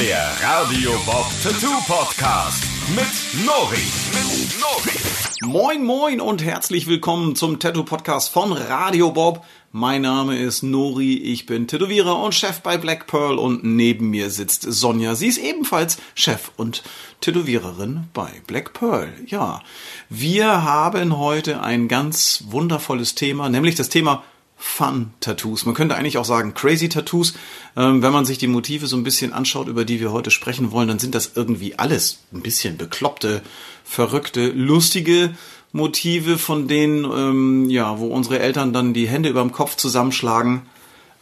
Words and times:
Der 0.00 0.28
Radio 0.42 0.90
Bob 1.06 1.26
Tattoo 1.40 1.70
Podcast 1.86 2.64
mit 2.96 3.46
Nori. 3.46 3.76
Mit 4.12 4.60
Nori. 4.60 4.98
Moin, 5.44 5.84
moin 5.84 6.20
und 6.20 6.42
herzlich 6.42 6.88
willkommen 6.88 7.36
zum 7.36 7.60
Tattoo 7.60 7.84
Podcast 7.84 8.30
von 8.32 8.50
Radio 8.52 9.12
Bob. 9.12 9.44
Mein 9.70 10.02
Name 10.02 10.36
ist 10.36 10.64
Nori, 10.64 11.18
ich 11.18 11.46
bin 11.46 11.68
Tätowierer 11.68 12.20
und 12.20 12.34
Chef 12.34 12.60
bei 12.60 12.76
Black 12.76 13.06
Pearl 13.06 13.38
und 13.38 13.62
neben 13.62 14.10
mir 14.10 14.30
sitzt 14.30 14.62
Sonja. 14.62 15.14
Sie 15.14 15.28
ist 15.28 15.38
ebenfalls 15.38 15.98
Chef 16.16 16.50
und 16.56 16.82
Tätowiererin 17.20 18.08
bei 18.12 18.30
Black 18.48 18.72
Pearl. 18.72 19.12
Ja, 19.26 19.62
wir 20.08 20.64
haben 20.64 21.18
heute 21.18 21.62
ein 21.62 21.86
ganz 21.86 22.44
wundervolles 22.48 23.14
Thema, 23.14 23.48
nämlich 23.48 23.76
das 23.76 23.90
Thema 23.90 24.24
Fun-Tattoos. 24.64 25.66
Man 25.66 25.74
könnte 25.74 25.94
eigentlich 25.94 26.16
auch 26.16 26.24
sagen 26.24 26.54
Crazy-Tattoos. 26.54 27.34
Ähm, 27.76 28.02
wenn 28.02 28.12
man 28.12 28.24
sich 28.24 28.38
die 28.38 28.48
Motive 28.48 28.86
so 28.86 28.96
ein 28.96 29.04
bisschen 29.04 29.32
anschaut, 29.32 29.68
über 29.68 29.84
die 29.84 30.00
wir 30.00 30.10
heute 30.10 30.30
sprechen 30.30 30.72
wollen, 30.72 30.88
dann 30.88 30.98
sind 30.98 31.14
das 31.14 31.32
irgendwie 31.36 31.78
alles 31.78 32.20
ein 32.32 32.40
bisschen 32.40 32.76
bekloppte, 32.76 33.42
verrückte, 33.84 34.48
lustige 34.48 35.34
Motive, 35.72 36.38
von 36.38 36.66
denen, 36.66 37.04
ähm, 37.04 37.70
ja, 37.70 37.98
wo 37.98 38.06
unsere 38.06 38.40
Eltern 38.40 38.72
dann 38.72 38.94
die 38.94 39.06
Hände 39.06 39.28
überm 39.28 39.52
Kopf 39.52 39.76
zusammenschlagen. 39.76 40.62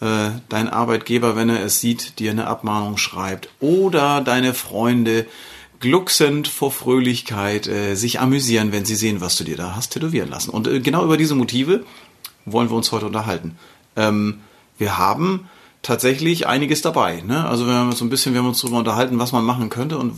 Äh, 0.01 0.31
dein 0.49 0.69
Arbeitgeber, 0.69 1.37
wenn 1.37 1.51
er 1.51 1.63
es 1.63 1.81
sieht, 1.81 2.21
dir 2.21 2.31
eine 2.31 2.47
Abmahnung 2.47 2.97
schreibt. 2.97 3.51
Oder 3.61 4.23
deine 4.23 4.55
Freunde 4.55 5.27
glucksend 5.81 6.49
vor 6.49 6.71
Fröhlichkeit 6.71 7.67
äh, 7.67 7.97
sich 7.97 8.21
amüsieren, 8.21 8.73
wenn 8.73 8.85
sie 8.85 8.95
sehen, 8.95 9.21
was 9.21 9.37
du 9.37 9.45
dir 9.45 9.57
da 9.57 9.75
hast 9.75 9.91
tätowieren 9.91 10.31
lassen. 10.31 10.51
Und 10.51 10.69
äh, 10.69 10.81
genau 10.81 11.05
über 11.05 11.17
diese 11.17 11.35
Motive 11.35 11.85
wollen 12.45 12.71
wir 12.71 12.77
uns 12.77 12.93
heute 12.93 13.07
unterhalten. 13.07 13.57
Ähm, 13.97 14.41
wir 14.79 14.99
haben 14.99 15.49
tatsächlich 15.83 16.47
einiges 16.47 16.81
dabei. 16.81 17.23
Ne? 17.27 17.47
Also 17.47 17.67
wir 17.67 17.75
haben 17.75 17.91
uns 17.91 17.99
so 17.99 18.05
ein 18.05 18.11
bisschen, 18.11 18.33
wir 18.33 18.41
haben 18.41 18.49
uns 18.49 18.61
darüber 18.61 18.79
unterhalten, 18.79 19.19
was 19.19 19.33
man 19.33 19.45
machen 19.45 19.69
könnte 19.69 19.99
und 19.99 20.15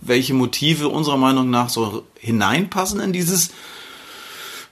welche 0.00 0.34
Motive 0.34 0.88
unserer 0.88 1.16
Meinung 1.16 1.50
nach 1.50 1.68
so 1.68 2.04
hineinpassen 2.18 3.00
in 3.00 3.12
dieses 3.12 3.50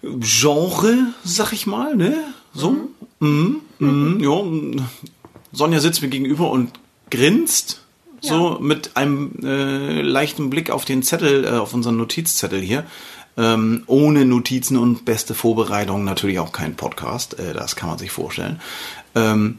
Genre, 0.03 1.15
sag 1.23 1.53
ich 1.53 1.67
mal, 1.67 1.95
ne? 1.97 2.17
So. 2.53 2.73
Mhm. 3.21 3.61
Mhm. 3.79 4.19
Mhm. 4.19 4.79
Ja. 4.79 4.85
Sonja 5.55 5.81
sitzt 5.81 6.01
mir 6.03 6.09
gegenüber 6.09 6.51
und 6.51 6.73
grinst. 7.11 7.81
So 8.25 8.59
mit 8.61 8.97
einem 8.97 9.33
äh, 9.43 10.01
leichten 10.01 10.49
Blick 10.49 10.71
auf 10.71 10.85
den 10.85 11.03
Zettel, 11.03 11.45
äh, 11.45 11.49
auf 11.51 11.75
unseren 11.75 11.97
Notizzettel 11.97 12.61
hier. 12.61 12.87
Ähm, 13.37 13.85
ohne 13.87 14.27
Notizen 14.27 14.77
und 14.77 15.07
beste 15.07 15.35
Vorbereitung 15.35 16.05
natürlich 16.05 16.39
auch 16.39 16.53
kein 16.53 16.75
Podcast. 16.75 17.39
Äh, 17.39 17.55
das 17.55 17.77
kann 17.77 17.89
man 17.89 17.99
sich 17.99 18.11
vorstellen. 18.11 18.61
Ähm, 19.15 19.59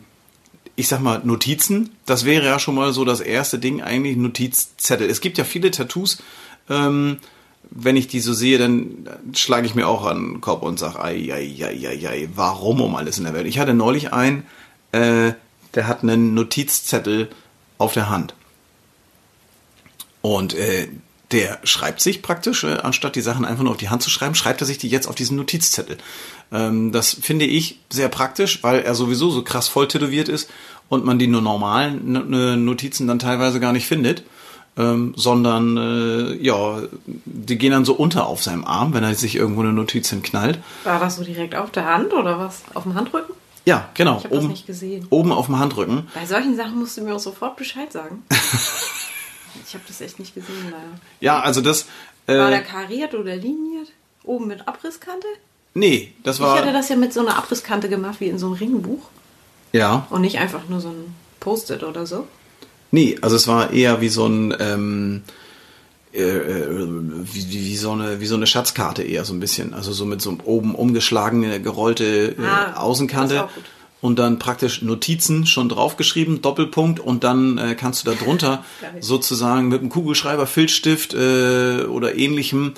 ich 0.75 0.87
sag 0.87 1.01
mal, 1.01 1.21
Notizen, 1.23 1.91
das 2.05 2.25
wäre 2.25 2.45
ja 2.45 2.59
schon 2.59 2.75
mal 2.75 2.93
so 2.93 3.05
das 3.05 3.19
erste 3.19 3.59
Ding, 3.59 3.81
eigentlich 3.81 4.17
Notizzettel. 4.17 5.09
Es 5.09 5.21
gibt 5.21 5.37
ja 5.37 5.43
viele 5.43 5.71
Tattoos. 5.71 6.21
Ähm, 6.69 7.17
wenn 7.69 7.95
ich 7.95 8.07
die 8.07 8.19
so 8.19 8.33
sehe, 8.33 8.57
dann 8.57 9.09
schlage 9.33 9.65
ich 9.65 9.75
mir 9.75 9.87
auch 9.87 10.05
an 10.05 10.33
den 10.33 10.41
Kopf 10.41 10.63
und 10.63 10.77
sage, 10.79 11.01
ei, 11.01 11.33
ei, 11.33 11.55
ei, 11.63 11.87
ei, 11.87 12.09
ei, 12.09 12.29
warum 12.35 12.81
um 12.81 12.95
alles 12.95 13.17
in 13.17 13.23
der 13.23 13.33
Welt? 13.33 13.47
Ich 13.47 13.59
hatte 13.59 13.73
neulich 13.73 14.13
einen, 14.13 14.43
äh, 14.91 15.33
der 15.73 15.87
hat 15.87 16.03
einen 16.03 16.33
Notizzettel 16.33 17.29
auf 17.77 17.93
der 17.93 18.09
Hand. 18.09 18.35
Und 20.21 20.53
äh, 20.53 20.87
der 21.33 21.59
schreibt 21.63 21.99
sich 21.99 22.21
praktisch, 22.21 22.63
äh, 22.63 22.77
anstatt 22.77 23.15
die 23.15 23.21
Sachen 23.21 23.43
einfach 23.43 23.63
nur 23.63 23.71
auf 23.71 23.77
die 23.77 23.89
Hand 23.89 24.03
zu 24.03 24.09
schreiben, 24.09 24.35
schreibt 24.35 24.61
er 24.61 24.67
sich 24.67 24.77
die 24.77 24.87
jetzt 24.87 25.07
auf 25.07 25.15
diesen 25.15 25.35
Notizzettel. 25.35 25.97
Ähm, 26.51 26.91
das 26.91 27.13
finde 27.13 27.45
ich 27.45 27.79
sehr 27.91 28.07
praktisch, 28.07 28.63
weil 28.63 28.81
er 28.81 28.95
sowieso 28.95 29.31
so 29.31 29.43
krass 29.43 29.67
voll 29.67 29.87
tätowiert 29.87 30.29
ist 30.29 30.49
und 30.89 31.03
man 31.03 31.19
die 31.19 31.27
nur 31.27 31.41
normalen 31.41 32.63
Notizen 32.65 33.07
dann 33.07 33.19
teilweise 33.19 33.59
gar 33.59 33.73
nicht 33.73 33.87
findet. 33.87 34.23
Ähm, 34.75 35.13
sondern 35.15 35.77
äh, 35.77 36.33
ja, 36.43 36.81
die 37.05 37.59
gehen 37.59 37.71
dann 37.71 37.85
so 37.85 37.93
unter 37.93 38.25
auf 38.25 38.41
seinem 38.41 38.65
Arm, 38.65 38.95
wenn 38.95 39.03
er 39.03 39.13
sich 39.13 39.35
irgendwo 39.35 39.61
eine 39.61 39.71
Notiz 39.71 40.09
hinknallt. 40.09 40.57
War 40.83 40.99
das 40.99 41.17
so 41.17 41.23
direkt 41.23 41.53
auf 41.53 41.69
der 41.69 41.85
Hand 41.85 42.11
oder 42.11 42.39
was? 42.39 42.63
Auf 42.73 42.81
dem 42.81 42.95
Handrücken? 42.95 43.35
Ja, 43.65 43.89
genau. 43.93 44.17
Ich 44.17 44.23
habe 44.23 44.35
das 44.35 44.45
nicht 44.45 44.65
gesehen. 44.65 45.05
Oben 45.11 45.31
auf 45.31 45.45
dem 45.45 45.59
Handrücken. 45.59 46.07
Bei 46.15 46.25
solchen 46.25 46.55
Sachen 46.55 46.79
musst 46.79 46.97
du 46.97 47.01
mir 47.01 47.13
auch 47.13 47.19
sofort 47.19 47.55
Bescheid 47.55 47.91
sagen. 47.93 48.23
ich 49.65 49.73
habe 49.73 49.83
das 49.87 50.01
echt 50.01 50.19
nicht 50.19 50.33
gesehen, 50.35 50.65
leider. 50.65 50.99
Ja, 51.19 51.39
also 51.41 51.61
das. 51.61 51.85
War 52.25 52.49
der 52.49 52.61
Äh, 52.61 52.63
kariert 52.63 53.13
oder 53.13 53.35
liniert? 53.35 53.89
Oben 54.23 54.47
mit 54.47 54.67
Abrisskante? 54.67 55.27
nee, 55.73 56.13
das 56.23 56.37
Ich 56.39 56.45
hatte 56.45 56.67
war. 56.67 56.73
das 56.73 56.89
ja 56.89 56.95
mit 56.95 57.11
so 57.13 57.19
einer 57.21 57.37
Abrisskante 57.37 57.89
gemacht, 57.89 58.17
wie 58.19 58.27
in 58.27 58.37
so 58.37 58.45
einem 58.47 58.55
Ringbuch. 58.55 59.09
Ja. 59.71 60.05
Und 60.09 60.21
nicht 60.21 60.37
einfach 60.37 60.69
nur 60.69 60.79
so 60.79 60.89
ein 60.89 61.15
Post-it 61.39 61.83
oder 61.83 62.05
so. 62.05 62.27
Nee, 62.91 63.17
also 63.21 63.35
es 63.35 63.47
war 63.47 63.71
eher 63.73 63.99
wie 64.01 64.09
so 64.09 64.27
ein. 64.27 64.55
Ähm, 64.59 65.23
äh, 66.13 66.21
äh, 66.21 66.87
wie, 66.87 67.49
wie, 67.51 67.65
wie, 67.65 67.75
so 67.75 67.91
eine, 67.91 68.19
wie 68.19 68.27
so 68.27 68.35
eine 68.35 68.45
Schatzkarte 68.45 69.01
eher 69.01 69.25
so 69.25 69.33
ein 69.33 69.39
bisschen. 69.39 69.73
Also 69.73 69.91
so 69.93 70.05
mit 70.05 70.21
so 70.21 70.37
oben 70.43 70.75
umgeschlagene, 70.75 71.59
gerollte 71.59 72.35
äh, 72.37 72.45
Ah, 72.45 72.73
Außenkante. 72.75 73.33
das 73.33 73.43
ist 73.45 73.49
auch 73.49 73.55
gut. 73.55 73.63
Und 74.03 74.19
dann 74.19 74.37
praktisch 74.37 74.81
Notizen 74.81 75.45
schon 75.45 75.69
draufgeschrieben, 75.69 76.41
Doppelpunkt, 76.41 76.99
und 76.99 77.23
dann 77.23 77.57
äh, 77.57 77.73
kannst 77.73 78.05
du 78.05 78.11
da 78.11 78.17
drunter 78.17 78.65
sozusagen 78.99 79.69
mit 79.69 79.79
einem 79.79 79.89
Kugelschreiber, 79.89 80.45
Filzstift 80.45 81.13
äh, 81.13 81.85
oder 81.85 82.17
ähnlichem 82.17 82.73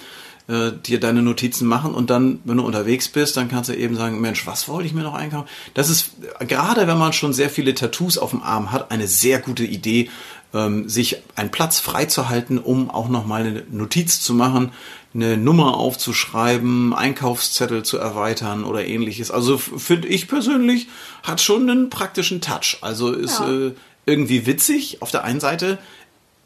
äh, 0.47 0.72
dir 0.72 1.00
deine 1.00 1.24
Notizen 1.24 1.68
machen 1.68 1.96
und 1.96 2.12
dann, 2.12 2.41
wenn 2.44 2.58
du 2.58 2.64
unterwegs 2.64 3.08
bist, 3.08 3.38
dann 3.38 3.50
kannst 3.50 3.72
du 3.72 3.75
eben 3.75 3.96
sagen, 3.96 4.22
Mensch, 4.22 4.46
was 4.46 4.68
wollte 4.68 4.85
ich 4.85 4.94
mir 4.94 5.02
noch 5.02 5.16
einkaufen? 5.16 5.47
Das 5.74 5.90
ist, 5.90 6.12
gerade 6.41 6.85
wenn 6.85 7.00
man 7.00 7.14
schon 7.14 7.34
sehr 7.34 7.50
viele 7.50 7.74
Tattoos 7.74 8.19
auf 8.19 8.30
dem 8.30 8.44
Arm 8.44 8.72
hat, 8.72 8.91
eine 8.91 9.08
sehr 9.08 9.40
gute 9.40 9.64
Idee, 9.64 10.12
ähm, 10.53 10.88
sich 10.88 11.18
einen 11.35 11.50
Platz 11.50 11.80
freizuhalten, 11.80 12.59
um 12.59 12.91
auch 12.91 13.09
nochmal 13.09 13.41
eine 13.41 13.64
Notiz 13.72 14.22
zu 14.22 14.35
machen, 14.35 14.72
eine 15.16 15.38
Nummer 15.38 15.78
aufzuschreiben, 15.78 16.94
Einkaufszettel 16.94 17.84
zu 17.84 17.98
erweitern 17.98 18.66
oder 18.66 18.86
ähnliches. 18.86 19.31
Also 19.31 19.58
finde 19.58 20.09
ich 20.09 20.28
persönlich, 20.28 20.88
hat 21.24 21.40
schon 21.42 21.70
einen 21.70 21.90
praktischen 21.90 22.42
Touch. 22.42 22.78
Also 22.81 23.14
ist 23.14 23.40
Ja. 23.40 23.68
äh, 23.68 23.72
irgendwie 24.06 24.46
witzig 24.46 25.02
auf 25.02 25.12
der 25.12 25.24
einen 25.24 25.40
Seite, 25.40 25.80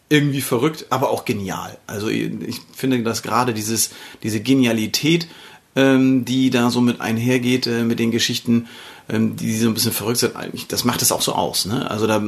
irgendwie 0.07 0.41
verrückt, 0.41 0.85
aber 0.91 1.09
auch 1.09 1.25
genial. 1.25 1.77
Also 1.87 2.07
ich 2.09 2.61
finde, 2.75 3.01
dass 3.03 3.21
gerade 3.21 3.53
dieses, 3.53 3.91
diese 4.23 4.39
Genialität, 4.39 5.27
ähm, 5.75 6.25
die 6.25 6.49
da 6.49 6.69
so 6.69 6.81
mit 6.81 7.01
einhergeht, 7.01 7.67
äh, 7.67 7.83
mit 7.83 7.99
den 7.99 8.11
Geschichten, 8.11 8.67
ähm, 9.07 9.35
die 9.35 9.55
so 9.57 9.67
ein 9.67 9.73
bisschen 9.73 9.91
verrückt 9.91 10.19
sind, 10.19 10.35
eigentlich, 10.35 10.67
das 10.67 10.83
macht 10.83 11.01
es 11.01 11.11
auch 11.11 11.21
so 11.21 11.33
aus. 11.33 11.65
Ne? 11.65 11.89
Also 11.89 12.07
da, 12.07 12.23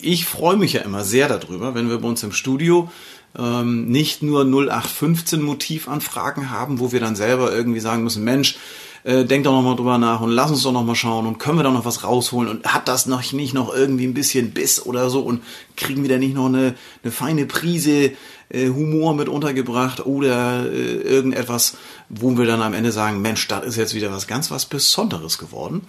ich 0.00 0.24
freue 0.26 0.56
mich 0.56 0.72
ja 0.72 0.82
immer 0.82 1.04
sehr 1.04 1.28
darüber, 1.28 1.74
wenn 1.74 1.88
wir 1.88 1.98
bei 1.98 2.08
uns 2.08 2.22
im 2.22 2.32
Studio 2.32 2.90
ähm, 3.38 3.86
nicht 3.86 4.22
nur 4.22 4.44
0815 4.44 5.42
Motivanfragen 5.42 6.50
haben, 6.50 6.78
wo 6.78 6.92
wir 6.92 7.00
dann 7.00 7.16
selber 7.16 7.52
irgendwie 7.52 7.80
sagen 7.80 8.04
müssen, 8.04 8.24
Mensch, 8.24 8.56
äh, 9.04 9.24
denk 9.24 9.44
doch 9.44 9.52
noch 9.52 9.62
mal 9.62 9.76
drüber 9.76 9.98
nach 9.98 10.20
und 10.20 10.30
lass 10.30 10.50
uns 10.50 10.62
doch 10.62 10.72
noch 10.72 10.84
mal 10.84 10.94
schauen 10.94 11.26
und 11.26 11.38
können 11.38 11.58
wir 11.58 11.62
da 11.62 11.70
noch 11.70 11.84
was 11.84 12.04
rausholen 12.04 12.48
und 12.48 12.72
hat 12.72 12.88
das 12.88 13.06
noch 13.06 13.32
nicht 13.32 13.52
noch 13.52 13.74
irgendwie 13.74 14.06
ein 14.06 14.14
bisschen 14.14 14.52
Biss 14.52 14.84
oder 14.84 15.10
so 15.10 15.20
und 15.20 15.42
kriegen 15.76 16.02
wir 16.02 16.08
da 16.08 16.16
nicht 16.16 16.34
noch 16.34 16.46
eine, 16.46 16.74
eine 17.02 17.12
feine 17.12 17.44
Prise 17.44 18.12
äh, 18.48 18.68
Humor 18.68 19.14
mit 19.14 19.28
untergebracht 19.28 20.06
oder 20.06 20.64
äh, 20.70 20.96
irgendetwas, 21.02 21.76
wo 22.08 22.36
wir 22.38 22.46
dann 22.46 22.62
am 22.62 22.72
Ende 22.72 22.92
sagen, 22.92 23.20
Mensch, 23.20 23.46
das 23.48 23.66
ist 23.66 23.76
jetzt 23.76 23.94
wieder 23.94 24.10
was 24.10 24.26
ganz 24.26 24.50
was 24.50 24.64
Besonderes 24.64 25.36
geworden, 25.36 25.82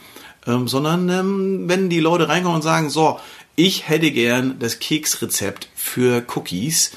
ähm, 0.46 0.68
sondern 0.68 1.08
ähm, 1.10 1.70
wenn 1.70 1.90
die 1.90 2.02
Leute 2.02 2.28
reinkommen 2.28 2.58
und 2.58 2.64
sagen, 2.64 2.90
so, 2.90 3.20
ich 3.56 3.88
hätte 3.88 4.12
gern 4.12 4.60
das 4.60 4.80
Keksrezept 4.80 5.70
für 5.76 6.26
Cookies 6.36 6.92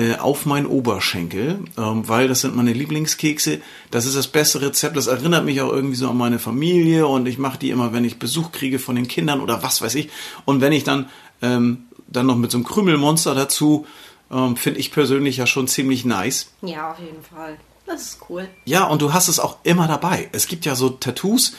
äh, 0.00 0.16
auf 0.16 0.46
meinen 0.46 0.64
Oberschenkel, 0.64 1.58
ähm, 1.76 2.08
weil 2.08 2.26
das 2.26 2.40
sind 2.40 2.56
meine 2.56 2.72
Lieblingskekse. 2.72 3.60
Das 3.90 4.06
ist 4.06 4.16
das 4.16 4.28
beste 4.28 4.62
Rezept. 4.62 4.96
Das 4.96 5.08
erinnert 5.08 5.44
mich 5.44 5.60
auch 5.60 5.70
irgendwie 5.70 5.96
so 5.96 6.08
an 6.08 6.16
meine 6.16 6.38
Familie 6.38 7.06
und 7.06 7.26
ich 7.26 7.36
mache 7.36 7.58
die 7.58 7.68
immer, 7.68 7.92
wenn 7.92 8.06
ich 8.06 8.18
Besuch 8.18 8.50
kriege 8.50 8.78
von 8.78 8.96
den 8.96 9.08
Kindern 9.08 9.40
oder 9.42 9.62
was 9.62 9.82
weiß 9.82 9.94
ich. 9.96 10.08
Und 10.46 10.62
wenn 10.62 10.72
ich 10.72 10.84
dann 10.84 11.10
ähm, 11.42 11.84
dann 12.08 12.24
noch 12.24 12.36
mit 12.36 12.50
so 12.50 12.56
einem 12.56 12.64
Krümelmonster 12.64 13.34
dazu, 13.34 13.86
ähm, 14.30 14.56
finde 14.56 14.80
ich 14.80 14.90
persönlich 14.90 15.36
ja 15.36 15.46
schon 15.46 15.68
ziemlich 15.68 16.06
nice. 16.06 16.50
Ja, 16.62 16.92
auf 16.92 16.98
jeden 16.98 17.22
Fall. 17.22 17.58
Das 17.84 18.02
ist 18.02 18.18
cool. 18.30 18.48
Ja, 18.64 18.84
und 18.84 19.02
du 19.02 19.12
hast 19.12 19.28
es 19.28 19.38
auch 19.38 19.58
immer 19.64 19.86
dabei. 19.86 20.30
Es 20.32 20.46
gibt 20.46 20.64
ja 20.64 20.76
so 20.76 20.88
Tattoos, 20.88 21.56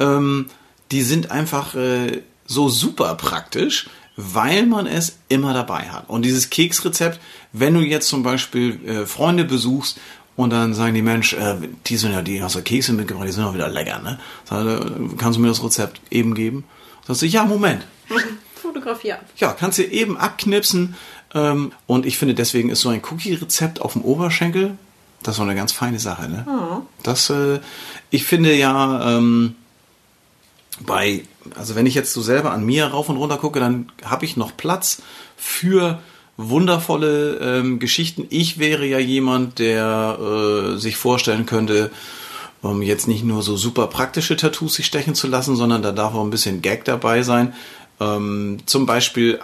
ähm, 0.00 0.46
die 0.90 1.02
sind 1.02 1.30
einfach 1.30 1.76
äh, 1.76 2.22
so 2.44 2.68
super 2.68 3.14
praktisch, 3.14 3.86
weil 4.16 4.66
man 4.66 4.86
es 4.86 5.18
immer 5.28 5.52
dabei 5.52 5.88
hat. 5.90 6.08
Und 6.08 6.22
dieses 6.22 6.50
Keksrezept, 6.50 7.20
wenn 7.54 7.72
du 7.72 7.80
jetzt 7.80 8.08
zum 8.08 8.22
Beispiel 8.22 8.80
äh, 8.84 9.06
Freunde 9.06 9.44
besuchst 9.44 9.98
und 10.36 10.50
dann 10.50 10.74
sagen 10.74 10.92
die 10.92 11.02
Mensch, 11.02 11.32
äh, 11.32 11.56
die 11.86 11.96
sind 11.96 12.12
ja 12.12 12.20
die 12.20 12.42
hast 12.42 12.56
du 12.56 12.62
Kekse 12.62 12.92
mitgebracht, 12.92 13.28
die 13.28 13.32
sind 13.32 13.44
auch 13.44 13.54
wieder 13.54 13.68
lecker, 13.68 14.00
ne? 14.00 14.18
Sag, 14.44 14.66
äh, 14.66 14.80
kannst 15.16 15.38
du 15.38 15.40
mir 15.40 15.48
das 15.48 15.62
Rezept 15.62 16.00
eben 16.10 16.34
geben? 16.34 16.64
Sagst 17.06 17.22
du, 17.22 17.26
ja, 17.26 17.44
Moment. 17.44 17.86
Fotografie 18.54 19.12
ab. 19.12 19.24
Ja, 19.36 19.52
kannst 19.52 19.78
du 19.78 19.84
eben 19.84 20.16
abknipsen. 20.16 20.96
Ähm, 21.32 21.72
und 21.86 22.06
ich 22.06 22.18
finde, 22.18 22.34
deswegen 22.34 22.70
ist 22.70 22.80
so 22.80 22.88
ein 22.88 23.02
Cookie-Rezept 23.08 23.80
auf 23.80 23.92
dem 23.92 24.02
Oberschenkel, 24.02 24.76
das 25.22 25.34
ist 25.34 25.36
so 25.36 25.42
eine 25.42 25.54
ganz 25.54 25.72
feine 25.72 25.98
Sache. 25.98 26.28
Ne? 26.28 26.44
Das, 27.02 27.30
äh, 27.30 27.60
ich 28.10 28.24
finde 28.24 28.54
ja, 28.54 29.16
ähm, 29.16 29.54
bei, 30.80 31.24
also 31.54 31.76
wenn 31.76 31.86
ich 31.86 31.94
jetzt 31.94 32.12
so 32.12 32.20
selber 32.20 32.52
an 32.52 32.64
mir 32.64 32.86
rauf 32.86 33.08
und 33.08 33.16
runter 33.16 33.38
gucke, 33.38 33.60
dann 33.60 33.90
habe 34.04 34.24
ich 34.24 34.36
noch 34.36 34.56
Platz 34.56 35.02
für 35.36 36.00
wundervolle 36.36 37.38
ähm, 37.38 37.78
Geschichten. 37.78 38.26
Ich 38.30 38.58
wäre 38.58 38.86
ja 38.86 38.98
jemand, 38.98 39.58
der 39.58 40.18
äh, 40.18 40.76
sich 40.76 40.96
vorstellen 40.96 41.46
könnte, 41.46 41.90
um 42.62 42.82
jetzt 42.82 43.08
nicht 43.08 43.24
nur 43.24 43.42
so 43.42 43.56
super 43.56 43.86
praktische 43.86 44.36
Tattoos 44.36 44.74
sich 44.74 44.86
stechen 44.86 45.14
zu 45.14 45.26
lassen, 45.26 45.56
sondern 45.56 45.82
da 45.82 45.92
darf 45.92 46.14
auch 46.14 46.24
ein 46.24 46.30
bisschen 46.30 46.62
Gag 46.62 46.84
dabei 46.84 47.22
sein. 47.22 47.54
Ähm, 48.00 48.58
zum 48.66 48.86
Beispiel 48.86 49.40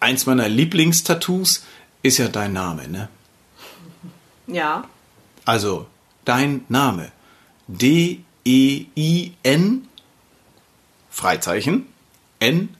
eins 0.00 0.26
meiner 0.26 0.48
Lieblingstattoos 0.48 1.64
ist 2.02 2.18
ja 2.18 2.28
dein 2.28 2.52
Name, 2.52 2.88
ne? 2.88 3.08
Ja. 4.46 4.84
Also 5.44 5.86
dein 6.24 6.64
Name. 6.68 7.12
D-E-I-N 7.68 8.28
Freizeichen 11.10 11.86
N-A-M-E. 12.40 12.72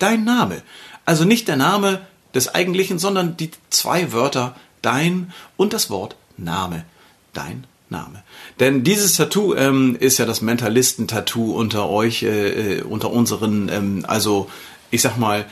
Dein 0.00 0.24
Name. 0.24 0.62
Also 1.04 1.24
nicht 1.24 1.46
der 1.46 1.56
Name 1.56 2.00
des 2.34 2.52
eigentlichen, 2.54 2.98
sondern 2.98 3.36
die 3.36 3.50
zwei 3.70 4.12
Wörter 4.12 4.56
dein 4.82 5.32
und 5.56 5.72
das 5.72 5.90
Wort 5.90 6.16
Name. 6.36 6.84
Dein 7.32 7.66
Name. 7.90 8.22
Denn 8.60 8.82
dieses 8.82 9.14
Tattoo 9.14 9.54
ähm, 9.54 9.96
ist 9.98 10.18
ja 10.18 10.26
das 10.26 10.40
Mentalisten-Tattoo 10.40 11.52
unter 11.52 11.88
euch, 11.88 12.22
äh, 12.22 12.78
äh, 12.78 12.82
unter 12.82 13.10
unseren, 13.10 13.68
ähm, 13.68 14.04
also 14.06 14.48
ich 14.90 15.02
sag 15.02 15.18
mal, 15.18 15.44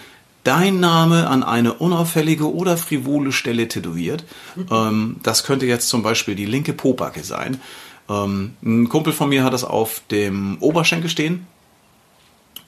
dein 0.45 0.81
Name 0.81 1.29
an 1.29 1.43
eine 1.43 1.75
unauffällige 1.75 2.53
oder 2.53 2.77
frivole 2.77 3.33
Stelle 3.33 3.69
tätowiert. 3.69 4.25
Ähm, 4.71 5.17
das 5.23 5.45
könnte 5.45 5.67
jetzt 5.67 5.89
zum 5.89 6.03
Beispiel 6.03 6.35
die 6.37 6.47
linke 6.47 6.73
Popacke 6.73 7.23
sein. 7.23 7.61
Ähm, 8.09 8.55
ein 8.63 8.89
Kumpel 8.89 9.13
von 9.13 9.29
mir 9.29 9.45
hat 9.45 9.53
das 9.53 9.65
auf 9.65 10.01
dem 10.11 10.57
Oberschenkel 10.61 11.11
stehen. 11.11 11.47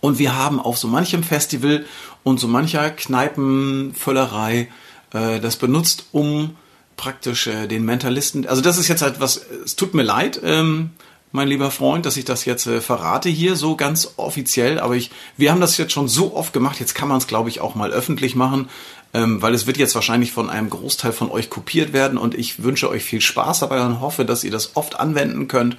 Und 0.00 0.19
wir 0.19 0.37
haben 0.37 0.61
auf 0.61 0.79
so 0.79 0.88
manchem 0.88 1.23
Festival 1.23 1.85
und 2.23 2.41
so 2.41 2.49
mancher 2.49 2.91
Kneipenvöllerei 2.91 4.69
äh, 5.12 5.41
das 5.41 5.56
benutzt, 5.56 6.06
um 6.12 6.56
praktisch 6.97 7.47
äh, 7.47 7.67
den 7.67 7.85
Mentalisten. 7.85 8.47
Also 8.47 8.62
das 8.62 8.79
ist 8.79 8.88
jetzt 8.88 9.02
halt 9.02 9.20
was. 9.20 9.41
Es 9.64 9.76
tut 9.76 9.94
mir 9.94 10.02
leid, 10.02 10.41
ähm, 10.44 10.91
mein 11.32 11.49
lieber 11.49 11.70
Freund, 11.70 12.06
dass 12.06 12.17
ich 12.17 12.25
das 12.25 12.44
jetzt 12.44 12.67
äh, 12.67 12.81
verrate 12.81 13.29
hier 13.29 13.56
so 13.56 13.76
ganz 13.76 14.14
offiziell. 14.17 14.81
Aber 14.81 14.97
ich, 14.97 15.11
wir 15.37 15.50
haben 15.50 15.61
das 15.61 15.76
jetzt 15.79 15.93
schon 15.93 16.08
so 16.08 16.35
oft 16.35 16.53
gemacht. 16.53 16.81
Jetzt 16.81 16.94
kann 16.94 17.08
man 17.08 17.19
es, 17.19 17.26
glaube 17.26 17.49
ich, 17.49 17.61
auch 17.61 17.75
mal 17.75 17.93
öffentlich 17.93 18.35
machen, 18.35 18.69
ähm, 19.14 19.41
weil 19.41 19.55
es 19.55 19.67
wird 19.67 19.76
jetzt 19.76 19.94
wahrscheinlich 19.94 20.32
von 20.32 20.50
einem 20.50 20.70
Großteil 20.70 21.12
von 21.12 21.31
euch 21.31 21.49
kopiert 21.50 21.93
werden. 21.93 22.19
Und 22.19 22.35
ich 22.35 22.62
wünsche 22.62 22.91
euch 22.91 23.05
viel 23.05 23.20
Spaß 23.20 23.61
dabei 23.61 23.85
und 23.85 24.00
hoffe, 24.00 24.25
dass 24.25 24.44
ihr 24.44 24.50
das 24.50 24.76
oft 24.76 24.99
anwenden 24.99 25.46
könnt 25.49 25.76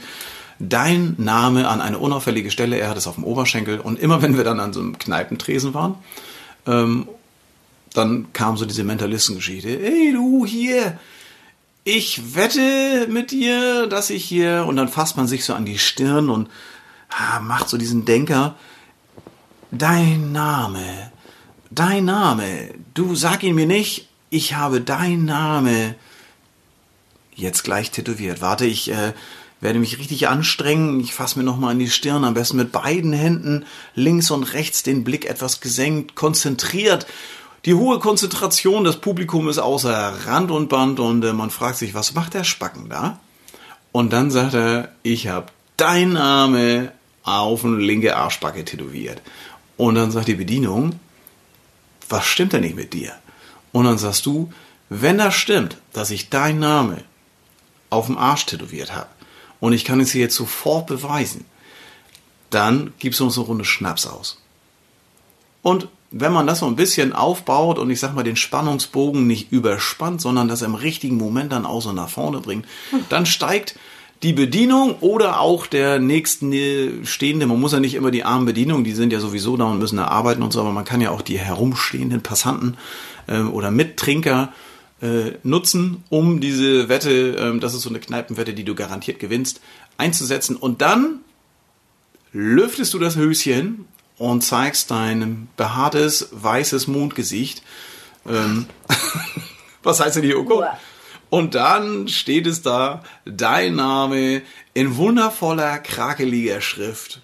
dein 0.69 1.15
Name 1.17 1.67
an 1.67 1.81
eine 1.81 1.99
unauffällige 1.99 2.51
Stelle. 2.51 2.77
Er 2.77 2.89
hat 2.89 2.97
es 2.97 3.07
auf 3.07 3.15
dem 3.15 3.23
Oberschenkel. 3.23 3.79
Und 3.79 3.99
immer 3.99 4.21
wenn 4.21 4.37
wir 4.37 4.43
dann 4.43 4.59
an 4.59 4.73
so 4.73 4.79
einem 4.79 4.97
Kneipentresen 4.97 5.73
waren, 5.73 5.95
ähm, 6.67 7.07
dann 7.93 8.31
kam 8.33 8.57
so 8.57 8.65
diese 8.65 8.83
Mentalistengeschichte. 8.83 9.69
Ey, 9.69 10.13
du 10.13 10.45
hier, 10.45 10.97
ich 11.83 12.35
wette 12.35 13.07
mit 13.09 13.31
dir, 13.31 13.87
dass 13.87 14.09
ich 14.09 14.23
hier. 14.23 14.65
Und 14.67 14.75
dann 14.75 14.87
fasst 14.87 15.17
man 15.17 15.27
sich 15.27 15.43
so 15.43 15.53
an 15.53 15.65
die 15.65 15.79
Stirn 15.79 16.29
und 16.29 16.49
ah, 17.09 17.39
macht 17.39 17.69
so 17.69 17.77
diesen 17.77 18.05
Denker. 18.05 18.55
Dein 19.71 20.31
Name, 20.33 21.11
dein 21.69 22.03
Name, 22.05 22.73
du 22.93 23.15
sag 23.15 23.41
ihn 23.43 23.55
mir 23.55 23.65
nicht, 23.65 24.09
ich 24.29 24.55
habe 24.55 24.81
dein 24.81 25.23
Name 25.23 25.95
jetzt 27.35 27.63
gleich 27.63 27.89
tätowiert. 27.89 28.41
Warte, 28.41 28.65
ich 28.65 28.91
äh, 28.91 29.13
werde 29.61 29.79
mich 29.79 29.99
richtig 29.99 30.27
anstrengen. 30.27 30.99
Ich 30.99 31.13
fasse 31.13 31.39
mir 31.39 31.45
nochmal 31.45 31.71
an 31.71 31.79
die 31.79 31.89
Stirn, 31.89 32.25
am 32.25 32.33
besten 32.33 32.57
mit 32.57 32.71
beiden 32.71 33.13
Händen, 33.13 33.65
links 33.95 34.31
und 34.31 34.43
rechts 34.53 34.83
den 34.83 35.03
Blick 35.03 35.25
etwas 35.25 35.61
gesenkt, 35.61 36.15
konzentriert. 36.15 37.05
Die 37.65 37.75
hohe 37.75 37.99
Konzentration 37.99 38.83
des 38.83 38.97
Publikums 38.97 39.51
ist 39.51 39.59
außer 39.59 40.13
Rand 40.25 40.49
und 40.49 40.67
Band 40.67 40.99
und 40.99 41.23
äh, 41.23 41.31
man 41.31 41.51
fragt 41.51 41.77
sich, 41.77 41.93
was 41.93 42.15
macht 42.15 42.33
der 42.33 42.43
Spacken 42.43 42.89
da? 42.89 43.19
Und 43.91 44.11
dann 44.13 44.31
sagt 44.31 44.55
er, 44.55 44.91
ich 45.03 45.27
habe 45.27 45.47
dein 45.77 46.13
Name 46.13 46.91
auf 47.23 47.63
eine 47.63 47.77
linke 47.77 48.17
Arschbacke 48.17 48.65
tätowiert. 48.65 49.21
Und 49.77 49.95
dann 49.95 50.11
sagt 50.11 50.27
die 50.27 50.35
Bedienung, 50.35 50.99
was 52.09 52.25
stimmt 52.25 52.53
denn 52.53 52.61
nicht 52.61 52.75
mit 52.75 52.93
dir? 52.93 53.13
Und 53.71 53.85
dann 53.85 53.99
sagst 53.99 54.25
du, 54.25 54.51
wenn 54.89 55.19
das 55.19 55.35
stimmt, 55.35 55.77
dass 55.93 56.09
ich 56.09 56.29
dein 56.29 56.59
Name 56.59 57.03
auf 57.91 58.07
dem 58.07 58.17
Arsch 58.17 58.45
tätowiert 58.47 58.93
habe, 58.93 59.09
und 59.61 59.71
ich 59.71 59.85
kann 59.85 60.01
es 60.01 60.11
dir 60.11 60.19
jetzt 60.19 60.35
sofort 60.35 60.87
beweisen, 60.87 61.45
dann 62.49 62.93
gibst 62.99 63.21
du 63.21 63.23
uns 63.23 63.37
eine 63.37 63.47
Runde 63.47 63.63
Schnaps 63.63 64.05
aus. 64.05 64.41
Und 65.61 65.87
wenn 66.11 66.33
man 66.33 66.47
das 66.47 66.59
so 66.59 66.65
ein 66.65 66.75
bisschen 66.75 67.13
aufbaut 67.13 67.79
und 67.79 67.89
ich 67.89 68.01
sag 68.01 68.13
mal 68.13 68.23
den 68.23 68.35
Spannungsbogen 68.35 69.25
nicht 69.25 69.53
überspannt, 69.53 70.19
sondern 70.19 70.49
das 70.49 70.61
im 70.61 70.75
richtigen 70.75 71.15
Moment 71.15 71.53
dann 71.53 71.65
auch 71.65 71.81
so 71.81 71.93
nach 71.93 72.09
vorne 72.09 72.41
bringt, 72.41 72.65
dann 73.07 73.25
steigt 73.25 73.79
die 74.23 74.33
Bedienung 74.33 74.95
oder 74.99 75.39
auch 75.39 75.65
der 75.65 75.99
nächsten 75.99 77.05
stehende, 77.05 77.47
man 77.47 77.59
muss 77.59 77.71
ja 77.71 77.79
nicht 77.79 77.95
immer 77.95 78.11
die 78.11 78.23
armen 78.23 78.45
Bedienungen, 78.45 78.83
die 78.83 78.91
sind 78.91 79.13
ja 79.13 79.19
sowieso 79.19 79.57
da 79.57 79.65
und 79.65 79.79
müssen 79.79 79.97
da 79.97 80.05
arbeiten 80.05 80.43
und 80.43 80.51
so, 80.51 80.59
aber 80.59 80.71
man 80.71 80.85
kann 80.85 81.01
ja 81.01 81.11
auch 81.11 81.21
die 81.21 81.39
herumstehenden 81.39 82.21
Passanten 82.21 82.77
äh, 83.27 83.39
oder 83.39 83.71
Mittrinker 83.71 84.53
äh, 85.01 85.33
nutzen, 85.43 86.03
um 86.09 86.39
diese 86.39 86.89
Wette, 86.89 87.35
ähm, 87.39 87.59
das 87.59 87.73
ist 87.73 87.81
so 87.81 87.89
eine 87.89 87.99
Kneipenwette, 87.99 88.53
die 88.53 88.63
du 88.63 88.75
garantiert 88.75 89.19
gewinnst, 89.19 89.61
einzusetzen. 89.97 90.55
Und 90.55 90.81
dann 90.81 91.21
lüftest 92.33 92.93
du 92.93 92.99
das 92.99 93.15
Höschen 93.15 93.85
und 94.17 94.41
zeigst 94.41 94.91
dein 94.91 95.47
behaartes, 95.57 96.29
weißes 96.31 96.87
Mondgesicht. 96.87 97.63
Ähm, 98.27 98.67
was 99.83 99.99
heißt 99.99 100.17
denn 100.17 100.23
hier, 100.23 100.39
Oko? 100.39 100.63
Und 101.31 101.55
dann 101.55 102.07
steht 102.07 102.45
es 102.45 102.61
da, 102.61 103.03
dein 103.25 103.75
Name 103.75 104.41
in 104.73 104.97
wundervoller, 104.97 105.79
krakeliger 105.79 106.61
Schrift. 106.61 107.21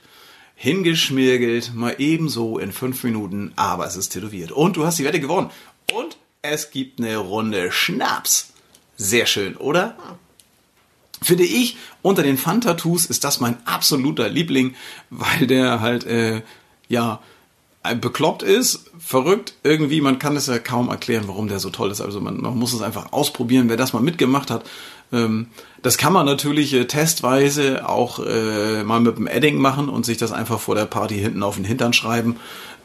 Hingeschmirgelt, 0.56 1.75
mal 1.75 1.94
ebenso 2.00 2.57
in 2.57 2.71
fünf 2.71 3.03
Minuten, 3.03 3.51
aber 3.57 3.85
es 3.85 3.95
ist 3.95 4.09
tätowiert. 4.09 4.51
Und 4.51 4.77
du 4.77 4.85
hast 4.85 4.97
die 4.97 5.03
Wette 5.03 5.19
gewonnen. 5.19 5.51
Und 5.94 6.18
es 6.51 6.71
gibt 6.71 6.99
eine 6.99 7.17
Runde 7.17 7.71
Schnaps. 7.71 8.53
Sehr 8.95 9.25
schön, 9.25 9.55
oder? 9.55 9.95
Finde 11.21 11.44
ich, 11.44 11.77
unter 12.01 12.23
den 12.23 12.38
Fun-Tattoos 12.38 13.05
ist 13.07 13.23
das 13.23 13.39
mein 13.39 13.57
absoluter 13.65 14.29
Liebling, 14.29 14.75
weil 15.09 15.47
der 15.47 15.81
halt, 15.81 16.05
äh, 16.05 16.41
ja, 16.89 17.21
bekloppt 17.95 18.44
ist, 18.44 18.91
verrückt 18.99 19.53
irgendwie, 19.63 20.01
man 20.01 20.19
kann 20.19 20.36
es 20.36 20.48
ja 20.48 20.60
kaum 20.60 20.89
erklären, 20.89 21.27
warum 21.27 21.48
der 21.48 21.60
so 21.60 21.69
toll 21.69 21.91
ist. 21.91 22.01
Also 22.01 22.19
man, 22.19 22.41
man 22.41 22.57
muss 22.57 22.74
es 22.74 22.81
einfach 22.81 23.13
ausprobieren, 23.13 23.69
wer 23.69 23.77
das 23.77 23.93
mal 23.93 24.01
mitgemacht 24.01 24.51
hat. 24.51 24.65
Ähm, 25.13 25.48
das 25.81 25.98
kann 25.98 26.13
man 26.13 26.25
natürlich 26.25 26.74
äh, 26.74 26.86
testweise 26.86 27.88
auch 27.88 28.19
äh, 28.19 28.83
mal 28.83 29.00
mit 29.00 29.17
dem 29.17 29.27
Edding 29.27 29.57
machen 29.57 29.89
und 29.89 30.05
sich 30.05 30.17
das 30.17 30.31
einfach 30.31 30.60
vor 30.60 30.75
der 30.75 30.86
Party 30.86 31.17
hinten 31.17 31.43
auf 31.43 31.55
den 31.55 31.65
Hintern 31.65 31.93
schreiben. 31.93 32.38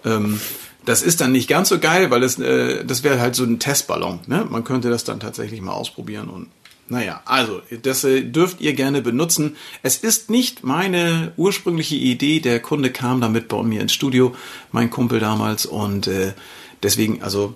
Ähm, 0.04 0.40
das 0.84 1.02
ist 1.02 1.20
dann 1.20 1.32
nicht 1.32 1.48
ganz 1.48 1.68
so 1.68 1.78
geil, 1.78 2.10
weil 2.10 2.22
es, 2.22 2.38
äh, 2.38 2.84
das 2.84 3.02
wäre 3.02 3.20
halt 3.20 3.34
so 3.34 3.44
ein 3.44 3.58
Testballon. 3.58 4.20
Ne? 4.26 4.46
Man 4.48 4.64
könnte 4.64 4.90
das 4.90 5.04
dann 5.04 5.20
tatsächlich 5.20 5.60
mal 5.60 5.72
ausprobieren 5.72 6.28
und 6.28 6.48
naja, 6.88 7.22
also 7.24 7.62
das 7.82 8.04
äh, 8.04 8.22
dürft 8.22 8.60
ihr 8.60 8.74
gerne 8.74 9.00
benutzen. 9.00 9.56
Es 9.82 9.96
ist 9.96 10.28
nicht 10.28 10.62
meine 10.62 11.32
ursprüngliche 11.38 11.94
Idee. 11.94 12.40
Der 12.40 12.60
Kunde 12.60 12.90
kam 12.90 13.20
damit 13.20 13.48
bei 13.48 13.62
mir 13.62 13.80
ins 13.80 13.94
Studio, 13.94 14.34
mein 14.72 14.90
Kumpel 14.90 15.18
damals 15.18 15.64
und 15.64 16.06
äh, 16.06 16.34
deswegen, 16.82 17.22
also 17.22 17.54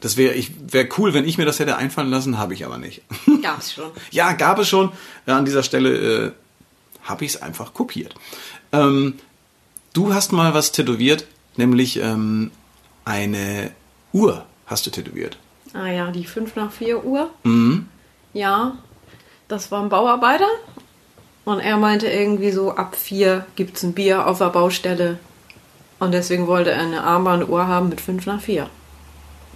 das 0.00 0.16
wäre 0.16 0.34
ich 0.34 0.52
wäre 0.72 0.88
cool, 0.96 1.12
wenn 1.12 1.28
ich 1.28 1.36
mir 1.36 1.44
das 1.44 1.58
hätte 1.58 1.76
einfallen 1.76 2.08
lassen, 2.08 2.38
habe 2.38 2.54
ich 2.54 2.64
aber 2.64 2.78
nicht. 2.78 3.02
Gab 3.42 3.60
es 3.60 3.74
schon. 3.74 3.90
ja, 4.12 4.32
gab 4.32 4.58
es 4.58 4.68
schon. 4.68 4.92
Ja, 5.26 5.36
an 5.36 5.44
dieser 5.44 5.62
Stelle 5.62 6.26
äh, 6.26 6.32
habe 7.02 7.24
ich 7.24 7.34
es 7.34 7.42
einfach 7.42 7.74
kopiert. 7.74 8.14
Ähm, 8.72 9.14
du 9.92 10.14
hast 10.14 10.32
mal 10.32 10.54
was 10.54 10.72
tätowiert, 10.72 11.26
nämlich 11.56 11.98
ähm, 11.98 12.50
eine 13.10 13.72
Uhr 14.12 14.44
hast 14.66 14.86
du 14.86 14.90
tätowiert. 14.90 15.36
Ah 15.74 15.88
ja, 15.88 16.10
die 16.10 16.24
5 16.24 16.56
nach 16.56 16.72
4 16.72 17.04
Uhr. 17.04 17.30
Mhm. 17.42 17.88
Ja, 18.32 18.76
das 19.48 19.70
war 19.70 19.82
ein 19.82 19.88
Bauarbeiter. 19.88 20.48
Und 21.44 21.58
er 21.58 21.76
meinte 21.76 22.06
irgendwie 22.06 22.52
so, 22.52 22.72
ab 22.72 22.94
4 22.96 23.46
gibt 23.56 23.76
es 23.76 23.82
ein 23.82 23.92
Bier 23.92 24.26
auf 24.26 24.38
der 24.38 24.50
Baustelle. 24.50 25.18
Und 25.98 26.12
deswegen 26.12 26.46
wollte 26.46 26.70
er 26.70 26.80
eine 26.80 27.02
Armbanduhr 27.02 27.66
haben 27.66 27.88
mit 27.88 28.00
5 28.00 28.26
nach 28.26 28.40
4. 28.40 28.68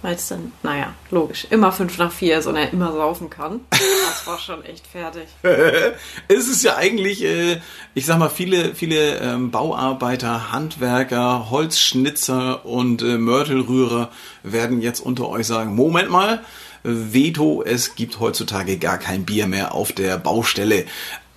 Weil 0.05 0.17
es 0.17 0.27
dann, 0.27 0.51
naja, 0.61 0.93
logisch, 1.09 1.47
immer 1.49 1.71
5 1.71 1.97
nach 1.97 2.11
4 2.11 2.37
ist 2.37 2.45
und 2.45 2.55
er 2.55 2.71
immer 2.71 2.91
saufen 2.91 3.31
kann. 3.31 3.61
Das 3.71 4.27
war 4.27 4.37
schon 4.37 4.63
echt 4.63 4.85
fertig. 4.85 5.23
es 6.27 6.47
ist 6.47 6.63
ja 6.63 6.75
eigentlich, 6.75 7.23
äh, 7.23 7.59
ich 7.95 8.05
sag 8.05 8.19
mal, 8.19 8.29
viele, 8.29 8.75
viele 8.75 9.17
ähm, 9.17 9.49
Bauarbeiter, 9.49 10.51
Handwerker, 10.51 11.49
Holzschnitzer 11.49 12.67
und 12.67 13.01
äh, 13.01 13.17
Mörtelrührer 13.17 14.11
werden 14.43 14.79
jetzt 14.79 14.99
unter 14.99 15.27
euch 15.27 15.47
sagen, 15.47 15.73
Moment 15.73 16.11
mal, 16.11 16.43
Veto, 16.83 17.63
es 17.63 17.95
gibt 17.95 18.19
heutzutage 18.19 18.77
gar 18.77 18.99
kein 18.99 19.25
Bier 19.25 19.47
mehr 19.47 19.73
auf 19.73 19.91
der 19.91 20.19
Baustelle. 20.19 20.85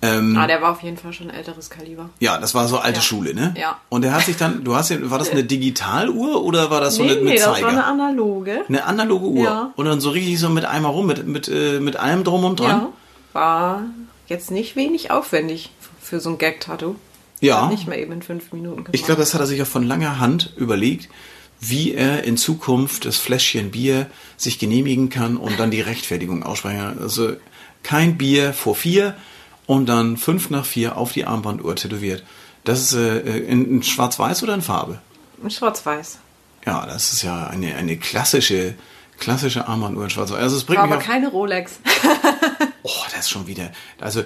Ähm, 0.01 0.37
Ah, 0.37 0.47
der 0.47 0.61
war 0.61 0.71
auf 0.71 0.81
jeden 0.81 0.95
Fall 0.97 1.11
schon 1.11 1.29
älteres 1.29 1.69
Kaliber. 1.69 2.09
ja, 2.19 2.37
das 2.37 2.55
war 2.55 2.67
so 2.69 2.77
alte 2.77 2.99
Ja. 2.99 3.03
Schule, 3.03 3.33
ne? 3.33 3.53
Ja. 3.59 3.79
Und 3.89 4.05
er 4.05 4.13
hat 4.13 4.23
sich 4.25 4.37
dann, 4.37 4.63
du 4.63 4.75
hast 4.75 4.89
ja, 4.89 4.97
war 5.09 5.19
das 5.19 5.29
eine 5.31 5.43
Digitaluhr 5.43 6.43
oder 6.43 6.69
war 6.71 6.79
das 6.79 6.95
so 6.95 7.03
nee, 7.03 7.11
eine, 7.11 7.19
nee, 7.21 7.29
mit 7.31 7.39
das 7.39 7.45
Zeiger? 7.45 7.63
war 7.65 7.69
eine 7.73 7.83
analoge. 7.85 8.63
Eine 8.69 8.85
analoge 8.85 9.25
Uhr. 9.27 9.43
Ja. 9.43 9.73
Und 9.75 9.85
dann 9.85 9.99
so 9.99 10.09
richtig 10.11 10.39
so 10.39 10.47
mit 10.49 10.63
einmal 10.65 10.91
rum, 10.93 11.05
mit, 11.07 11.27
mit, 11.27 11.49
äh, 11.49 11.79
mit 11.81 11.97
allem 11.97 12.23
drum 12.23 12.45
und 12.45 12.59
dran. 12.61 12.69
Ja, 12.69 12.89
war 13.33 13.83
jetzt 14.27 14.51
nicht 14.51 14.75
wenig 14.75 15.11
aufwendig 15.11 15.71
für 16.01 16.19
so 16.21 16.29
ein 16.29 16.37
Gag-Tattoo. 16.37 16.95
Ja. 17.41 17.67
Nicht 17.67 17.87
mal 17.87 17.97
eben 17.97 18.11
in 18.13 18.21
fünf 18.21 18.51
Minuten 18.53 18.77
gemacht. 18.85 18.93
Ich 18.95 19.03
glaube, 19.03 19.19
das 19.21 19.33
hat 19.33 19.41
er 19.41 19.47
sich 19.47 19.61
auch 19.61 19.67
von 19.67 19.83
langer 19.83 20.19
Hand 20.19 20.53
überlegt, 20.57 21.09
wie 21.59 21.93
er 21.93 22.23
in 22.23 22.37
Zukunft 22.37 23.03
das 23.05 23.17
Fläschchen 23.17 23.71
Bier 23.71 24.07
sich 24.37 24.59
genehmigen 24.59 25.09
kann 25.09 25.35
und 25.35 25.59
dann 25.59 25.71
die 25.71 25.81
Rechtfertigung 25.81 26.43
aussprechen. 26.43 26.79
kann. 26.79 26.99
Also 27.01 27.33
kein 27.83 28.17
Bier 28.17 28.53
vor 28.53 28.75
vier 28.75 29.15
und 29.69 29.85
dann 29.85 30.17
fünf 30.17 30.49
nach 30.49 30.65
vier 30.65 30.97
auf 30.97 31.11
die 31.13 31.25
Armbanduhr 31.25 31.75
tätowiert. 31.75 32.23
Das 32.63 32.81
ist 32.81 32.93
äh, 32.93 33.19
in, 33.19 33.69
in 33.69 33.83
Schwarz-Weiß 33.83 34.41
oder 34.41 34.55
in 34.55 34.63
Farbe? 34.63 34.97
In 35.43 35.51
Schwarz-Weiß. 35.51 36.17
Ja, 36.65 36.87
das 36.87 37.13
ist 37.13 37.21
ja 37.21 37.45
eine, 37.45 37.75
eine 37.75 37.95
klassische, 37.97 38.73
klassische 39.19 39.67
Armbanduhr 39.67 40.05
in 40.05 40.09
Schwarz-Weiß. 40.09 40.39
Also 40.39 40.57
es 40.57 40.63
bringt 40.63 40.79
aber 40.81 40.97
keine 40.97 41.29
Rolex. 41.29 41.79
Oh, 42.81 43.03
das 43.11 43.19
ist 43.25 43.29
schon 43.29 43.45
wieder. 43.45 43.71
Also, 43.99 44.21
äh, 44.21 44.23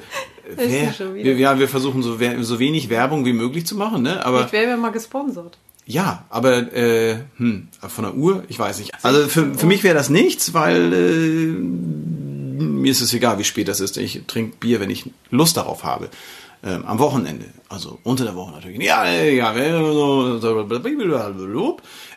ist 0.63 0.71
wer, 0.71 0.93
schon 0.93 1.15
wieder. 1.15 1.25
wir, 1.25 1.37
ja, 1.37 1.59
wir 1.59 1.67
versuchen 1.67 2.03
so, 2.03 2.17
so 2.41 2.59
wenig 2.59 2.87
Werbung 2.87 3.25
wie 3.25 3.33
möglich 3.33 3.65
zu 3.65 3.75
machen, 3.75 4.03
ne? 4.03 4.23
Aber 4.25 4.45
Ich 4.45 4.51
wäre 4.53 4.69
ja 4.69 4.77
mal 4.77 4.91
gesponsert. 4.91 5.57
ja, 5.85 6.23
aber 6.29 6.71
äh, 6.71 7.17
hm, 7.37 7.67
von 7.85 8.03
der 8.05 8.13
Uhr, 8.13 8.43
ich 8.47 8.59
weiß 8.59 8.77
nicht. 8.77 8.91
Also 9.01 9.27
für, 9.27 9.55
für 9.55 9.65
mich 9.65 9.83
wäre 9.83 9.95
das 9.95 10.09
nichts, 10.09 10.53
weil 10.53 10.93
äh, 10.93 11.55
mir 12.57 12.91
ist 12.91 13.01
es 13.01 13.13
egal, 13.13 13.37
wie 13.39 13.43
spät 13.43 13.67
das 13.67 13.79
ist. 13.79 13.97
Ich 13.97 14.21
trinke 14.27 14.57
Bier, 14.57 14.79
wenn 14.79 14.89
ich 14.89 15.09
Lust 15.29 15.57
darauf 15.57 15.83
habe. 15.83 16.09
Ähm, 16.65 16.85
am 16.85 16.97
Wochenende, 16.99 17.45
also 17.67 17.99
unter 18.03 18.23
der 18.23 18.35
Woche 18.35 18.53
natürlich. 18.53 18.81
Ja, 18.81 19.05
ja, 19.05 19.53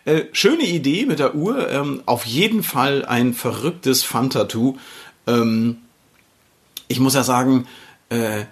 äh, 0.04 0.24
schöne 0.30 0.62
Idee 0.62 1.04
mit 1.04 1.18
der 1.18 1.34
Uhr. 1.34 1.68
Ähm, 1.68 2.02
auf 2.06 2.24
jeden 2.26 2.62
Fall 2.62 3.04
ein 3.04 3.34
verrücktes 3.34 4.04
Fun-Tattoo. 4.04 4.76
Ähm, 5.26 5.78
ich 6.86 7.00
muss 7.00 7.14
ja 7.14 7.24
sagen, 7.24 7.66
äh, 8.08 8.44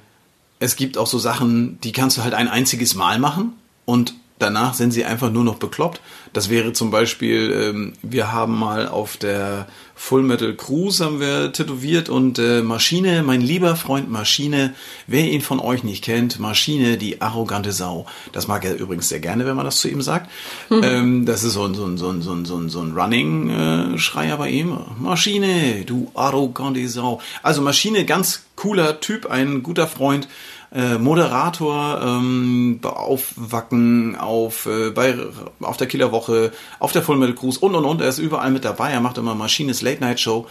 es 0.58 0.74
gibt 0.74 0.98
auch 0.98 1.06
so 1.06 1.18
Sachen, 1.18 1.78
die 1.82 1.92
kannst 1.92 2.18
du 2.18 2.24
halt 2.24 2.34
ein 2.34 2.48
einziges 2.48 2.96
Mal 2.96 3.20
machen 3.20 3.52
und 3.84 4.14
danach 4.38 4.74
sind 4.74 4.90
sie 4.90 5.04
einfach 5.04 5.30
nur 5.30 5.44
noch 5.44 5.56
bekloppt. 5.56 6.00
Das 6.32 6.50
wäre 6.50 6.72
zum 6.72 6.90
Beispiel, 6.90 7.52
ähm, 7.52 7.92
wir 8.02 8.32
haben 8.32 8.58
mal 8.58 8.88
auf 8.88 9.16
der 9.16 9.66
Full 9.96 10.22
Metal 10.22 10.54
Cruise 10.54 11.02
haben 11.04 11.20
wir 11.20 11.52
tätowiert 11.52 12.08
und 12.08 12.40
äh, 12.40 12.62
Maschine, 12.62 13.22
mein 13.22 13.40
lieber 13.40 13.76
Freund 13.76 14.10
Maschine, 14.10 14.74
wer 15.06 15.30
ihn 15.30 15.40
von 15.40 15.60
euch 15.60 15.84
nicht 15.84 16.04
kennt, 16.04 16.40
Maschine, 16.40 16.98
die 16.98 17.22
arrogante 17.22 17.70
Sau. 17.70 18.06
Das 18.32 18.48
mag 18.48 18.64
er 18.64 18.76
übrigens 18.76 19.08
sehr 19.08 19.20
gerne, 19.20 19.46
wenn 19.46 19.54
man 19.54 19.64
das 19.64 19.78
zu 19.78 19.88
ihm 19.88 20.02
sagt. 20.02 20.30
Ähm, 20.70 21.24
das 21.24 21.44
ist 21.44 21.52
so 21.52 21.64
ein, 21.64 21.74
so 21.74 21.86
ein, 21.86 21.96
so 21.96 22.10
ein, 22.10 22.22
so 22.22 22.32
ein, 22.32 22.44
so 22.44 22.56
ein, 22.56 22.68
so 22.68 22.80
ein 22.80 22.92
Running-Schreier 22.92 24.36
bei 24.36 24.50
ihm. 24.50 24.76
Maschine, 24.98 25.84
du 25.86 26.10
arrogante 26.14 26.86
Sau. 26.88 27.20
Also 27.44 27.62
Maschine, 27.62 28.04
ganz 28.04 28.42
cooler 28.56 29.00
Typ, 29.00 29.26
ein 29.26 29.62
guter 29.62 29.86
Freund 29.86 30.26
äh, 30.74 30.98
Moderator 30.98 32.00
ähm, 32.02 32.80
auf 32.82 33.32
Wacken, 33.36 34.16
auf, 34.16 34.66
äh, 34.66 34.90
bei, 34.90 35.16
auf 35.60 35.76
der 35.76 35.86
Killerwoche, 35.86 36.52
auf 36.80 36.92
der 36.92 37.02
Full 37.02 37.16
Metal 37.16 37.34
Cruise 37.34 37.60
und 37.60 37.74
und 37.74 37.84
und. 37.84 38.00
Er 38.00 38.08
ist 38.08 38.18
überall 38.18 38.50
mit 38.50 38.64
dabei. 38.64 38.90
Er 38.90 39.00
macht 39.00 39.16
immer 39.16 39.34
Maschines 39.34 39.82
Late 39.82 40.00
Night 40.00 40.20
Show. 40.20 40.46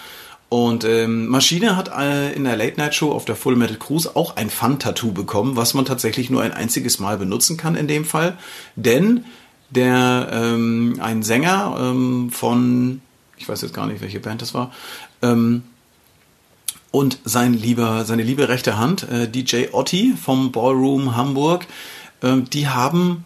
Und 0.47 0.85
ähm, 0.85 1.27
Maschine 1.27 1.75
hat 1.75 1.89
äh, 1.89 2.31
in 2.33 2.43
der 2.45 2.55
Late 2.55 2.79
Night 2.79 2.95
Show 2.95 3.11
auf 3.11 3.25
der 3.25 3.35
Full 3.35 3.55
Metal 3.55 3.75
Cruise 3.75 4.15
auch 4.15 4.37
ein 4.37 4.49
Fun-Tattoo 4.49 5.11
bekommen, 5.11 5.57
was 5.57 5.73
man 5.73 5.83
tatsächlich 5.83 6.29
nur 6.29 6.41
ein 6.41 6.53
einziges 6.53 6.99
Mal 6.99 7.17
benutzen 7.17 7.57
kann 7.57 7.75
in 7.75 7.87
dem 7.87 8.05
Fall. 8.05 8.37
Denn 8.75 9.25
der 9.71 10.29
ähm, 10.31 10.99
ein 11.01 11.23
Sänger 11.23 11.75
ähm, 11.79 12.29
von, 12.31 13.01
ich 13.37 13.49
weiß 13.49 13.61
jetzt 13.61 13.73
gar 13.73 13.87
nicht, 13.87 14.01
welche 14.01 14.19
Band 14.19 14.41
das 14.41 14.53
war, 14.53 14.71
ähm, 15.21 15.63
und 16.93 17.17
sein 17.25 17.55
lieber, 17.55 18.05
seine 18.05 18.21
liebe 18.21 18.49
rechte 18.49 18.77
Hand, 18.77 19.09
äh, 19.09 19.27
DJ 19.27 19.69
Otti 19.71 20.13
vom 20.13 20.51
Ballroom 20.51 21.15
Hamburg, 21.15 21.65
ähm, 22.21 22.47
die 22.51 22.67
haben 22.67 23.25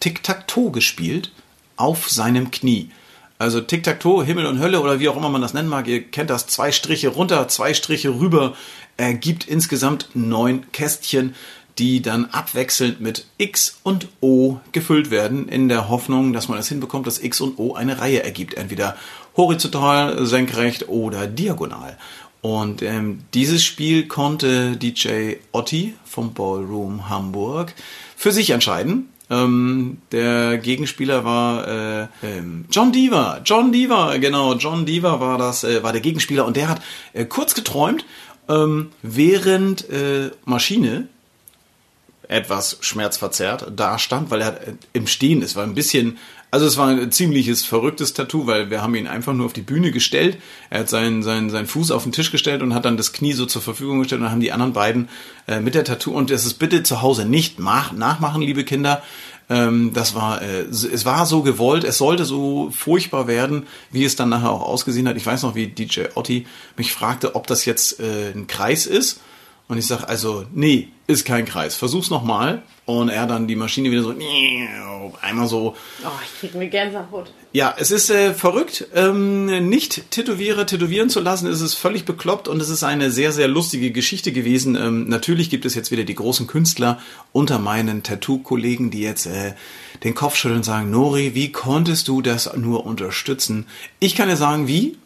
Tic-Tac-Toe 0.00 0.70
gespielt 0.70 1.32
auf 1.76 2.10
seinem 2.10 2.50
Knie. 2.50 2.90
Also 3.38 3.62
Tic-Tac-Toe, 3.62 4.22
Himmel 4.22 4.44
und 4.44 4.60
Hölle 4.60 4.82
oder 4.82 5.00
wie 5.00 5.08
auch 5.08 5.16
immer 5.16 5.30
man 5.30 5.40
das 5.40 5.54
nennen 5.54 5.70
mag, 5.70 5.88
ihr 5.88 6.02
kennt 6.02 6.28
das, 6.28 6.46
zwei 6.46 6.72
Striche 6.72 7.08
runter, 7.08 7.48
zwei 7.48 7.72
Striche 7.72 8.10
rüber, 8.10 8.54
ergibt 8.98 9.48
insgesamt 9.48 10.10
neun 10.12 10.70
Kästchen, 10.72 11.34
die 11.78 12.02
dann 12.02 12.26
abwechselnd 12.26 13.00
mit 13.00 13.26
X 13.38 13.80
und 13.82 14.08
O 14.20 14.58
gefüllt 14.72 15.10
werden, 15.10 15.48
in 15.48 15.70
der 15.70 15.88
Hoffnung, 15.88 16.34
dass 16.34 16.48
man 16.48 16.58
es 16.58 16.68
hinbekommt, 16.68 17.06
dass 17.06 17.22
X 17.22 17.40
und 17.40 17.58
O 17.58 17.74
eine 17.74 17.98
Reihe 17.98 18.22
ergibt, 18.22 18.54
entweder 18.54 18.96
horizontal, 19.36 20.24
senkrecht 20.26 20.88
oder 20.88 21.26
diagonal. 21.26 21.98
Und 22.42 22.82
ähm, 22.82 23.20
dieses 23.34 23.64
Spiel 23.64 24.06
konnte 24.06 24.76
DJ 24.76 25.34
Otti 25.52 25.94
vom 26.04 26.32
Ballroom 26.32 27.08
Hamburg 27.08 27.74
für 28.16 28.32
sich 28.32 28.50
entscheiden. 28.50 29.08
Ähm, 29.28 29.98
der 30.12 30.58
Gegenspieler 30.58 31.24
war 31.24 31.66
äh, 31.66 32.06
ähm, 32.22 32.66
John 32.70 32.92
Deaver. 32.92 33.40
John 33.44 33.72
Deaver, 33.72 34.18
genau, 34.20 34.54
John 34.54 34.86
Deaver 34.86 35.18
war 35.18 35.38
das, 35.38 35.64
äh, 35.64 35.82
war 35.82 35.92
der 35.92 36.00
Gegenspieler 36.00 36.46
und 36.46 36.56
der 36.56 36.68
hat 36.68 36.82
äh, 37.12 37.24
kurz 37.24 37.54
geträumt, 37.54 38.04
ähm, 38.48 38.90
während 39.02 39.90
äh, 39.90 40.30
Maschine 40.44 41.08
etwas 42.28 42.78
schmerzverzerrt 42.80 43.72
da 43.74 43.98
stand, 43.98 44.30
weil 44.30 44.42
er 44.42 44.68
äh, 44.68 44.74
im 44.92 45.06
Stehen 45.06 45.42
ist. 45.42 45.56
War 45.56 45.64
ein 45.64 45.74
bisschen, 45.74 46.18
also 46.50 46.66
es 46.66 46.76
war 46.76 46.88
ein 46.88 47.12
ziemliches 47.12 47.64
verrücktes 47.64 48.14
Tattoo, 48.14 48.46
weil 48.46 48.70
wir 48.70 48.80
haben 48.80 48.94
ihn 48.94 49.06
einfach 49.06 49.32
nur 49.32 49.46
auf 49.46 49.52
die 49.52 49.62
Bühne 49.62 49.90
gestellt. 49.90 50.38
Er 50.70 50.80
hat 50.80 50.88
seinen, 50.88 51.22
seinen, 51.22 51.50
seinen 51.50 51.66
Fuß 51.66 51.90
auf 51.90 52.04
den 52.04 52.12
Tisch 52.12 52.30
gestellt 52.30 52.62
und 52.62 52.74
hat 52.74 52.84
dann 52.84 52.96
das 52.96 53.12
Knie 53.12 53.32
so 53.32 53.46
zur 53.46 53.62
Verfügung 53.62 53.98
gestellt 53.98 54.20
und 54.20 54.24
dann 54.24 54.32
haben 54.32 54.40
die 54.40 54.52
anderen 54.52 54.72
beiden 54.72 55.08
äh, 55.48 55.60
mit 55.60 55.74
der 55.74 55.84
Tattoo 55.84 56.12
und 56.12 56.30
das 56.30 56.46
ist 56.46 56.54
bitte 56.54 56.82
zu 56.82 57.02
Hause 57.02 57.24
nicht 57.24 57.58
mach, 57.58 57.92
nachmachen, 57.92 58.42
liebe 58.42 58.64
Kinder. 58.64 59.02
Ähm, 59.48 59.92
das 59.92 60.14
war, 60.14 60.42
äh, 60.42 60.62
es 60.62 61.04
war 61.04 61.26
so 61.26 61.42
gewollt, 61.42 61.84
es 61.84 61.98
sollte 61.98 62.24
so 62.24 62.70
furchtbar 62.70 63.26
werden, 63.26 63.66
wie 63.90 64.04
es 64.04 64.16
dann 64.16 64.28
nachher 64.28 64.50
auch 64.50 64.62
ausgesehen 64.62 65.08
hat. 65.08 65.16
Ich 65.16 65.26
weiß 65.26 65.42
noch, 65.42 65.54
wie 65.54 65.68
DJ 65.68 66.06
Otti 66.14 66.46
mich 66.76 66.92
fragte, 66.92 67.34
ob 67.34 67.46
das 67.46 67.64
jetzt 67.64 68.00
äh, 68.00 68.32
ein 68.34 68.46
Kreis 68.46 68.86
ist. 68.86 69.20
Und 69.68 69.78
ich 69.78 69.86
sag 69.86 70.04
also, 70.04 70.44
nee, 70.54 70.88
ist 71.08 71.24
kein 71.24 71.44
Kreis. 71.44 71.74
Versuch's 71.74 72.10
nochmal. 72.10 72.62
Und 72.84 73.08
er 73.08 73.26
dann 73.26 73.48
die 73.48 73.56
Maschine 73.56 73.90
wieder 73.90 74.02
so, 74.02 74.14
einmal 75.20 75.48
so. 75.48 75.74
Oh, 76.04 76.08
ich 76.24 76.40
krieg 76.40 76.54
eine 76.54 76.68
Gänsehaut. 76.68 77.32
Ja, 77.52 77.74
es 77.76 77.90
ist 77.90 78.10
äh, 78.10 78.32
verrückt, 78.32 78.86
ähm, 78.94 79.68
nicht 79.68 80.10
Tätowierer 80.12 80.66
tätowieren 80.66 81.10
zu 81.10 81.20
lassen. 81.20 81.48
Es 81.48 81.60
ist 81.60 81.74
völlig 81.74 82.04
bekloppt 82.04 82.46
und 82.46 82.62
es 82.62 82.68
ist 82.68 82.84
eine 82.84 83.10
sehr, 83.10 83.32
sehr 83.32 83.48
lustige 83.48 83.90
Geschichte 83.90 84.30
gewesen. 84.30 84.76
Ähm, 84.76 85.08
natürlich 85.08 85.50
gibt 85.50 85.64
es 85.64 85.74
jetzt 85.74 85.90
wieder 85.90 86.04
die 86.04 86.14
großen 86.14 86.46
Künstler 86.46 87.00
unter 87.32 87.58
meinen 87.58 88.04
Tattoo-Kollegen, 88.04 88.90
die 88.90 89.00
jetzt 89.00 89.26
äh, 89.26 89.54
den 90.04 90.14
Kopf 90.14 90.36
schütteln 90.36 90.58
und 90.58 90.64
sagen, 90.64 90.90
Nori, 90.90 91.34
wie 91.34 91.50
konntest 91.50 92.06
du 92.06 92.22
das 92.22 92.54
nur 92.56 92.86
unterstützen? 92.86 93.66
Ich 93.98 94.14
kann 94.14 94.28
dir 94.28 94.36
sagen, 94.36 94.68
wie? 94.68 94.96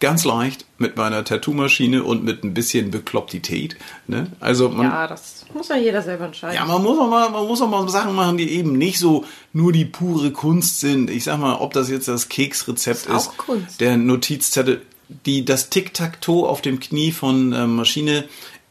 Ganz 0.00 0.24
leicht 0.24 0.64
mit 0.78 0.96
meiner 0.96 1.24
Tattoo-Maschine 1.24 2.04
und 2.04 2.22
mit 2.22 2.44
ein 2.44 2.54
bisschen 2.54 2.90
Beklopptität. 2.92 3.76
Ne? 4.06 4.28
Also 4.38 4.68
man, 4.68 4.86
Ja, 4.86 5.06
das 5.08 5.44
muss 5.52 5.68
ja 5.68 5.76
jeder 5.76 6.02
selber 6.02 6.26
entscheiden. 6.26 6.54
ja, 6.54 6.64
man 6.64 6.82
muss 6.82 6.98
auch 6.98 7.08
mal, 7.10 7.28
man 7.30 7.46
muss 7.46 7.60
auch 7.60 7.68
mal 7.68 7.88
Sachen 7.88 8.14
machen, 8.14 8.36
die 8.38 8.48
eben 8.52 8.72
nicht 8.78 8.98
so 9.00 9.24
nur 9.52 9.72
die 9.72 9.84
pure 9.84 10.30
Kunst 10.30 10.78
sind. 10.80 11.10
Ich 11.10 11.24
sag 11.24 11.38
mal, 11.40 11.56
ob 11.56 11.72
das 11.72 11.90
jetzt 11.90 12.06
das 12.06 12.28
Keksrezept 12.28 13.06
Ist 13.06 13.08
ist, 13.08 13.28
auch 13.28 13.36
Kunst. 13.38 13.80
der 13.80 13.96
Notizzettel, 13.96 14.82
die 15.26 15.44
das 15.44 15.68
Tic-Tac-Toe 15.70 16.48
auf 16.48 16.60
dem 16.62 16.78
Knie 16.80 17.10
von 17.12 17.52
äh, 17.52 17.66
Maschine 17.66 18.24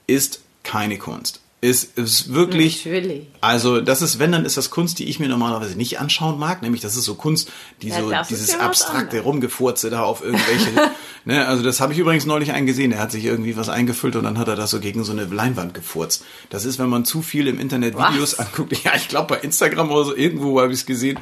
ist 0.07 0.41
keine 0.63 0.98
Kunst. 0.98 1.41
Ist, 1.60 1.98
ist 1.98 2.36
wirklich. 2.36 2.86
Natürlich. 2.86 3.26
Also, 3.42 3.82
das 3.82 4.04
ist, 4.04 4.20
wenn, 4.20 4.32
dann 4.32 4.46
ist 4.46 4.58
das 4.58 4.70
Kunst, 4.70 5.00
die 5.00 5.06
ich 5.06 5.20
mir 5.20 5.28
normalerweise 5.28 5.76
nicht 5.76 6.00
anschauen 6.00 6.38
mag. 6.38 6.62
Nämlich, 6.62 6.82
das 6.82 6.96
ist 6.96 7.06
so 7.06 7.16
Kunst, 7.16 7.52
die 7.82 7.90
Ja, 7.90 8.00
so, 8.00 8.12
dieses 8.30 8.54
ja 8.54 8.60
abstrakte. 8.60 9.22
Rumgefurze 9.22 9.90
da 9.90 10.04
auf 10.04 10.24
irgendwelche. 10.24 10.70
ne, 11.26 11.48
also, 11.48 11.64
das 11.64 11.82
habe 11.82 11.94
ich 11.94 12.00
übrigens 12.00 12.28
neulich 12.28 12.52
einen 12.52 12.68
gesehen. 12.68 12.92
Der 12.92 13.00
hat 13.00 13.12
sich 13.12 13.26
irgendwie 13.26 13.58
was 13.58 13.70
eingefüllt 13.70 14.16
und 14.16 14.26
dann 14.26 14.38
hat 14.38 14.48
er 14.48 14.56
das 14.56 14.70
so 14.70 14.80
gegen 14.80 15.04
so 15.04 15.12
eine 15.14 15.26
Leinwand 15.26 15.74
gefurzt. 15.74 16.24
Das 16.52 16.64
ist, 16.64 16.78
wenn 16.78 16.90
man 16.90 17.06
zu 17.06 17.24
viel 17.24 17.48
im 17.48 17.60
Internet 17.60 17.96
Videos 17.98 18.38
Was? 18.38 18.48
anguckt. 18.48 18.78
Ja, 18.84 18.96
ich 18.96 19.08
glaube, 19.08 19.36
bei 19.36 19.42
Instagram 19.42 19.90
oder 19.90 20.06
so, 20.06 20.16
irgendwo 20.16 20.62
habe 20.62 20.72
ich 20.72 20.80
es 20.80 20.86
gesehen. 20.86 21.18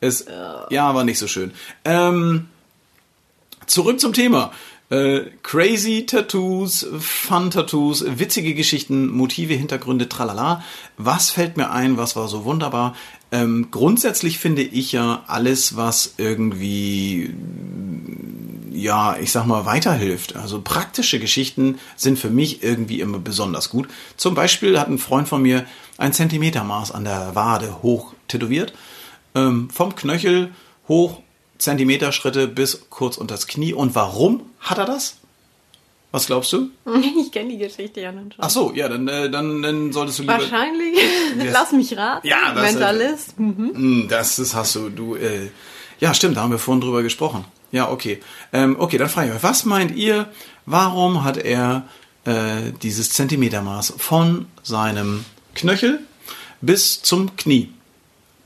Es, 0.00 0.26
ja, 0.28 0.94
war 0.94 1.04
nicht 1.04 1.20
so 1.20 1.28
schön. 1.28 1.52
Ähm, 1.84 2.48
zurück 3.66 4.00
zum 4.00 4.12
Thema. 4.12 4.52
Äh, 4.88 5.30
crazy 5.42 6.06
Tattoos, 6.06 6.86
Fun 7.00 7.50
Tattoos, 7.50 8.04
witzige 8.06 8.54
Geschichten, 8.54 9.08
Motive, 9.08 9.54
Hintergründe, 9.54 10.08
tralala. 10.08 10.62
Was 10.96 11.30
fällt 11.30 11.56
mir 11.56 11.70
ein? 11.70 11.96
Was 11.96 12.14
war 12.14 12.28
so 12.28 12.44
wunderbar? 12.44 12.94
Ähm, 13.32 13.68
grundsätzlich 13.70 14.38
finde 14.38 14.62
ich 14.62 14.92
ja 14.92 15.24
alles, 15.26 15.76
was 15.76 16.14
irgendwie 16.18 17.34
ja, 18.76 19.16
ich 19.18 19.32
sag 19.32 19.46
mal, 19.46 19.66
weiterhilft. 19.66 20.36
Also 20.36 20.60
praktische 20.60 21.18
Geschichten 21.18 21.78
sind 21.96 22.18
für 22.18 22.30
mich 22.30 22.62
irgendwie 22.62 23.00
immer 23.00 23.18
besonders 23.18 23.70
gut. 23.70 23.88
Zum 24.16 24.34
Beispiel 24.34 24.78
hat 24.78 24.88
ein 24.88 24.98
Freund 24.98 25.28
von 25.28 25.42
mir 25.42 25.66
ein 25.98 26.12
Zentimetermaß 26.12 26.92
an 26.92 27.04
der 27.04 27.34
Wade 27.34 27.82
hoch 27.82 28.12
tätowiert. 28.28 28.74
Ähm, 29.34 29.70
vom 29.70 29.96
Knöchel 29.96 30.52
hoch 30.88 31.22
Zentimeterschritte 31.58 32.48
bis 32.48 32.86
kurz 32.90 33.16
unter 33.16 33.34
das 33.34 33.46
Knie. 33.46 33.72
Und 33.72 33.94
warum 33.94 34.42
hat 34.60 34.78
er 34.78 34.84
das? 34.86 35.16
Was 36.12 36.26
glaubst 36.26 36.52
du? 36.52 36.70
Ich 37.20 37.32
kenne 37.32 37.50
die 37.50 37.58
Geschichte 37.58 38.00
ja 38.00 38.12
nun 38.12 38.32
schon. 38.32 38.42
Ach 38.44 38.50
so, 38.50 38.72
ja, 38.74 38.88
dann, 38.88 39.06
äh, 39.08 39.28
dann, 39.30 39.60
dann 39.62 39.92
solltest 39.92 40.18
du 40.18 40.22
lieber... 40.22 40.34
Wahrscheinlich. 40.34 40.98
Lass 41.52 41.72
mich 41.72 41.96
raten. 41.96 42.26
Ja, 42.26 42.54
das- 42.54 42.62
Mentalist. 42.72 43.38
Mhm. 43.38 43.70
Hm, 43.74 44.06
Das, 44.08 44.36
das 44.36 44.54
hast 44.54 44.74
du, 44.76 44.88
du, 44.88 45.16
äh, 45.16 45.50
ja, 46.00 46.14
stimmt, 46.14 46.36
da 46.36 46.42
haben 46.42 46.52
wir 46.52 46.58
vorhin 46.58 46.80
drüber 46.80 47.02
gesprochen. 47.02 47.44
Ja, 47.72 47.90
okay. 47.90 48.20
Ähm, 48.52 48.76
okay, 48.78 48.96
dann 48.96 49.08
frage 49.08 49.28
ich 49.30 49.34
euch, 49.36 49.42
was 49.42 49.64
meint 49.64 49.94
ihr, 49.96 50.28
warum 50.64 51.24
hat 51.24 51.36
er 51.36 51.88
äh, 52.24 52.72
dieses 52.82 53.10
Zentimetermaß 53.10 53.94
von 53.98 54.46
seinem 54.62 55.24
Knöchel 55.54 56.00
bis 56.60 57.02
zum 57.02 57.34
Knie? 57.36 57.72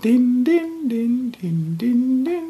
Din, 0.03 0.43
din, 0.45 0.89
din, 0.89 1.33
din, 1.41 1.77
din, 1.79 2.25
din, 2.25 2.43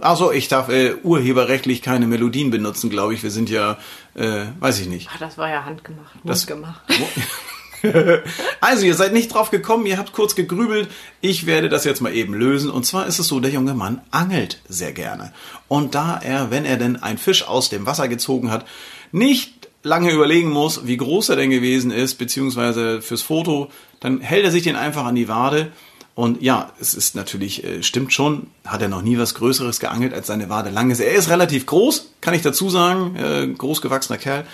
Also 0.00 0.32
ich 0.32 0.48
darf 0.48 0.68
äh, 0.68 0.94
urheberrechtlich 1.02 1.82
keine 1.82 2.06
Melodien 2.06 2.50
benutzen, 2.50 2.90
glaube 2.90 3.14
ich. 3.14 3.22
Wir 3.22 3.30
sind 3.30 3.50
ja, 3.50 3.78
äh, 4.14 4.44
weiß 4.60 4.80
ich 4.80 4.86
nicht. 4.88 5.08
Ach, 5.12 5.18
das 5.18 5.38
war 5.38 5.48
ja 5.48 5.64
handgemacht. 5.64 6.14
Das- 6.24 6.48
Mundgemacht. 6.48 6.82
Also, 8.60 8.84
ihr 8.84 8.94
seid 8.94 9.14
nicht 9.14 9.32
drauf 9.32 9.50
gekommen, 9.50 9.86
ihr 9.86 9.96
habt 9.96 10.12
kurz 10.12 10.34
gegrübelt. 10.34 10.90
Ich 11.22 11.46
werde 11.46 11.70
das 11.70 11.84
jetzt 11.84 12.02
mal 12.02 12.14
eben 12.14 12.34
lösen. 12.34 12.70
Und 12.70 12.84
zwar 12.84 13.06
ist 13.06 13.18
es 13.18 13.28
so, 13.28 13.40
der 13.40 13.50
junge 13.50 13.72
Mann 13.72 14.02
angelt 14.10 14.60
sehr 14.68 14.92
gerne. 14.92 15.32
Und 15.66 15.94
da 15.94 16.20
er, 16.22 16.50
wenn 16.50 16.66
er 16.66 16.76
denn 16.76 17.02
einen 17.02 17.16
Fisch 17.16 17.42
aus 17.48 17.70
dem 17.70 17.86
Wasser 17.86 18.06
gezogen 18.08 18.50
hat, 18.50 18.66
nicht 19.12 19.68
lange 19.82 20.12
überlegen 20.12 20.50
muss, 20.50 20.86
wie 20.86 20.98
groß 20.98 21.30
er 21.30 21.36
denn 21.36 21.48
gewesen 21.48 21.90
ist, 21.90 22.16
beziehungsweise 22.16 23.00
fürs 23.00 23.22
Foto, 23.22 23.70
dann 24.00 24.20
hält 24.20 24.44
er 24.44 24.50
sich 24.50 24.62
den 24.62 24.76
einfach 24.76 25.06
an 25.06 25.14
die 25.14 25.28
Wade. 25.28 25.72
Und 26.14 26.42
ja, 26.42 26.72
es 26.80 26.94
ist 26.94 27.14
natürlich, 27.14 27.64
äh, 27.64 27.82
stimmt 27.82 28.12
schon, 28.12 28.48
hat 28.64 28.82
er 28.82 28.88
noch 28.88 29.02
nie 29.02 29.16
was 29.16 29.34
Größeres 29.34 29.80
geangelt, 29.80 30.12
als 30.12 30.26
seine 30.26 30.48
Wade 30.48 30.70
lang 30.70 30.90
ist. 30.90 31.00
Er 31.00 31.14
ist 31.14 31.30
relativ 31.30 31.66
groß, 31.66 32.10
kann 32.20 32.34
ich 32.34 32.42
dazu 32.42 32.68
sagen, 32.68 33.16
äh, 33.16 33.46
großgewachsener 33.46 34.18
Kerl. 34.18 34.44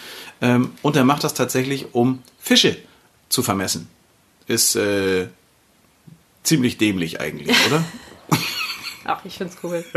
Ähm, 0.41 0.73
und 0.83 0.97
er 0.97 1.05
macht 1.05 1.25
das 1.25 1.35
tatsächlich, 1.35 1.95
um 1.95 2.23
Fische 2.39 2.77
zu 3.29 3.43
vermessen. 3.43 3.89
Ist 4.47 4.77
äh, 4.77 5.29
ziemlich 6.43 6.79
dämlich 6.79 7.21
eigentlich, 7.21 7.57
oder? 7.67 7.85
Ach, 9.05 9.25
ich 9.25 9.37
find's 9.37 9.57
cool. 9.63 9.85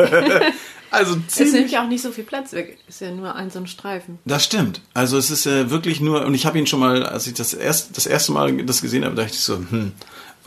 Also 0.91 1.11
es 1.11 1.37
nimmt 1.37 1.51
ziemlich. 1.51 1.71
ja 1.71 1.83
auch 1.83 1.87
nicht 1.87 2.01
so 2.01 2.11
viel 2.11 2.23
Platz 2.23 2.53
weg. 2.53 2.77
Ist 2.87 3.01
ja 3.01 3.11
nur 3.11 3.35
ein 3.35 3.51
so 3.51 3.59
ein 3.59 3.67
Streifen. 3.67 4.17
Das 4.25 4.43
stimmt. 4.43 4.81
Also 4.93 5.17
es 5.17 5.29
ist 5.29 5.45
äh, 5.45 5.69
wirklich 5.69 6.01
nur, 6.01 6.25
und 6.25 6.33
ich 6.33 6.45
habe 6.45 6.57
ihn 6.57 6.67
schon 6.67 6.79
mal, 6.79 7.05
als 7.05 7.27
ich 7.27 7.35
das 7.35 7.53
erst, 7.53 7.95
das 7.97 8.05
erste 8.05 8.31
Mal 8.31 8.57
das 8.65 8.81
gesehen 8.81 9.05
habe, 9.05 9.15
dachte 9.15 9.33
ich 9.33 9.39
so, 9.39 9.57
hm, 9.57 9.91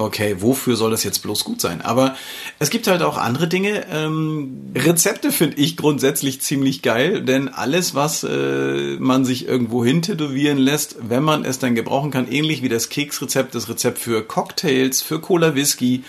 okay, 0.04 0.36
wofür 0.40 0.76
soll 0.76 0.90
das 0.90 1.04
jetzt 1.04 1.20
bloß 1.20 1.44
gut 1.44 1.60
sein? 1.60 1.80
Aber 1.80 2.16
es 2.58 2.70
gibt 2.70 2.86
halt 2.86 3.02
auch 3.02 3.16
andere 3.16 3.48
Dinge. 3.48 3.86
Ähm, 3.90 4.72
Rezepte 4.74 5.32
finde 5.32 5.56
ich 5.58 5.76
grundsätzlich 5.76 6.40
ziemlich 6.40 6.82
geil, 6.82 7.22
denn 7.22 7.48
alles, 7.48 7.94
was 7.94 8.24
äh, 8.24 8.96
man 8.98 9.24
sich 9.24 9.46
irgendwo 9.46 9.84
hin 9.84 10.02
tätowieren 10.02 10.58
lässt, 10.58 10.96
wenn 11.08 11.22
man 11.22 11.44
es 11.44 11.58
dann 11.58 11.74
gebrauchen 11.74 12.10
kann, 12.10 12.30
ähnlich 12.30 12.62
wie 12.62 12.68
das 12.68 12.88
Keksrezept, 12.88 13.54
das 13.54 13.68
Rezept 13.68 13.98
für 13.98 14.22
Cocktails, 14.22 15.02
für 15.02 15.20
Cola 15.20 15.54
Whisky, 15.54 16.04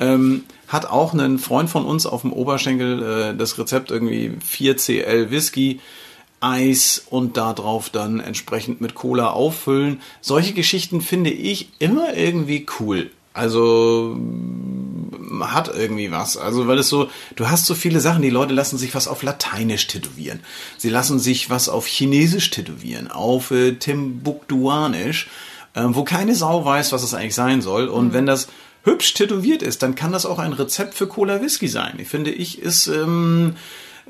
ähm, 0.00 0.44
hat 0.68 0.86
auch 0.86 1.14
ein 1.14 1.38
Freund 1.38 1.70
von 1.70 1.84
uns 1.84 2.06
auf 2.06 2.22
dem 2.22 2.32
Oberschenkel 2.32 3.02
äh, 3.02 3.36
das 3.36 3.58
Rezept 3.58 3.90
irgendwie 3.90 4.32
4cl 4.50 5.30
Whisky, 5.30 5.80
Eis 6.40 7.06
und 7.08 7.36
da 7.38 7.54
drauf 7.54 7.88
dann 7.88 8.20
entsprechend 8.20 8.80
mit 8.80 8.94
Cola 8.94 9.30
auffüllen. 9.30 10.02
Solche 10.20 10.52
Geschichten 10.52 11.00
finde 11.00 11.30
ich 11.30 11.70
immer 11.78 12.14
irgendwie 12.14 12.66
cool. 12.80 13.10
Also 13.34 14.16
hat 15.40 15.68
irgendwie 15.74 16.12
was. 16.12 16.36
Also 16.36 16.68
weil 16.68 16.78
es 16.78 16.88
so, 16.88 17.10
du 17.34 17.48
hast 17.48 17.66
so 17.66 17.74
viele 17.74 18.00
Sachen, 18.00 18.22
die 18.22 18.30
Leute 18.30 18.54
lassen 18.54 18.78
sich 18.78 18.94
was 18.94 19.08
auf 19.08 19.22
Lateinisch 19.24 19.88
tätowieren. 19.88 20.40
Sie 20.78 20.88
lassen 20.88 21.18
sich 21.18 21.50
was 21.50 21.68
auf 21.68 21.86
Chinesisch 21.86 22.50
tätowieren, 22.50 23.10
auf 23.10 23.50
äh, 23.50 23.72
Timbuktuanisch, 23.72 25.28
ähm, 25.74 25.96
wo 25.96 26.04
keine 26.04 26.36
Sau 26.36 26.64
weiß, 26.64 26.92
was 26.92 27.02
es 27.02 27.12
eigentlich 27.12 27.34
sein 27.34 27.60
soll. 27.60 27.88
Und 27.88 28.12
wenn 28.12 28.26
das 28.26 28.46
hübsch 28.84 29.14
tätowiert 29.14 29.62
ist, 29.62 29.82
dann 29.82 29.96
kann 29.96 30.12
das 30.12 30.26
auch 30.26 30.38
ein 30.38 30.52
Rezept 30.52 30.94
für 30.94 31.08
Cola 31.08 31.42
Whisky 31.42 31.66
sein. 31.66 31.94
Ich 31.98 32.08
finde, 32.08 32.30
ich 32.30 32.62
ist 32.62 32.86
ähm, 32.86 33.56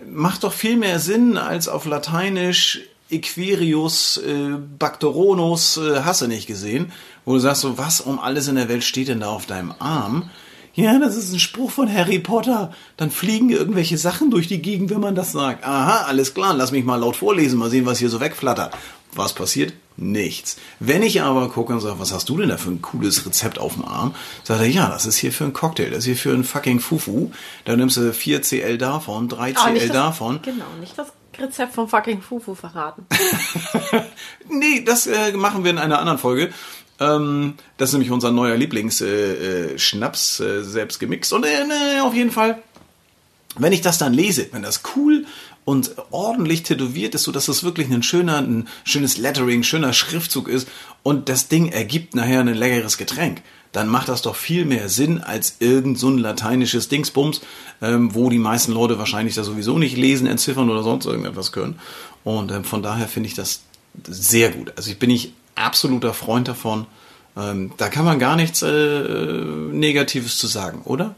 macht 0.06 0.44
doch 0.44 0.52
viel 0.52 0.76
mehr 0.76 0.98
Sinn 0.98 1.38
als 1.38 1.68
auf 1.68 1.86
Lateinisch 1.86 2.80
Equirius, 3.10 4.16
äh, 4.16 4.56
Bacteronus, 4.78 5.76
äh, 5.76 6.02
hast 6.04 6.22
du 6.22 6.26
nicht 6.26 6.46
gesehen, 6.46 6.92
wo 7.24 7.34
du 7.34 7.38
sagst 7.38 7.62
so, 7.62 7.78
was 7.78 8.00
um 8.00 8.18
alles 8.18 8.48
in 8.48 8.56
der 8.56 8.68
Welt 8.68 8.84
steht 8.84 9.08
denn 9.08 9.20
da 9.20 9.28
auf 9.28 9.46
deinem 9.46 9.74
Arm? 9.78 10.30
Ja, 10.76 10.98
das 10.98 11.16
ist 11.16 11.32
ein 11.32 11.38
Spruch 11.38 11.70
von 11.70 11.92
Harry 11.92 12.18
Potter. 12.18 12.72
Dann 12.96 13.10
fliegen 13.12 13.48
irgendwelche 13.50 13.96
Sachen 13.96 14.30
durch 14.30 14.48
die 14.48 14.60
Gegend, 14.60 14.90
wenn 14.90 15.00
man 15.00 15.14
das 15.14 15.30
sagt. 15.32 15.64
Aha, 15.64 16.06
alles 16.06 16.34
klar, 16.34 16.52
lass 16.52 16.72
mich 16.72 16.84
mal 16.84 16.96
laut 16.96 17.14
vorlesen, 17.16 17.58
mal 17.60 17.70
sehen, 17.70 17.86
was 17.86 17.98
hier 18.00 18.08
so 18.08 18.18
wegflattert. 18.20 18.76
Was 19.12 19.32
passiert? 19.34 19.72
Nichts. 19.96 20.56
Wenn 20.80 21.04
ich 21.04 21.22
aber 21.22 21.48
gucke 21.48 21.72
und 21.72 21.78
sage, 21.78 22.00
was 22.00 22.12
hast 22.12 22.28
du 22.28 22.36
denn 22.36 22.48
da 22.48 22.56
für 22.56 22.70
ein 22.70 22.82
cooles 22.82 23.24
Rezept 23.24 23.60
auf 23.60 23.74
dem 23.74 23.84
Arm? 23.84 24.16
Sagt 24.42 24.60
er, 24.62 24.66
ja, 24.66 24.88
das 24.88 25.06
ist 25.06 25.16
hier 25.18 25.30
für 25.30 25.44
einen 25.44 25.52
Cocktail, 25.52 25.90
das 25.90 25.98
ist 26.00 26.04
hier 26.06 26.16
für 26.16 26.32
einen 26.32 26.42
fucking 26.42 26.80
Fufu. 26.80 27.30
Da 27.64 27.76
nimmst 27.76 27.96
du 27.96 28.10
4cl 28.10 28.76
davon, 28.76 29.28
3cl 29.28 29.54
Ah, 29.56 29.70
nicht 29.70 29.84
das- 29.90 29.92
davon. 29.92 30.40
Genau, 30.42 30.64
nicht 30.80 30.98
das 30.98 31.06
Rezept 31.38 31.74
vom 31.74 31.88
fucking 31.88 32.20
Fufu 32.22 32.56
verraten. 32.56 33.06
Nee, 34.48 34.82
das 34.84 35.06
äh, 35.06 35.32
machen 35.32 35.64
wir 35.64 35.70
in 35.70 35.78
einer 35.78 35.98
anderen 35.98 36.18
Folge. 36.18 36.52
Ähm, 37.00 37.54
das 37.76 37.90
ist 37.90 37.94
nämlich 37.94 38.10
unser 38.10 38.30
neuer 38.30 38.56
Lieblingsschnaps, 38.56 39.72
äh, 39.74 39.78
Schnaps, 39.78 40.40
äh, 40.40 40.62
selbst 40.62 41.00
gemixt. 41.00 41.32
Und 41.32 41.44
äh, 41.44 41.64
ne, 41.66 42.02
auf 42.02 42.14
jeden 42.14 42.30
Fall, 42.30 42.62
wenn 43.56 43.72
ich 43.72 43.80
das 43.80 43.98
dann 43.98 44.14
lese, 44.14 44.46
wenn 44.52 44.62
das 44.62 44.82
cool 44.96 45.26
und 45.64 45.92
ordentlich 46.10 46.62
tätowiert 46.62 47.14
ist, 47.14 47.24
so 47.24 47.32
dass 47.32 47.48
es 47.48 47.64
wirklich 47.64 47.90
ein 47.90 48.02
schöner, 48.02 48.38
ein 48.38 48.68
schönes 48.84 49.16
Lettering, 49.16 49.62
schöner 49.62 49.92
Schriftzug 49.92 50.48
ist 50.48 50.68
und 51.02 51.28
das 51.28 51.48
Ding 51.48 51.68
ergibt 51.68 52.14
nachher 52.14 52.40
ein 52.40 52.48
leckeres 52.48 52.98
Getränk, 52.98 53.42
dann 53.72 53.88
macht 53.88 54.08
das 54.08 54.22
doch 54.22 54.36
viel 54.36 54.66
mehr 54.66 54.88
Sinn 54.88 55.20
als 55.20 55.56
irgend 55.58 55.98
so 55.98 56.08
ein 56.08 56.18
lateinisches 56.18 56.88
Dingsbums, 56.88 57.40
ähm, 57.82 58.14
wo 58.14 58.30
die 58.30 58.38
meisten 58.38 58.72
Leute 58.72 58.98
wahrscheinlich 58.98 59.34
da 59.34 59.42
sowieso 59.42 59.78
nicht 59.78 59.96
lesen, 59.96 60.26
entziffern 60.26 60.70
oder 60.70 60.82
sonst 60.82 61.06
irgendetwas 61.06 61.50
können. 61.50 61.80
Und 62.22 62.52
ähm, 62.52 62.64
von 62.64 62.82
daher 62.82 63.08
finde 63.08 63.28
ich 63.28 63.34
das 63.34 63.62
sehr 64.06 64.50
gut. 64.50 64.72
Also 64.76 64.90
ich 64.90 64.98
bin 64.98 65.10
ich 65.10 65.32
absoluter 65.54 66.14
Freund 66.14 66.48
davon. 66.48 66.86
Ähm, 67.36 67.72
da 67.76 67.88
kann 67.88 68.04
man 68.04 68.18
gar 68.18 68.36
nichts 68.36 68.62
äh, 68.62 68.68
Negatives 68.70 70.38
zu 70.38 70.46
sagen, 70.46 70.82
oder? 70.84 71.14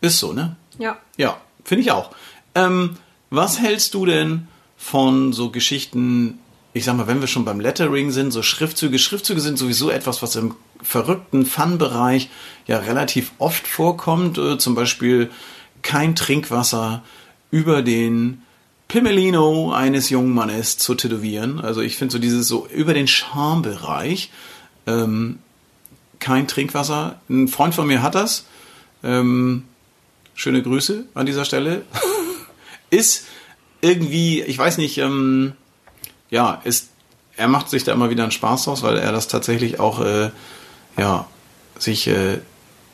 Ist 0.00 0.18
so, 0.18 0.32
ne? 0.32 0.56
Ja. 0.78 0.98
Ja, 1.16 1.40
finde 1.64 1.82
ich 1.82 1.90
auch. 1.90 2.10
Ähm, 2.54 2.96
was 3.30 3.60
hältst 3.60 3.94
du 3.94 4.06
denn 4.06 4.48
von 4.80 5.32
so 5.34 5.50
Geschichten, 5.50 6.38
ich 6.72 6.84
sag 6.84 6.96
mal, 6.96 7.06
wenn 7.06 7.20
wir 7.20 7.28
schon 7.28 7.44
beim 7.44 7.60
Lettering 7.60 8.10
sind, 8.10 8.30
so 8.30 8.42
Schriftzüge. 8.42 8.98
Schriftzüge 8.98 9.40
sind 9.40 9.58
sowieso 9.58 9.90
etwas, 9.90 10.22
was 10.22 10.36
im 10.36 10.54
verrückten 10.82 11.44
Fun-Bereich 11.44 12.30
ja 12.66 12.78
relativ 12.78 13.32
oft 13.38 13.68
vorkommt. 13.68 14.38
Äh, 14.38 14.58
zum 14.58 14.74
Beispiel 14.74 15.30
kein 15.82 16.16
Trinkwasser 16.16 17.02
über 17.50 17.82
den 17.82 18.42
Pimelino 18.90 19.72
eines 19.72 20.10
jungen 20.10 20.34
Mannes 20.34 20.76
zu 20.76 20.96
tätowieren. 20.96 21.60
Also 21.60 21.80
ich 21.80 21.94
finde 21.94 22.10
so 22.10 22.18
dieses 22.18 22.48
so 22.48 22.66
über 22.66 22.92
den 22.92 23.06
Schambereich. 23.06 24.32
Ähm, 24.84 25.38
kein 26.18 26.48
Trinkwasser. 26.48 27.20
Ein 27.28 27.46
Freund 27.46 27.72
von 27.72 27.86
mir 27.86 28.02
hat 28.02 28.16
das. 28.16 28.46
Ähm, 29.04 29.62
schöne 30.34 30.60
Grüße 30.60 31.04
an 31.14 31.24
dieser 31.24 31.44
Stelle. 31.44 31.82
ist 32.90 33.26
irgendwie, 33.80 34.42
ich 34.42 34.58
weiß 34.58 34.78
nicht, 34.78 34.98
ähm, 34.98 35.52
ja, 36.28 36.60
ist, 36.64 36.88
er 37.36 37.46
macht 37.46 37.70
sich 37.70 37.84
da 37.84 37.92
immer 37.92 38.10
wieder 38.10 38.24
einen 38.24 38.32
Spaß 38.32 38.64
draus, 38.64 38.82
weil 38.82 38.98
er 38.98 39.12
das 39.12 39.28
tatsächlich 39.28 39.78
auch, 39.78 40.00
äh, 40.00 40.30
ja, 40.98 41.28
sich, 41.78 42.08
äh, 42.08 42.38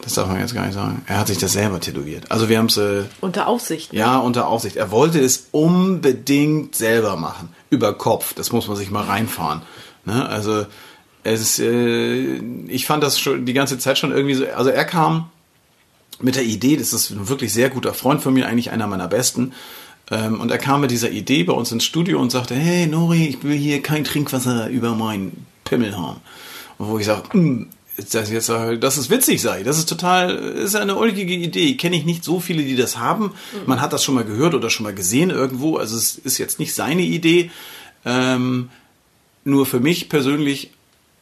das 0.03 0.15
darf 0.15 0.29
man 0.29 0.39
jetzt 0.41 0.55
gar 0.55 0.65
nicht 0.67 0.75
sagen, 0.75 1.03
er 1.07 1.19
hat 1.19 1.27
sich 1.29 1.39
das 1.39 1.53
selber 1.53 1.81
tätowiert. 1.81 2.31
Also 2.31 2.49
wir 2.49 2.59
haben 2.59 2.67
es, 2.67 2.77
äh, 2.77 3.05
Unter 3.21 3.47
Aufsicht. 3.49 3.93
ne? 3.93 3.99
ja, 4.01 4.19
unter 4.19 4.47
Aufsicht. 4.49 4.77
Er 4.77 4.91
wollte 4.91 5.19
es 5.21 5.49
unbedingt 5.53 6.75
selber 6.75 7.17
machen. 7.17 7.49
Über 7.71 7.93
Kopf. 7.95 8.35
Das 8.35 8.53
muss 8.53 8.69
man 8.69 8.77
sich 8.77 8.91
mal 8.91 9.05
reinfahren. 9.05 9.63
Ne? 10.05 10.29
Also, 10.29 10.67
es 11.25 11.41
ist, 11.41 11.59
äh, 11.59 12.37
ich 12.69 12.87
fand 12.87 13.03
das 13.03 13.19
schon 13.19 13.47
die 13.47 13.53
ganze 13.53 13.79
Zeit 13.79 13.99
schon 13.99 14.13
irgendwie 14.13 14.35
so, 14.35 14.47
also 14.55 14.71
er 14.71 14.85
kam 14.85 15.31
mit 16.21 16.37
der 16.37 16.45
Idee, 16.45 16.77
das 16.77 16.93
ist 16.93 17.11
ein 17.11 17.29
wirklich 17.29 17.53
sehr 17.53 17.69
guter 17.69 17.93
Freund 17.93 18.23
von 18.23 18.33
mir, 18.33 18.47
eigentlich 18.47 18.71
einer 18.71 18.87
meiner 18.87 19.09
besten. 19.09 19.53
Ähm, 20.11 20.41
und 20.41 20.51
er 20.53 20.59
kam 20.59 20.83
mit 20.83 20.93
dieser 20.93 21.11
Idee 21.11 21.43
bei 21.43 21.53
uns 21.53 21.73
ins 21.73 21.85
Studio 21.85 22.21
und 22.21 22.31
sagte, 22.31 22.55
hey 22.55 22.87
Nori, 22.87 23.27
ich 23.27 23.43
will 23.43 23.57
hier 23.57 23.83
kein 23.83 24.05
Trinkwasser 24.05 24.69
über 24.69 24.95
meinen 24.95 25.47
Pimmel 25.65 25.97
haben. 25.99 26.21
Und 26.79 26.89
wo 26.89 26.99
ich 27.01 27.07
sage, 27.07 27.37
"Mm, 27.37 27.67
das 27.97 28.31
jetzt, 28.31 28.49
äh, 28.49 28.79
dass 28.79 28.97
es 28.97 29.11
witzig 29.11 29.41
sei. 29.41 29.63
Das 29.63 29.79
ist 29.79 29.89
total, 29.89 30.35
ist 30.37 30.77
eine 30.77 30.97
ulkige 30.97 31.35
Idee. 31.35 31.77
Kenne 31.77 31.97
ich 31.97 32.05
nicht 32.05 32.25
so 32.25 32.41
viele, 32.41 32.63
die 32.63 32.77
das 32.77 32.99
haben. 32.99 33.33
Man 33.67 33.81
hat 33.81 33.93
das 33.93 34.05
schon 34.05 34.15
mal 34.15 34.25
gehört 34.25 34.55
oder 34.55 34.71
schon 34.71 34.85
mal 34.85 34.95
gesehen 34.95 35.31
irgendwo. 35.31 35.77
Also 35.77 35.97
es 35.97 36.17
ist 36.17 36.39
jetzt 36.39 36.59
nicht 36.59 36.75
seine 36.75 37.03
Idee. 37.03 37.51
Ähm, 38.05 38.71
nur 39.45 39.67
für 39.67 39.81
mich 39.81 40.09
persönlich 40.09 40.71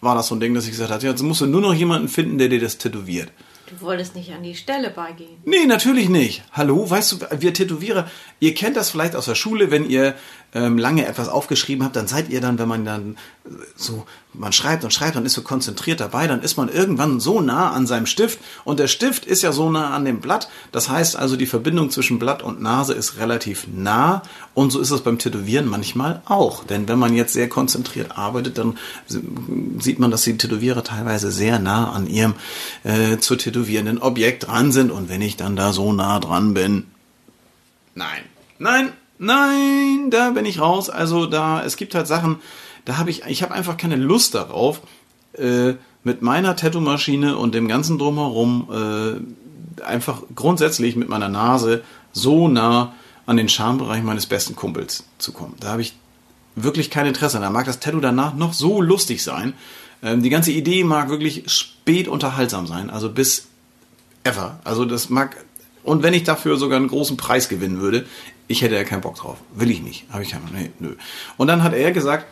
war 0.01 0.15
das 0.15 0.29
so 0.29 0.35
ein 0.35 0.41
Ding, 0.41 0.55
dass 0.55 0.65
ich 0.65 0.73
gesagt 0.73 0.91
habe, 0.91 1.07
jetzt 1.07 1.23
musst 1.23 1.41
du 1.41 1.47
nur 1.47 1.61
noch 1.61 1.75
jemanden 1.75 2.09
finden, 2.09 2.39
der 2.39 2.49
dir 2.49 2.61
das 2.61 2.79
tätowiert. 2.79 3.31
Du 3.67 3.81
wolltest 3.81 4.15
nicht 4.15 4.31
an 4.33 4.43
die 4.43 4.55
Stelle 4.55 4.91
beigehen. 4.91 5.39
Nee, 5.47 5.65
natürlich 5.65 6.11
nicht. 6.11 6.43
Hallo, 6.53 6.89
weißt 6.89 7.13
du, 7.13 7.19
wir 7.41 7.55
Tätowierer, 7.55 8.11
ihr 8.39 8.55
kennt 8.55 8.77
das 8.77 8.91
vielleicht 8.91 9.17
aus 9.17 9.25
der 9.25 9.35
Schule, 9.35 9.71
wenn 9.71 9.89
ihr 9.89 10.15
ähm, 10.55 10.79
lange 10.79 11.07
etwas 11.07 11.29
aufgeschrieben 11.29 11.85
habt, 11.85 11.97
dann 11.97 12.07
seid 12.07 12.29
ihr 12.31 12.40
dann, 12.40 12.59
wenn 12.59 12.69
man 12.69 12.85
dann 12.85 13.17
äh, 13.45 13.49
so, 13.77 14.07
man 14.33 14.53
schreibt 14.53 14.85
und 14.85 14.93
schreibt 14.93 15.17
und 15.17 15.27
ist 15.27 15.35
so 15.35 15.43
konzentriert 15.43 16.01
dabei, 16.01 16.27
dann 16.29 16.43
ist 16.43 16.57
man 16.57 16.69
irgendwann 16.69 17.19
so 17.19 17.40
nah 17.40 17.73
an 17.73 17.87
seinem 17.87 18.07
Stift. 18.07 18.38
Und 18.64 18.79
der 18.79 18.87
Stift 18.87 19.27
ist 19.27 19.43
ja 19.43 19.53
so 19.53 19.71
nah 19.71 19.90
an 19.90 20.05
dem 20.05 20.21
Blatt. 20.21 20.49
Das 20.71 20.88
heißt 20.88 21.17
also, 21.17 21.37
die 21.37 21.47
Verbindung 21.47 21.90
zwischen 21.90 22.21
Blatt 22.21 22.43
und 22.43 22.62
Nase 22.62 22.95
ist 22.95 23.19
relativ 23.19 23.67
nah. 23.73 24.23
Und 24.55 24.71
so 24.71 24.81
ist 24.81 24.93
es 24.93 25.01
beim 25.01 25.19
Tätowieren 25.19 25.67
manchmal 25.67 26.23
auch. 26.25 26.64
Denn 26.64 26.87
wenn 26.87 26.99
man 26.99 27.14
jetzt 27.14 27.33
sehr 27.33 27.49
konzentriert 27.49 28.17
arbeitet, 28.17 28.57
dann 28.57 28.79
sieht 29.79 29.99
man, 29.99 30.12
dass 30.12 30.23
die 30.23 30.38
Tätowierer 30.38 30.85
teilweise 30.85 31.33
sehr 31.33 31.59
nah 31.59 31.90
an 31.90 32.07
ihrem 32.07 32.35
äh, 32.85 33.19
zu 33.19 33.35
tätowierenden 33.35 33.99
Objekt 33.99 34.47
dran 34.47 34.71
sind. 34.71 34.93
Und 34.93 35.09
wenn 35.09 35.21
ich 35.21 35.37
dann 35.37 35.57
da 35.57 35.73
so 35.73 35.93
nah 35.93 36.21
dran 36.21 36.55
bin, 36.55 36.87
nein, 37.95 38.23
nein, 38.59 38.93
nein, 39.18 40.11
da 40.11 40.31
bin 40.31 40.46
ich 40.46 40.61
raus. 40.61 40.90
Also 40.90 41.27
da, 41.27 41.62
es 41.62 41.77
gibt 41.77 41.94
halt 41.94 42.07
Sachen, 42.07 42.37
da 42.85 42.98
habe 42.98 43.11
ich, 43.11 43.24
ich 43.27 43.42
habe 43.42 43.55
einfach 43.55 43.77
keine 43.77 43.96
Lust 43.96 44.35
darauf, 44.35 44.81
äh, 45.35 45.74
mit 46.03 46.22
meiner 46.22 46.55
Tattoo-Maschine 46.55 47.37
und 47.37 47.55
dem 47.55 47.66
ganzen 47.66 47.98
drumherum 47.98 48.68
äh, 48.70 49.83
einfach 49.83 50.22
grundsätzlich 50.35 50.96
mit 50.96 51.09
meiner 51.09 51.29
Nase 51.29 51.83
so 52.12 52.48
nah 52.48 52.94
an 53.27 53.37
den 53.37 53.48
Schambereich 53.48 54.03
meines 54.03 54.27
besten 54.27 54.55
Kumpels 54.55 55.05
zu 55.18 55.33
kommen. 55.33 55.55
Da 55.61 55.68
habe 55.68 55.83
ich 55.83 55.94
wirklich 56.57 56.90
kein 56.90 57.07
Interesse. 57.07 57.40
Da 57.40 57.50
mag 57.50 57.66
das 57.66 57.81
Tattoo 57.81 58.00
danach 58.00 58.35
noch 58.35 58.53
so 58.53 58.81
lustig 58.81 59.22
sein. 59.22 59.55
Ähm, 60.03 60.22
die 60.22 60.31
ganze 60.31 60.53
Idee 60.53 60.85
mag 60.85 61.09
wirklich 61.09 61.50
spät 61.50 62.07
unterhaltsam 62.07 62.66
sein, 62.66 62.90
also 62.90 63.11
bis 63.11 63.48
ever. 64.24 64.61
Also 64.64 64.85
das 64.85 65.09
mag 65.09 65.37
und 65.83 66.03
wenn 66.03 66.14
ich 66.14 66.24
dafür 66.24 66.57
sogar 66.57 66.79
einen 66.79 66.88
großen 66.88 67.16
Preis 67.18 67.48
gewinnen 67.48 67.81
würde, 67.81 68.07
ich 68.48 68.62
hätte 68.62 68.74
ja 68.74 68.85
keinen 68.85 69.00
Bock 69.00 69.16
drauf. 69.16 69.38
Will 69.54 69.70
ich 69.70 69.83
nicht. 69.83 70.04
Habe 70.11 70.22
ich 70.22 70.30
keinen 70.30 70.48
nee, 70.52 70.70
nö. 70.78 70.96
Und 71.37 71.46
dann 71.46 71.62
hat 71.62 71.72
er 71.72 71.92
gesagt, 71.92 72.26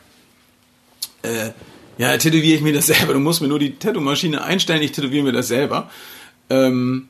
äh, 1.22 1.50
ja, 1.98 2.16
tätowiere 2.16 2.56
ich 2.56 2.62
mir 2.62 2.72
das 2.72 2.86
selber. 2.88 3.12
Du 3.14 3.20
musst 3.20 3.40
mir 3.40 3.48
nur 3.48 3.58
die 3.58 3.78
Tattoo-Maschine 3.78 4.42
einstellen, 4.42 4.82
ich 4.82 4.92
tätowiere 4.92 5.24
mir 5.24 5.32
das 5.32 5.48
selber. 5.48 5.90
Ähm, 6.50 7.08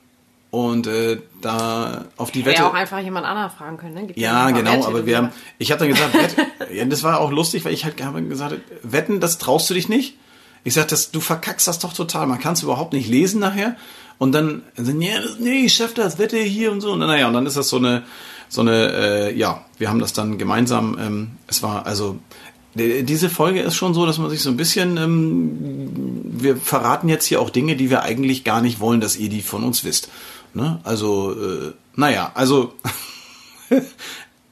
und 0.51 0.85
äh, 0.85 1.17
da 1.41 2.05
auf 2.15 2.29
die 2.29 2.45
Wette. 2.45 2.61
Ja, 2.61 2.69
auch 2.69 2.75
einfach 2.75 2.99
jemand 2.99 3.25
anderen 3.25 3.49
fragen 3.49 3.77
können, 3.77 3.95
ne? 3.95 4.05
Gibt 4.05 4.19
ja, 4.19 4.51
genau, 4.51 4.85
aber 4.85 5.07
wir 5.07 5.17
haben, 5.17 5.29
ich 5.57 5.71
habe 5.71 5.79
dann 5.79 5.89
gesagt, 5.89 6.13
Wett, 6.13 6.35
ja, 6.71 6.85
das 6.85 7.01
war 7.01 7.21
auch 7.21 7.31
lustig, 7.31 7.65
weil 7.65 7.73
ich 7.73 7.85
halt 7.85 7.99
habe 8.03 8.21
gesagt, 8.21 8.59
wetten, 8.83 9.19
das 9.19 9.39
traust 9.39 9.67
du 9.71 9.73
dich 9.73 9.89
nicht. 9.89 10.15
Ich 10.63 10.75
sagte, 10.75 10.95
du 11.11 11.19
verkackst 11.19 11.67
das 11.67 11.79
doch 11.79 11.93
total. 11.93 12.27
Man 12.27 12.39
kann 12.39 12.53
es 12.53 12.61
überhaupt 12.61 12.93
nicht 12.93 13.09
lesen 13.09 13.39
nachher. 13.39 13.75
Und 14.19 14.31
dann, 14.31 14.61
dann 14.75 15.01
ja, 15.01 15.19
nee, 15.39 15.65
ich 15.65 15.73
schaff 15.73 15.95
das, 15.95 16.19
wette 16.19 16.37
hier 16.37 16.71
und 16.71 16.81
so. 16.81 16.91
Und 16.91 16.99
naja, 16.99 17.27
und 17.27 17.33
dann 17.33 17.47
ist 17.47 17.57
das 17.57 17.69
so 17.69 17.77
eine, 17.77 18.03
so 18.53 18.61
eine, 18.61 18.93
äh, 18.93 19.35
ja, 19.35 19.65
wir 19.79 19.89
haben 19.89 19.97
das 19.97 20.13
dann 20.13 20.37
gemeinsam, 20.37 20.95
ähm, 20.99 21.31
es 21.47 21.63
war 21.63 21.87
also, 21.87 22.19
diese 22.75 23.29
Folge 23.29 23.61
ist 23.61 23.75
schon 23.75 23.95
so, 23.95 24.05
dass 24.05 24.19
man 24.19 24.29
sich 24.29 24.41
so 24.41 24.51
ein 24.51 24.57
bisschen, 24.57 24.97
ähm, 24.97 26.21
wir 26.23 26.57
verraten 26.57 27.09
jetzt 27.09 27.25
hier 27.25 27.41
auch 27.41 27.49
Dinge, 27.49 27.75
die 27.75 27.89
wir 27.89 28.03
eigentlich 28.03 28.43
gar 28.43 28.61
nicht 28.61 28.79
wollen, 28.79 29.01
dass 29.01 29.17
ihr 29.17 29.29
die 29.29 29.41
von 29.41 29.63
uns 29.63 29.83
wisst. 29.83 30.09
Ne? 30.53 30.79
Also, 30.83 31.31
äh, 31.31 31.71
naja, 31.95 32.31
also 32.35 32.75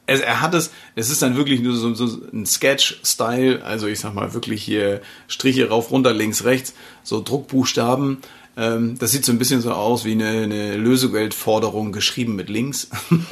es, 0.07 0.21
er 0.21 0.41
hat 0.41 0.55
es, 0.55 0.71
es 0.95 1.11
ist 1.11 1.21
dann 1.21 1.37
wirklich 1.37 1.61
nur 1.61 1.75
so, 1.75 1.93
so 1.93 2.21
ein 2.33 2.47
Sketch-Style, 2.47 3.63
also 3.63 3.85
ich 3.85 3.99
sag 3.99 4.15
mal 4.15 4.33
wirklich 4.33 4.63
hier 4.63 5.01
Striche 5.27 5.69
rauf, 5.69 5.91
runter, 5.91 6.11
links, 6.11 6.43
rechts, 6.43 6.73
so 7.03 7.21
Druckbuchstaben. 7.21 8.17
Ähm, 8.57 8.97
das 8.99 9.11
sieht 9.11 9.25
so 9.25 9.31
ein 9.31 9.37
bisschen 9.37 9.61
so 9.61 9.71
aus 9.71 10.03
wie 10.05 10.11
eine, 10.11 10.43
eine 10.43 10.77
Lösegeldforderung 10.77 11.91
geschrieben 11.91 12.35
mit 12.35 12.49
links. 12.49 12.89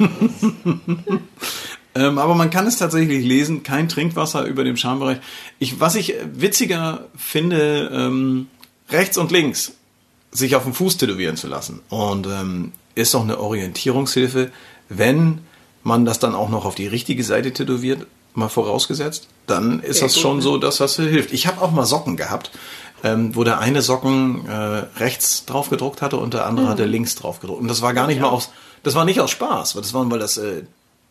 ähm, 1.94 2.18
aber 2.18 2.34
man 2.34 2.50
kann 2.50 2.66
es 2.66 2.78
tatsächlich 2.78 3.24
lesen, 3.24 3.62
kein 3.62 3.88
Trinkwasser 3.88 4.44
über 4.44 4.64
dem 4.64 4.76
Schambereich. 4.76 5.18
Ich, 5.58 5.80
was 5.80 5.94
ich 5.94 6.14
witziger 6.32 7.06
finde, 7.16 7.90
ähm, 7.92 8.48
rechts 8.88 9.18
und 9.18 9.30
links 9.30 9.72
sich 10.32 10.56
auf 10.56 10.64
dem 10.64 10.74
Fuß 10.74 10.96
tätowieren 10.96 11.36
zu 11.36 11.48
lassen. 11.48 11.80
Und 11.88 12.26
ähm, 12.26 12.72
ist 12.94 13.14
doch 13.14 13.22
eine 13.22 13.40
Orientierungshilfe, 13.40 14.50
wenn 14.88 15.40
man 15.82 16.04
das 16.04 16.18
dann 16.18 16.34
auch 16.34 16.48
noch 16.48 16.64
auf 16.64 16.74
die 16.74 16.86
richtige 16.86 17.24
Seite 17.24 17.52
tätowiert, 17.52 18.06
mal 18.34 18.48
vorausgesetzt, 18.48 19.28
dann 19.46 19.80
ist 19.80 20.02
das 20.02 20.18
schon 20.18 20.40
so, 20.40 20.56
dass 20.56 20.76
das 20.76 20.96
hilft. 20.96 21.32
Ich 21.32 21.46
habe 21.46 21.60
auch 21.60 21.72
mal 21.72 21.84
Socken 21.84 22.16
gehabt, 22.16 22.52
ähm, 23.04 23.34
wo 23.34 23.44
der 23.44 23.58
eine 23.58 23.82
Socken 23.82 24.46
äh, 24.46 24.52
rechts 24.98 25.46
drauf 25.46 25.70
gedruckt 25.70 26.02
hatte 26.02 26.16
und 26.16 26.34
der 26.34 26.46
andere 26.46 26.66
mhm. 26.66 26.70
hatte 26.70 26.84
links 26.84 27.14
drauf 27.14 27.40
gedruckt. 27.40 27.60
Und 27.60 27.68
das 27.68 27.82
war 27.82 27.94
gar 27.94 28.06
nicht 28.06 28.16
ja. 28.16 28.22
mal 28.22 28.30
aus, 28.30 28.50
das 28.82 28.94
war 28.94 29.04
nicht 29.04 29.20
aus 29.20 29.30
Spaß, 29.30 29.74
das 29.74 29.94
waren, 29.94 30.10
weil 30.10 30.18
das 30.18 30.36
äh, 30.38 30.62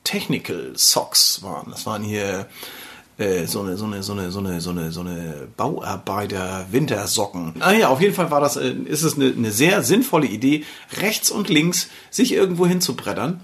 Technical 0.03 0.71
Socks 0.75 1.41
waren. 1.43 1.71
Das 1.71 1.85
waren 1.85 2.03
hier 2.03 2.47
äh, 3.17 3.45
so 3.47 3.61
eine, 3.61 3.77
so 3.77 3.85
eine, 3.85 4.01
so 4.01 4.13
eine, 4.13 4.31
so 4.31 4.39
eine, 4.39 4.61
so 4.61 4.69
eine, 4.69 4.91
so 4.91 5.01
eine 5.01 5.47
Bauarbeiter-Wintersocken. 5.57 7.55
Ah 7.59 7.73
ja, 7.73 7.89
auf 7.89 8.01
jeden 8.01 8.15
Fall 8.15 8.31
war 8.31 8.39
das, 8.41 8.55
äh, 8.55 8.71
ist 8.71 9.03
es 9.03 9.15
eine, 9.15 9.33
eine 9.35 9.51
sehr 9.51 9.83
sinnvolle 9.83 10.27
Idee, 10.27 10.63
rechts 11.01 11.29
und 11.29 11.49
links 11.49 11.89
sich 12.09 12.31
irgendwo 12.31 12.65
hinzubrettern. 12.65 13.41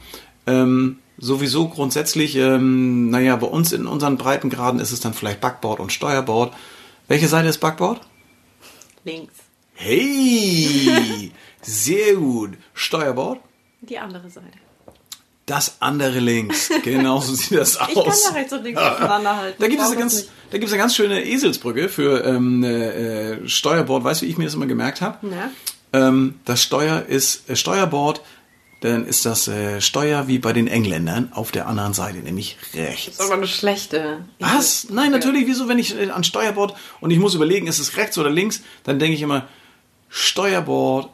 Ähm, 0.48 1.00
sowieso 1.18 1.68
grundsätzlich, 1.68 2.36
ähm, 2.36 3.10
naja, 3.10 3.36
bei 3.36 3.48
uns 3.48 3.72
in 3.74 3.86
unseren 3.86 4.18
Breitengraden 4.18 4.80
ist 4.80 4.92
es 4.92 5.02
dann 5.02 5.14
vielleicht 5.14 5.42
Backboard 5.42 5.80
und 5.80 5.92
Steuerbord. 5.92 6.54
Welche 7.08 7.28
Seite 7.28 7.50
ist 7.50 7.60
Backboard? 7.60 8.02
Links. 9.06 9.36
Hey, 9.76 11.32
sehr 11.62 12.16
gut. 12.16 12.58
Steuerbord? 12.74 13.40
Die 13.82 14.00
andere 14.00 14.30
Seite. 14.30 14.58
Das 15.46 15.78
andere 15.80 16.20
links. 16.20 16.72
Genau 16.84 17.20
so 17.20 17.36
sieht 17.36 17.58
das 17.58 17.78
aus. 17.78 17.88
Ich 17.96 18.04
kann 18.04 18.14
da 18.34 18.40
rechts 18.40 18.54
und 18.54 18.64
links 18.64 18.82
aufeinander 18.82 19.38
halten. 19.38 19.62
Da 19.62 19.68
gibt 19.68 19.80
es 19.80 19.88
eine 19.88 19.98
ganz, 19.98 20.28
da 20.50 20.58
gibt 20.58 20.66
es 20.66 20.72
eine 20.72 20.82
ganz 20.82 20.96
schöne 20.96 21.24
Eselsbrücke 21.24 21.88
für 21.88 22.26
ähm, 22.26 22.64
äh, 22.64 23.48
Steuerbord. 23.48 24.04
Weißt 24.04 24.22
du, 24.22 24.26
wie 24.26 24.32
ich 24.32 24.40
mir 24.40 24.46
das 24.46 24.56
immer 24.56 24.66
gemerkt 24.66 25.02
habe? 25.02 25.20
Ähm, 25.94 26.40
das 26.46 26.64
Steuer 26.64 27.04
ist 27.04 27.48
äh, 27.48 27.56
Steuerbord 27.56 28.22
dann 28.86 29.06
ist 29.06 29.26
das 29.26 29.48
äh, 29.48 29.82
Steuer 29.82 30.28
wie 30.28 30.40
bei 30.40 30.54
den 30.54 30.68
Engländern 30.68 31.32
auf 31.34 31.52
der 31.52 31.68
anderen 31.68 31.94
Seite, 31.94 32.20
nämlich 32.20 32.58
rechts. 32.74 33.18
Das 33.18 33.26
ist 33.26 33.32
aber 33.32 33.36
eine 33.36 33.48
schlechte. 33.48 34.26
Was? 34.40 34.88
Nein, 34.90 35.12
natürlich. 35.12 35.48
Wieso, 35.48 35.68
wenn 35.68 35.80
ich 35.80 36.00
äh, 36.00 36.10
an 36.10 36.24
Steuerbord 36.24 36.76
und 37.02 37.12
ich 37.12 37.20
muss 37.20 37.34
überlegen, 37.34 37.68
ist 37.68 37.80
es 37.80 37.98
rechts 37.98 38.18
oder 38.18 38.30
links, 38.30 38.62
dann 38.84 39.00
denke 39.00 39.16
ich 39.16 39.22
immer 39.22 39.48
Steuerbord 40.10 41.10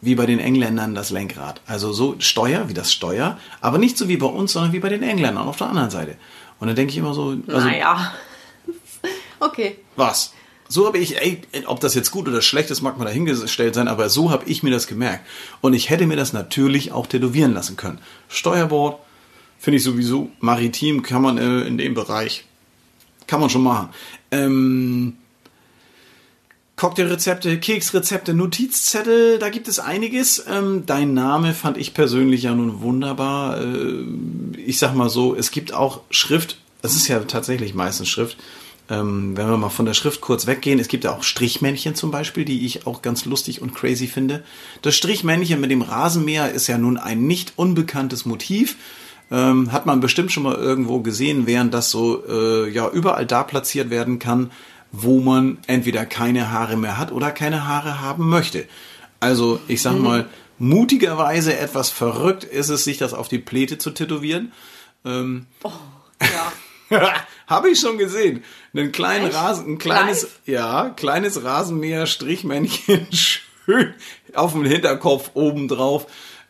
wie 0.00 0.14
bei 0.14 0.26
den 0.26 0.38
Engländern 0.38 0.94
das 0.94 1.10
Lenkrad. 1.10 1.60
Also 1.66 1.92
so 1.92 2.16
Steuer 2.18 2.68
wie 2.68 2.74
das 2.74 2.92
Steuer, 2.92 3.38
aber 3.60 3.78
nicht 3.78 3.96
so 3.96 4.08
wie 4.08 4.16
bei 4.16 4.26
uns, 4.26 4.52
sondern 4.52 4.72
wie 4.72 4.80
bei 4.80 4.88
den 4.88 5.02
Engländern 5.02 5.48
auf 5.48 5.56
der 5.56 5.68
anderen 5.68 5.90
Seite. 5.90 6.16
Und 6.60 6.66
dann 6.66 6.76
denke 6.76 6.92
ich 6.92 6.98
immer 6.98 7.14
so. 7.14 7.36
Also, 7.46 7.66
naja. 7.66 8.12
okay. 9.40 9.78
Was? 9.96 10.32
So 10.68 10.86
habe 10.86 10.98
ich, 10.98 11.20
ey, 11.20 11.42
ob 11.66 11.80
das 11.80 11.94
jetzt 11.94 12.10
gut 12.10 12.26
oder 12.26 12.40
schlecht 12.40 12.70
ist, 12.70 12.80
mag 12.80 12.98
mal 12.98 13.04
dahingestellt 13.04 13.74
sein, 13.74 13.88
aber 13.88 14.08
so 14.08 14.30
habe 14.30 14.44
ich 14.46 14.62
mir 14.62 14.70
das 14.70 14.86
gemerkt. 14.86 15.26
Und 15.60 15.74
ich 15.74 15.90
hätte 15.90 16.06
mir 16.06 16.16
das 16.16 16.32
natürlich 16.32 16.92
auch 16.92 17.06
tätowieren 17.06 17.52
lassen 17.52 17.76
können. 17.76 17.98
Steuerbord 18.28 18.98
finde 19.58 19.76
ich 19.76 19.82
sowieso 19.84 20.30
maritim, 20.40 21.02
kann 21.02 21.22
man 21.22 21.38
äh, 21.38 21.60
in 21.62 21.78
dem 21.78 21.94
Bereich, 21.94 22.44
kann 23.26 23.40
man 23.40 23.50
schon 23.50 23.62
machen. 23.62 23.90
Ähm, 24.30 25.14
Cocktailrezepte, 26.76 27.60
Keksrezepte, 27.60 28.34
Notizzettel, 28.34 29.38
da 29.38 29.48
gibt 29.48 29.68
es 29.68 29.78
einiges. 29.78 30.44
Ähm, 30.48 30.84
dein 30.86 31.14
Name 31.14 31.54
fand 31.54 31.76
ich 31.76 31.94
persönlich 31.94 32.42
ja 32.42 32.54
nun 32.54 32.80
wunderbar. 32.80 33.60
Äh, 33.60 34.04
ich 34.56 34.78
sag 34.78 34.94
mal 34.94 35.08
so, 35.08 35.36
es 35.36 35.50
gibt 35.50 35.72
auch 35.72 36.00
Schrift, 36.10 36.58
es 36.82 36.96
ist 36.96 37.06
ja 37.06 37.20
tatsächlich 37.20 37.74
meistens 37.74 38.08
Schrift, 38.08 38.36
ähm, 38.90 39.36
wenn 39.36 39.48
wir 39.48 39.56
mal 39.56 39.70
von 39.70 39.86
der 39.86 39.94
Schrift 39.94 40.20
kurz 40.20 40.46
weggehen, 40.46 40.78
es 40.78 40.88
gibt 40.88 41.04
ja 41.04 41.14
auch 41.14 41.22
Strichmännchen 41.22 41.94
zum 41.94 42.10
Beispiel, 42.10 42.44
die 42.44 42.66
ich 42.66 42.86
auch 42.86 43.00
ganz 43.00 43.24
lustig 43.24 43.62
und 43.62 43.74
crazy 43.74 44.06
finde. 44.06 44.44
Das 44.82 44.94
Strichmännchen 44.94 45.60
mit 45.60 45.70
dem 45.70 45.82
Rasenmäher 45.82 46.50
ist 46.50 46.66
ja 46.66 46.76
nun 46.76 46.98
ein 46.98 47.26
nicht 47.26 47.54
unbekanntes 47.56 48.26
Motiv. 48.26 48.76
Ähm, 49.30 49.72
hat 49.72 49.86
man 49.86 50.00
bestimmt 50.00 50.32
schon 50.32 50.42
mal 50.42 50.56
irgendwo 50.56 51.00
gesehen, 51.00 51.46
während 51.46 51.72
das 51.72 51.90
so 51.90 52.22
äh, 52.28 52.68
ja 52.68 52.90
überall 52.90 53.24
da 53.24 53.42
platziert 53.42 53.88
werden 53.88 54.18
kann, 54.18 54.50
wo 54.92 55.20
man 55.20 55.58
entweder 55.66 56.04
keine 56.04 56.52
Haare 56.52 56.76
mehr 56.76 56.98
hat 56.98 57.10
oder 57.10 57.30
keine 57.30 57.66
Haare 57.66 58.02
haben 58.02 58.28
möchte. 58.28 58.66
Also 59.18 59.60
ich 59.66 59.80
sag 59.80 59.94
mhm. 59.94 60.02
mal, 60.02 60.28
mutigerweise 60.58 61.56
etwas 61.56 61.88
verrückt 61.88 62.44
ist 62.44 62.68
es, 62.68 62.84
sich 62.84 62.98
das 62.98 63.14
auf 63.14 63.28
die 63.28 63.38
Pläte 63.38 63.78
zu 63.78 63.92
tätowieren. 63.92 64.52
Ähm, 65.06 65.46
oh, 65.62 65.72
ja. 66.90 67.14
Habe 67.46 67.70
ich 67.70 67.80
schon 67.80 67.98
gesehen. 67.98 68.42
Einen 68.72 68.92
kleinen 68.92 69.26
Echt? 69.26 69.36
Rasen, 69.36 69.74
ein 69.74 69.78
kleines, 69.78 70.22
Live? 70.22 70.40
ja, 70.46 70.90
kleines 70.90 71.44
Rasenmäher-Strichmännchen 71.44 73.06
schön 73.12 73.94
auf 74.34 74.52
dem 74.52 74.64
Hinterkopf 74.64 75.30
oben 75.34 75.68
drauf. 75.68 76.06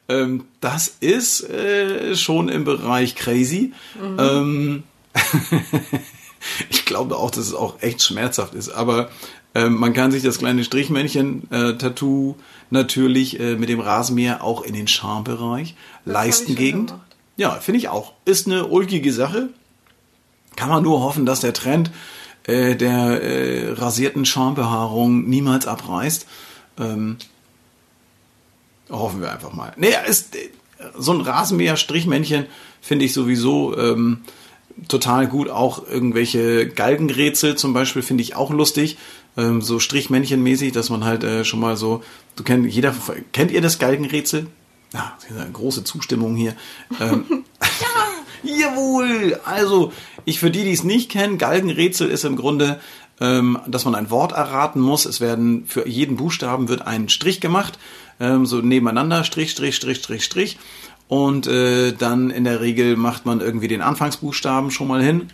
Ähm, 0.08 0.44
das 0.60 0.96
ist 1.00 1.48
äh, 1.48 2.14
schon 2.14 2.48
im 2.48 2.64
Bereich 2.64 3.14
crazy. 3.14 3.72
Ähm, 4.18 4.84
ich 6.70 6.84
glaube 6.84 7.16
auch, 7.16 7.30
dass 7.30 7.46
es 7.46 7.54
auch 7.54 7.80
echt 7.82 8.02
schmerzhaft 8.02 8.54
ist, 8.54 8.68
aber 8.68 9.10
ähm, 9.54 9.74
man 9.74 9.92
kann 9.92 10.10
sich 10.12 10.22
das 10.22 10.38
kleine 10.38 10.64
Strichmännchen-Tattoo 10.64 12.34
natürlich 12.70 13.40
äh, 13.40 13.54
mit 13.56 13.68
dem 13.68 13.80
Rasenmäher 13.80 14.42
auch 14.42 14.62
in 14.62 14.74
den 14.74 14.88
Schambereich, 14.88 15.74
schon 16.04 16.12
Leistengegend. 16.12 16.90
gemacht. 16.90 17.16
Ja, 17.36 17.50
finde 17.52 17.78
ich 17.78 17.88
auch. 17.88 18.12
Ist 18.24 18.46
eine 18.46 18.66
ulkige 18.66 19.12
Sache. 19.12 19.48
Kann 20.56 20.68
man 20.68 20.82
nur 20.82 21.00
hoffen, 21.00 21.26
dass 21.26 21.40
der 21.40 21.52
Trend 21.52 21.90
äh, 22.44 22.76
der 22.76 23.22
äh, 23.22 23.70
rasierten 23.72 24.24
Schambehaarung 24.24 25.28
niemals 25.28 25.66
abreißt. 25.66 26.26
Ähm, 26.78 27.16
hoffen 28.90 29.20
wir 29.20 29.32
einfach 29.32 29.52
mal. 29.52 29.72
Nee, 29.76 29.94
ist, 30.06 30.36
äh, 30.36 30.50
so 30.96 31.12
ein 31.12 31.20
Rasenmäher-Strichmännchen 31.20 32.46
finde 32.80 33.04
ich 33.06 33.12
sowieso 33.12 33.76
ähm, 33.78 34.18
total 34.88 35.26
gut. 35.26 35.48
Auch 35.48 35.86
irgendwelche 35.88 36.68
Galgenrätsel 36.68 37.56
zum 37.56 37.72
Beispiel 37.72 38.02
finde 38.02 38.22
ich 38.22 38.36
auch 38.36 38.50
lustig. 38.50 38.98
Ähm, 39.36 39.62
so 39.62 39.78
Strichmännchen-mäßig, 39.78 40.72
dass 40.72 40.90
man 40.90 41.04
halt 41.04 41.24
äh, 41.24 41.44
schon 41.44 41.60
mal 41.60 41.76
so, 41.76 42.02
du 42.36 42.44
kennt 42.44 42.70
jeder, 42.70 42.94
kennt 43.32 43.50
ihr 43.50 43.60
das 43.60 43.78
Galgenrätsel? 43.78 44.46
Ja, 44.92 45.16
große 45.52 45.82
Zustimmung 45.82 46.36
hier. 46.36 46.54
Ähm, 47.00 47.43
Jawohl! 48.44 49.40
Also, 49.44 49.92
ich 50.24 50.38
für 50.38 50.50
die, 50.50 50.64
die 50.64 50.72
es 50.72 50.84
nicht 50.84 51.10
kennen, 51.10 51.38
Galgenrätsel 51.38 52.08
ist 52.08 52.24
im 52.24 52.36
Grunde, 52.36 52.80
ähm, 53.20 53.58
dass 53.66 53.84
man 53.84 53.94
ein 53.94 54.10
Wort 54.10 54.32
erraten 54.32 54.80
muss. 54.80 55.06
Es 55.06 55.20
werden 55.20 55.64
für 55.66 55.88
jeden 55.88 56.16
Buchstaben 56.16 56.68
wird 56.68 56.86
ein 56.86 57.08
Strich 57.08 57.40
gemacht, 57.40 57.78
ähm, 58.20 58.46
so 58.46 58.60
nebeneinander, 58.60 59.24
Strich, 59.24 59.50
Strich, 59.50 59.76
Strich, 59.76 59.98
Strich, 59.98 60.24
Strich. 60.24 60.58
Und 61.08 61.46
äh, 61.46 61.92
dann 61.92 62.30
in 62.30 62.44
der 62.44 62.60
Regel 62.60 62.96
macht 62.96 63.26
man 63.26 63.40
irgendwie 63.40 63.68
den 63.68 63.82
Anfangsbuchstaben 63.82 64.70
schon 64.70 64.88
mal 64.88 65.02
hin 65.02 65.28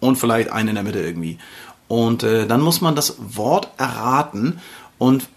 und 0.00 0.16
vielleicht 0.16 0.50
einen 0.50 0.70
in 0.70 0.74
der 0.76 0.84
Mitte 0.84 1.00
irgendwie. 1.00 1.38
Und 1.88 2.22
äh, 2.22 2.46
dann 2.46 2.60
muss 2.60 2.80
man 2.80 2.94
das 2.94 3.16
Wort 3.18 3.70
erraten 3.76 4.60
und 4.98 5.28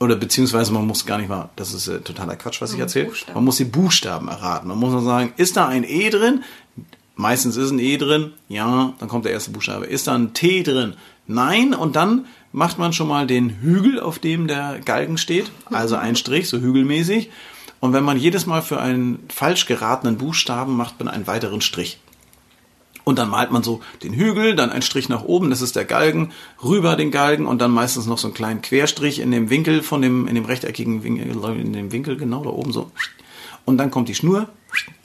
oder 0.00 0.16
beziehungsweise 0.16 0.72
man 0.72 0.86
muss 0.86 1.06
gar 1.06 1.18
nicht 1.18 1.28
mal, 1.28 1.50
das 1.56 1.72
ist 1.72 1.88
äh, 1.88 2.00
totaler 2.00 2.36
Quatsch, 2.36 2.60
was 2.60 2.72
ich 2.72 2.80
erzähle. 2.80 3.06
Buchstaben. 3.06 3.34
Man 3.34 3.44
muss 3.44 3.56
die 3.56 3.64
Buchstaben 3.64 4.28
erraten. 4.28 4.68
Man 4.68 4.78
muss 4.78 4.92
nur 4.92 5.02
sagen, 5.02 5.32
ist 5.36 5.56
da 5.56 5.68
ein 5.68 5.84
E 5.84 6.10
drin? 6.10 6.42
Meistens 7.16 7.56
ist 7.56 7.70
ein 7.70 7.78
E 7.78 7.96
drin. 7.96 8.32
Ja, 8.48 8.94
dann 8.98 9.08
kommt 9.08 9.24
der 9.24 9.32
erste 9.32 9.50
Buchstabe. 9.50 9.86
Ist 9.86 10.08
da 10.08 10.14
ein 10.14 10.34
T 10.34 10.62
drin? 10.62 10.94
Nein. 11.26 11.74
Und 11.74 11.96
dann 11.96 12.26
macht 12.52 12.78
man 12.78 12.92
schon 12.92 13.08
mal 13.08 13.26
den 13.26 13.60
Hügel, 13.60 14.00
auf 14.00 14.18
dem 14.18 14.48
der 14.48 14.80
Galgen 14.84 15.16
steht. 15.16 15.50
Also 15.66 15.96
ein 15.96 16.16
Strich, 16.16 16.48
so 16.48 16.58
hügelmäßig. 16.58 17.30
Und 17.80 17.92
wenn 17.92 18.04
man 18.04 18.16
jedes 18.16 18.46
Mal 18.46 18.62
für 18.62 18.80
einen 18.80 19.24
falsch 19.28 19.66
geratenen 19.66 20.16
Buchstaben 20.16 20.76
macht 20.76 20.98
man 20.98 21.08
einen 21.08 21.26
weiteren 21.26 21.60
Strich. 21.60 21.98
Und 23.04 23.18
dann 23.18 23.28
malt 23.28 23.50
man 23.50 23.62
so 23.62 23.80
den 24.02 24.14
Hügel, 24.14 24.56
dann 24.56 24.70
ein 24.70 24.82
Strich 24.82 25.08
nach 25.08 25.24
oben, 25.24 25.50
das 25.50 25.60
ist 25.60 25.76
der 25.76 25.84
Galgen, 25.84 26.32
rüber 26.62 26.96
den 26.96 27.10
Galgen 27.10 27.46
und 27.46 27.60
dann 27.60 27.70
meistens 27.70 28.06
noch 28.06 28.18
so 28.18 28.28
einen 28.28 28.34
kleinen 28.34 28.62
Querstrich 28.62 29.20
in 29.20 29.30
dem 29.30 29.50
Winkel 29.50 29.82
von 29.82 30.00
dem, 30.00 30.26
in 30.26 30.34
dem 30.34 30.46
rechteckigen 30.46 31.04
Winkel, 31.04 31.26
in 31.58 31.72
dem 31.74 31.92
Winkel, 31.92 32.16
genau 32.16 32.42
da 32.42 32.50
oben 32.50 32.72
so. 32.72 32.90
Und 33.66 33.78
dann 33.78 33.90
kommt 33.90 34.08
die 34.08 34.14
Schnur. 34.14 34.48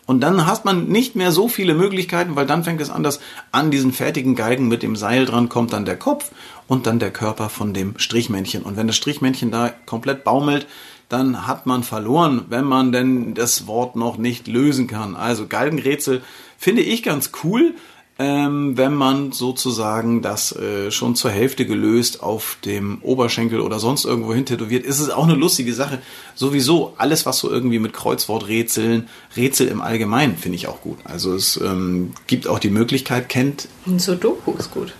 Und 0.05 0.21
dann 0.21 0.47
hat 0.47 0.65
man 0.65 0.88
nicht 0.88 1.15
mehr 1.15 1.31
so 1.31 1.47
viele 1.47 1.75
Möglichkeiten, 1.75 2.35
weil 2.35 2.47
dann 2.47 2.63
fängt 2.63 2.81
es 2.81 2.89
an, 2.89 3.03
dass 3.03 3.19
an 3.51 3.69
diesen 3.69 3.93
fertigen 3.93 4.33
Galgen 4.33 4.67
mit 4.67 4.81
dem 4.81 4.95
Seil 4.95 5.25
dran 5.25 5.49
kommt 5.49 5.71
dann 5.71 5.85
der 5.85 5.97
Kopf 5.97 6.31
und 6.67 6.88
dann 6.88 6.97
der 6.97 7.12
Körper 7.12 7.49
von 7.49 7.75
dem 7.75 7.93
Strichmännchen. 7.99 8.63
Und 8.63 8.75
wenn 8.75 8.88
das 8.88 8.95
Strichmännchen 8.95 9.51
da 9.51 9.69
komplett 9.85 10.23
baumelt, 10.23 10.65
dann 11.09 11.45
hat 11.47 11.67
man 11.67 11.83
verloren, 11.83 12.45
wenn 12.49 12.65
man 12.65 12.91
denn 12.91 13.35
das 13.35 13.67
Wort 13.67 13.95
noch 13.95 14.17
nicht 14.17 14.47
lösen 14.47 14.88
kann. 14.88 15.15
Also 15.15 15.47
Galgenrätsel 15.47 16.23
finde 16.60 16.84
ich 16.84 17.02
ganz 17.02 17.32
cool, 17.43 17.74
ähm, 18.22 18.78
wenn 18.78 18.93
man 18.93 19.32
sozusagen 19.32 20.22
das 20.22 20.54
äh, 20.54 20.91
schon 20.91 21.15
zur 21.15 21.32
Hälfte 21.32 21.65
gelöst 21.65 22.22
auf 22.22 22.58
dem 22.65 23.00
Oberschenkel 23.02 23.62
oder 23.62 23.80
sonst 23.80 24.04
irgendwo 24.04 24.34
hin 24.34 24.45
tätowiert, 24.45 24.86
ist 24.86 25.00
es 25.00 25.10
auch 25.10 25.24
eine 25.24 25.36
lustige 25.36 25.74
Sache. 25.74 26.00
Sowieso 26.36 26.93
alles, 26.98 27.26
was 27.26 27.39
so 27.39 27.50
irgendwie 27.50 27.80
mit 27.80 27.93
Kreuzworträtseln, 27.93 29.08
Rätsel 29.38 29.69
im 29.69 29.80
Allgemeinen, 29.80 30.36
finde 30.36 30.58
ich 30.58 30.67
auch 30.67 30.82
gut. 30.82 30.98
Also 31.06 31.34
es 31.34 31.56
ähm, 31.62 32.12
gibt 32.28 32.45
auch 32.48 32.60
die 32.60 32.69
Möglichkeit, 32.69 33.30
kennt 33.30 33.69
Ein 33.88 34.00
Sudoku 34.00 34.52
ist 34.52 34.72
gut. 34.72 34.93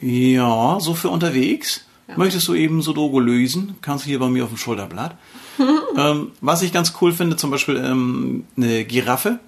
ja, 0.00 0.78
so 0.80 0.94
für 0.94 1.08
unterwegs. 1.08 1.84
Möchtest 2.16 2.48
du 2.48 2.54
eben 2.54 2.82
Sudoku 2.82 3.20
lösen? 3.20 3.76
Kannst 3.82 4.04
du 4.04 4.08
hier 4.08 4.18
bei 4.18 4.28
mir 4.28 4.44
auf 4.44 4.50
dem 4.50 4.58
Schulterblatt. 4.58 5.16
ähm, 5.96 6.32
was 6.40 6.62
ich 6.62 6.72
ganz 6.72 6.92
cool 7.00 7.12
finde, 7.12 7.36
zum 7.36 7.50
Beispiel 7.50 7.76
ähm, 7.76 8.44
eine 8.56 8.84
Giraffe. 8.84 9.38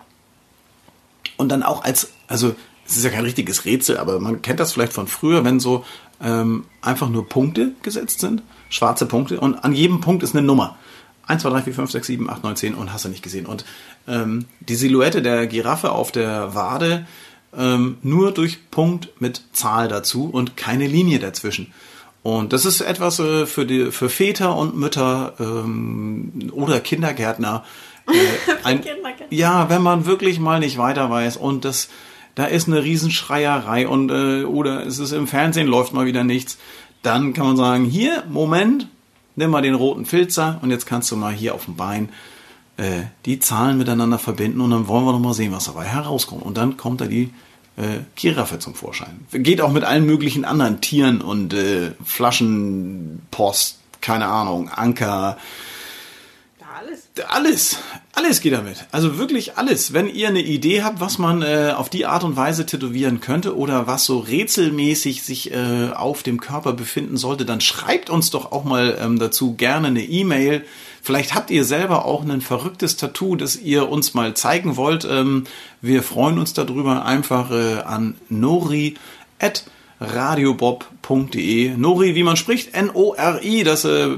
Und 1.42 1.48
dann 1.50 1.62
auch 1.62 1.84
als, 1.84 2.12
also 2.28 2.54
es 2.86 2.96
ist 2.96 3.04
ja 3.04 3.10
kein 3.10 3.24
richtiges 3.24 3.64
Rätsel, 3.64 3.98
aber 3.98 4.20
man 4.20 4.40
kennt 4.42 4.60
das 4.60 4.72
vielleicht 4.72 4.92
von 4.92 5.08
früher, 5.08 5.44
wenn 5.44 5.60
so 5.60 5.84
ähm, 6.22 6.64
einfach 6.80 7.08
nur 7.08 7.28
Punkte 7.28 7.72
gesetzt 7.82 8.20
sind, 8.20 8.42
schwarze 8.70 9.06
Punkte. 9.06 9.40
Und 9.40 9.64
an 9.64 9.72
jedem 9.72 10.00
Punkt 10.00 10.22
ist 10.22 10.34
eine 10.34 10.46
Nummer. 10.46 10.76
1, 11.26 11.42
2, 11.42 11.50
3, 11.50 11.62
4, 11.62 11.74
5, 11.74 11.90
6, 11.90 12.06
7, 12.06 12.30
8, 12.30 12.44
9, 12.44 12.56
10 12.56 12.74
und 12.74 12.92
hast 12.92 13.04
du 13.04 13.08
nicht 13.08 13.22
gesehen. 13.22 13.46
Und 13.46 13.64
ähm, 14.06 14.46
die 14.60 14.74
Silhouette 14.76 15.20
der 15.20 15.46
Giraffe 15.46 15.92
auf 15.92 16.12
der 16.12 16.54
Wade 16.54 17.06
ähm, 17.56 17.98
nur 18.02 18.32
durch 18.32 18.70
Punkt 18.70 19.20
mit 19.20 19.42
Zahl 19.52 19.88
dazu 19.88 20.30
und 20.30 20.56
keine 20.56 20.86
Linie 20.86 21.18
dazwischen. 21.18 21.72
Und 22.22 22.52
das 22.52 22.64
ist 22.64 22.80
etwas 22.80 23.18
äh, 23.18 23.46
für, 23.46 23.66
die, 23.66 23.90
für 23.90 24.08
Väter 24.08 24.56
und 24.56 24.76
Mütter 24.76 25.34
ähm, 25.40 26.50
oder 26.52 26.80
Kindergärtner. 26.80 27.64
Äh, 28.08 28.12
ein, 28.64 28.82
ja, 29.30 29.68
wenn 29.68 29.82
man 29.82 30.06
wirklich 30.06 30.40
mal 30.40 30.60
nicht 30.60 30.78
weiter 30.78 31.10
weiß 31.10 31.36
und 31.36 31.64
das, 31.64 31.88
da 32.34 32.44
ist 32.44 32.68
eine 32.68 32.82
Riesenschreierei 32.82 33.86
und 33.86 34.10
äh, 34.10 34.44
oder 34.44 34.86
es 34.86 34.98
ist 34.98 35.12
im 35.12 35.26
Fernsehen 35.26 35.66
läuft 35.66 35.92
mal 35.92 36.06
wieder 36.06 36.24
nichts, 36.24 36.58
dann 37.02 37.32
kann 37.32 37.46
man 37.46 37.56
sagen, 37.56 37.84
hier, 37.84 38.24
Moment, 38.28 38.88
nimm 39.36 39.50
mal 39.50 39.62
den 39.62 39.74
roten 39.74 40.06
Filzer 40.06 40.58
und 40.62 40.70
jetzt 40.70 40.86
kannst 40.86 41.10
du 41.10 41.16
mal 41.16 41.32
hier 41.32 41.54
auf 41.54 41.64
dem 41.64 41.76
Bein 41.76 42.08
äh, 42.76 43.02
die 43.26 43.38
Zahlen 43.38 43.78
miteinander 43.78 44.18
verbinden 44.18 44.60
und 44.60 44.70
dann 44.70 44.88
wollen 44.88 45.04
wir 45.04 45.12
noch 45.12 45.20
mal 45.20 45.34
sehen, 45.34 45.52
was 45.52 45.64
dabei 45.64 45.84
herauskommt. 45.84 46.42
Und 46.42 46.56
dann 46.56 46.76
kommt 46.76 47.00
da 47.00 47.06
die 47.06 47.30
äh, 47.76 48.00
Giraffe 48.14 48.58
zum 48.58 48.74
Vorschein. 48.74 49.26
Geht 49.32 49.60
auch 49.60 49.72
mit 49.72 49.84
allen 49.84 50.06
möglichen 50.06 50.44
anderen 50.44 50.80
Tieren 50.80 51.20
und 51.20 51.54
äh, 51.54 51.92
Flaschen, 52.04 53.22
Post, 53.30 53.78
keine 54.00 54.26
Ahnung, 54.26 54.68
Anker, 54.68 55.38
alles. 57.28 57.78
alles, 58.14 58.40
geht 58.40 58.54
damit. 58.54 58.86
Also 58.90 59.18
wirklich 59.18 59.58
alles. 59.58 59.92
Wenn 59.92 60.08
ihr 60.08 60.28
eine 60.28 60.42
Idee 60.42 60.82
habt, 60.82 61.00
was 61.00 61.18
man 61.18 61.42
äh, 61.42 61.74
auf 61.76 61.90
die 61.90 62.06
Art 62.06 62.24
und 62.24 62.36
Weise 62.36 62.64
tätowieren 62.64 63.20
könnte 63.20 63.56
oder 63.56 63.86
was 63.86 64.04
so 64.04 64.18
rätselmäßig 64.18 65.22
sich 65.22 65.52
äh, 65.52 65.90
auf 65.94 66.22
dem 66.22 66.40
Körper 66.40 66.72
befinden 66.72 67.16
sollte, 67.16 67.44
dann 67.44 67.60
schreibt 67.60 68.08
uns 68.08 68.30
doch 68.30 68.52
auch 68.52 68.64
mal 68.64 68.98
ähm, 69.00 69.18
dazu 69.18 69.54
gerne 69.54 69.88
eine 69.88 70.02
E-Mail. 70.02 70.64
Vielleicht 71.02 71.34
habt 71.34 71.50
ihr 71.50 71.64
selber 71.64 72.04
auch 72.04 72.22
ein 72.22 72.40
verrücktes 72.40 72.96
Tattoo, 72.96 73.36
das 73.36 73.56
ihr 73.56 73.88
uns 73.88 74.14
mal 74.14 74.34
zeigen 74.34 74.76
wollt. 74.76 75.04
Ähm, 75.04 75.44
wir 75.80 76.02
freuen 76.02 76.38
uns 76.38 76.54
darüber 76.54 77.04
einfach 77.04 77.50
äh, 77.50 77.80
an 77.80 78.14
nori 78.28 78.94
radiobob.de. 80.02 81.76
Nori, 81.76 82.14
wie 82.14 82.22
man 82.22 82.36
spricht, 82.36 82.74
N-O-R-I, 82.74 83.60
äh, 83.60 84.16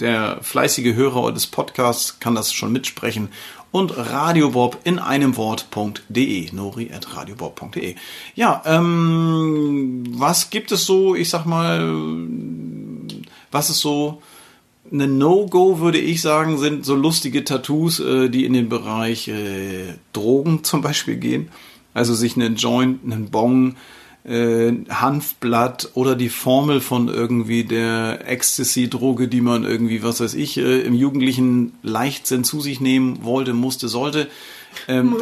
der 0.00 0.38
fleißige 0.42 0.94
Hörer 0.94 1.32
des 1.32 1.46
Podcasts 1.46 2.20
kann 2.20 2.34
das 2.34 2.52
schon 2.52 2.72
mitsprechen. 2.72 3.28
Und 3.70 3.96
radiobob 3.96 4.78
in 4.84 4.98
einem 4.98 5.36
Wort.de. 5.36 6.52
Nori 6.52 6.90
at 6.92 7.14
radiobob.de. 7.14 7.96
Ja, 8.34 8.62
ähm, 8.64 10.04
was 10.10 10.48
gibt 10.48 10.72
es 10.72 10.86
so, 10.86 11.14
ich 11.14 11.28
sag 11.28 11.44
mal, 11.44 11.94
was 13.50 13.68
ist 13.68 13.80
so 13.80 14.22
eine 14.90 15.06
No-Go, 15.06 15.80
würde 15.80 15.98
ich 15.98 16.22
sagen, 16.22 16.58
sind 16.58 16.86
so 16.86 16.94
lustige 16.94 17.44
Tattoos, 17.44 18.00
äh, 18.00 18.28
die 18.30 18.44
in 18.44 18.54
den 18.54 18.68
Bereich 18.68 19.28
äh, 19.28 19.94
Drogen 20.12 20.64
zum 20.64 20.80
Beispiel 20.80 21.16
gehen. 21.16 21.50
Also 21.94 22.14
sich 22.14 22.36
einen 22.36 22.56
Joint, 22.56 23.04
einen 23.04 23.30
Bong, 23.30 23.76
äh, 24.24 24.72
Hanfblatt 24.88 25.90
oder 25.94 26.14
die 26.14 26.28
Formel 26.28 26.80
von 26.80 27.08
irgendwie 27.08 27.64
der 27.64 28.28
Ecstasy-Droge, 28.28 29.28
die 29.28 29.40
man 29.40 29.64
irgendwie, 29.64 30.02
was 30.02 30.20
weiß 30.20 30.34
ich, 30.34 30.58
äh, 30.58 30.80
im 30.80 30.94
jugendlichen 30.94 31.72
Leichtsinn 31.82 32.44
zu 32.44 32.60
sich 32.60 32.80
nehmen 32.80 33.24
wollte, 33.24 33.54
musste, 33.54 33.88
sollte. 33.88 34.28
Ähm, 34.86 35.16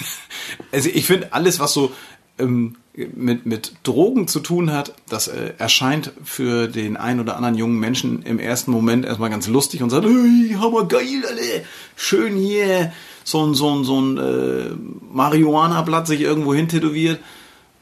also 0.72 0.90
ich 0.92 1.06
finde 1.06 1.32
alles, 1.32 1.60
was 1.60 1.72
so 1.72 1.92
ähm, 2.38 2.76
mit, 3.14 3.46
mit 3.46 3.72
Drogen 3.82 4.26
zu 4.28 4.40
tun 4.40 4.72
hat, 4.72 4.94
das 5.08 5.28
äh, 5.28 5.52
erscheint 5.58 6.12
für 6.24 6.66
den 6.66 6.96
einen 6.96 7.20
oder 7.20 7.36
anderen 7.36 7.56
jungen 7.56 7.78
Menschen 7.78 8.22
im 8.22 8.38
ersten 8.38 8.70
Moment 8.70 9.04
erstmal 9.04 9.30
ganz 9.30 9.46
lustig 9.48 9.82
und 9.82 9.90
sagt, 9.90 10.06
hey, 10.06 10.56
hammergeil, 10.58 11.24
alle, 11.28 11.64
schön 11.94 12.36
hier, 12.36 12.92
so 13.24 13.44
ein, 13.44 13.54
so 13.54 13.74
ein, 13.74 13.84
so 13.84 14.00
ein 14.00 14.18
äh, 14.18 14.70
Marihuana-Blatt 15.12 16.06
sich 16.06 16.20
irgendwo 16.20 16.54
hin 16.54 16.68
tätowiert. 16.68 17.20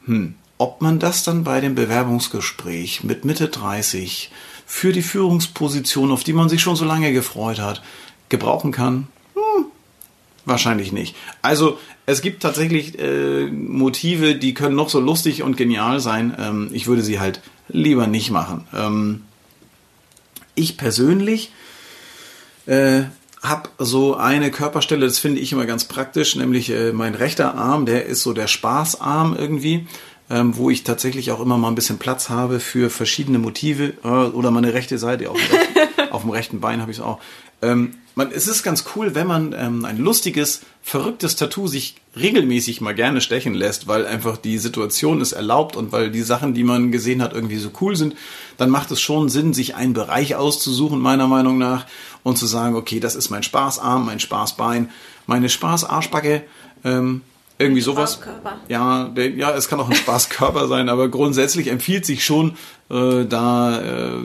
Hm. 0.05 0.35
Ob 0.57 0.81
man 0.81 0.99
das 0.99 1.23
dann 1.23 1.43
bei 1.43 1.59
dem 1.59 1.75
Bewerbungsgespräch 1.75 3.03
mit 3.03 3.25
Mitte 3.25 3.49
30 3.49 4.31
für 4.65 4.93
die 4.93 5.01
Führungsposition, 5.01 6.11
auf 6.11 6.23
die 6.23 6.33
man 6.33 6.47
sich 6.47 6.61
schon 6.61 6.77
so 6.77 6.85
lange 6.85 7.11
gefreut 7.11 7.59
hat, 7.59 7.81
gebrauchen 8.29 8.71
kann? 8.71 9.07
Hm. 9.33 9.65
Wahrscheinlich 10.45 10.91
nicht. 10.91 11.15
Also 11.41 11.77
es 12.05 12.21
gibt 12.21 12.41
tatsächlich 12.41 12.99
äh, 12.99 13.47
Motive, 13.47 14.35
die 14.35 14.53
können 14.53 14.75
noch 14.75 14.89
so 14.89 14.99
lustig 14.99 15.43
und 15.43 15.57
genial 15.57 15.99
sein. 15.99 16.35
Ähm, 16.39 16.69
ich 16.71 16.87
würde 16.87 17.01
sie 17.01 17.19
halt 17.19 17.41
lieber 17.67 18.07
nicht 18.07 18.31
machen. 18.31 18.67
Ähm, 18.73 19.23
ich 20.53 20.77
persönlich 20.77 21.51
äh, 22.65 23.03
habe 23.47 23.69
so 23.77 24.15
eine 24.15 24.51
Körperstelle, 24.51 25.05
das 25.05 25.19
finde 25.19 25.39
ich 25.39 25.51
immer 25.51 25.65
ganz 25.65 25.85
praktisch, 25.85 26.35
nämlich 26.35 26.69
äh, 26.69 26.91
mein 26.91 27.15
rechter 27.15 27.55
Arm, 27.55 27.85
der 27.85 28.05
ist 28.05 28.23
so 28.23 28.33
der 28.33 28.47
Spaßarm 28.47 29.35
irgendwie, 29.37 29.87
ähm, 30.29 30.57
wo 30.57 30.69
ich 30.69 30.83
tatsächlich 30.83 31.31
auch 31.31 31.39
immer 31.39 31.57
mal 31.57 31.67
ein 31.67 31.75
bisschen 31.75 31.97
Platz 31.97 32.29
habe 32.29 32.59
für 32.59 32.89
verschiedene 32.89 33.39
Motive 33.39 33.93
äh, 34.03 34.07
oder 34.07 34.51
meine 34.51 34.73
rechte 34.73 34.97
Seite, 34.97 35.29
rechten, 35.29 35.37
auf 36.11 36.21
dem 36.21 36.31
rechten 36.31 36.59
Bein 36.59 36.81
habe 36.81 36.91
ich 36.91 36.97
es 36.97 37.03
auch. 37.03 37.19
Ähm, 37.61 37.95
man, 38.15 38.31
es 38.31 38.47
ist 38.47 38.63
ganz 38.63 38.85
cool, 38.95 39.13
wenn 39.13 39.27
man 39.27 39.53
ähm, 39.57 39.85
ein 39.85 39.97
lustiges, 39.97 40.61
verrücktes 40.81 41.35
Tattoo 41.35 41.67
sich 41.67 41.95
regelmäßig 42.15 42.79
mal 42.79 42.95
gerne 42.95 43.19
stechen 43.19 43.53
lässt, 43.53 43.87
weil 43.87 44.05
einfach 44.07 44.37
die 44.37 44.57
Situation 44.57 45.21
es 45.21 45.33
erlaubt 45.33 45.75
und 45.75 45.91
weil 45.91 46.11
die 46.11 46.21
Sachen, 46.21 46.53
die 46.53 46.63
man 46.63 46.91
gesehen 46.91 47.21
hat, 47.21 47.33
irgendwie 47.33 47.57
so 47.57 47.71
cool 47.81 47.95
sind, 47.95 48.15
dann 48.57 48.69
macht 48.69 48.89
es 48.91 49.01
schon 49.01 49.27
Sinn, 49.27 49.53
sich 49.53 49.75
einen 49.75 49.93
Bereich 49.93 50.35
auszusuchen, 50.35 50.99
meiner 50.99 51.27
Meinung 51.27 51.57
nach, 51.57 51.85
und 52.23 52.39
zu 52.39 52.47
sagen, 52.47 52.75
okay, 52.75 52.99
das 52.99 53.15
ist 53.15 53.29
mein 53.29 53.43
Spaßarm, 53.43 54.03
mein 54.03 54.19
Spaßbein, 54.19 54.89
meine 55.27 55.47
Spaßarschbacke, 55.47 56.41
ähm, 56.83 57.21
irgendwie 57.59 57.81
sowas. 57.81 58.13
Spaßkörper. 58.13 58.57
Ja, 58.67 59.05
der, 59.09 59.29
ja, 59.29 59.51
es 59.51 59.67
kann 59.67 59.79
auch 59.79 59.89
ein 59.89 59.95
Spaßkörper 59.95 60.67
sein, 60.69 60.89
aber 60.89 61.09
grundsätzlich 61.09 61.67
empfiehlt 61.67 62.05
sich 62.05 62.25
schon, 62.25 62.57
äh, 62.89 63.25
da 63.25 63.79
äh, 63.79 64.23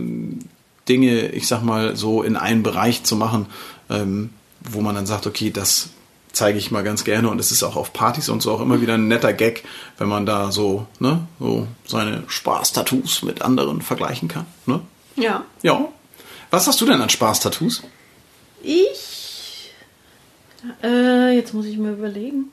Dinge, 0.88 1.28
ich 1.28 1.46
sag 1.46 1.62
mal, 1.62 1.94
so 1.94 2.22
in 2.22 2.36
einen 2.36 2.62
Bereich 2.62 3.04
zu 3.04 3.16
machen, 3.16 3.46
ähm, 3.90 4.30
wo 4.60 4.80
man 4.80 4.94
dann 4.94 5.06
sagt, 5.06 5.26
okay, 5.26 5.50
das 5.50 5.90
zeige 6.32 6.58
ich 6.58 6.70
mal 6.70 6.84
ganz 6.84 7.04
gerne 7.04 7.28
und 7.28 7.38
es 7.40 7.50
ist 7.50 7.62
auch 7.62 7.76
auf 7.76 7.92
Partys 7.92 8.28
und 8.28 8.40
so 8.40 8.52
auch 8.52 8.60
immer 8.60 8.80
wieder 8.80 8.94
ein 8.94 9.08
netter 9.08 9.32
Gag, 9.32 9.64
wenn 9.98 10.08
man 10.08 10.26
da 10.26 10.52
so, 10.52 10.86
ne, 11.00 11.26
so 11.38 11.66
seine 11.86 12.22
Spaß-Tattoos 12.28 13.22
mit 13.22 13.42
anderen 13.42 13.82
vergleichen 13.82 14.28
kann, 14.28 14.46
ne? 14.66 14.80
Ja. 15.16 15.44
Ja. 15.62 15.88
Was 16.50 16.66
hast 16.66 16.80
du 16.80 16.86
denn 16.86 17.00
an 17.00 17.10
Spaß-Tattoos? 17.10 17.82
Ich. 18.62 19.72
Äh, 20.82 21.34
jetzt 21.36 21.54
muss 21.54 21.66
ich 21.66 21.76
mir 21.78 21.92
überlegen. 21.92 22.52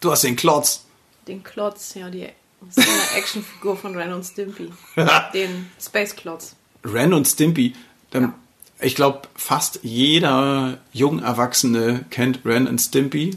Du 0.00 0.10
hast 0.10 0.24
den 0.24 0.36
Klotz. 0.36 0.84
Den 1.28 1.42
Klotz, 1.42 1.94
ja, 1.94 2.10
die 2.10 2.28
ist 2.68 2.78
eine 2.78 3.18
Actionfigur 3.18 3.76
von 3.76 3.96
Ren 3.96 4.12
und 4.12 4.24
Stimpy. 4.24 4.72
Den 5.34 5.70
Space 5.80 6.16
Klotz. 6.16 6.56
Ren 6.84 7.12
und 7.12 7.26
Stimpy. 7.26 7.74
Dann, 8.10 8.22
Ja. 8.22 8.34
Ich 8.82 8.94
glaube, 8.94 9.22
fast 9.34 9.80
jeder 9.82 10.78
Jungerwachsene 10.92 12.04
kennt 12.10 12.40
Ren 12.44 12.66
und 12.66 12.78
Stimpy. 12.80 13.36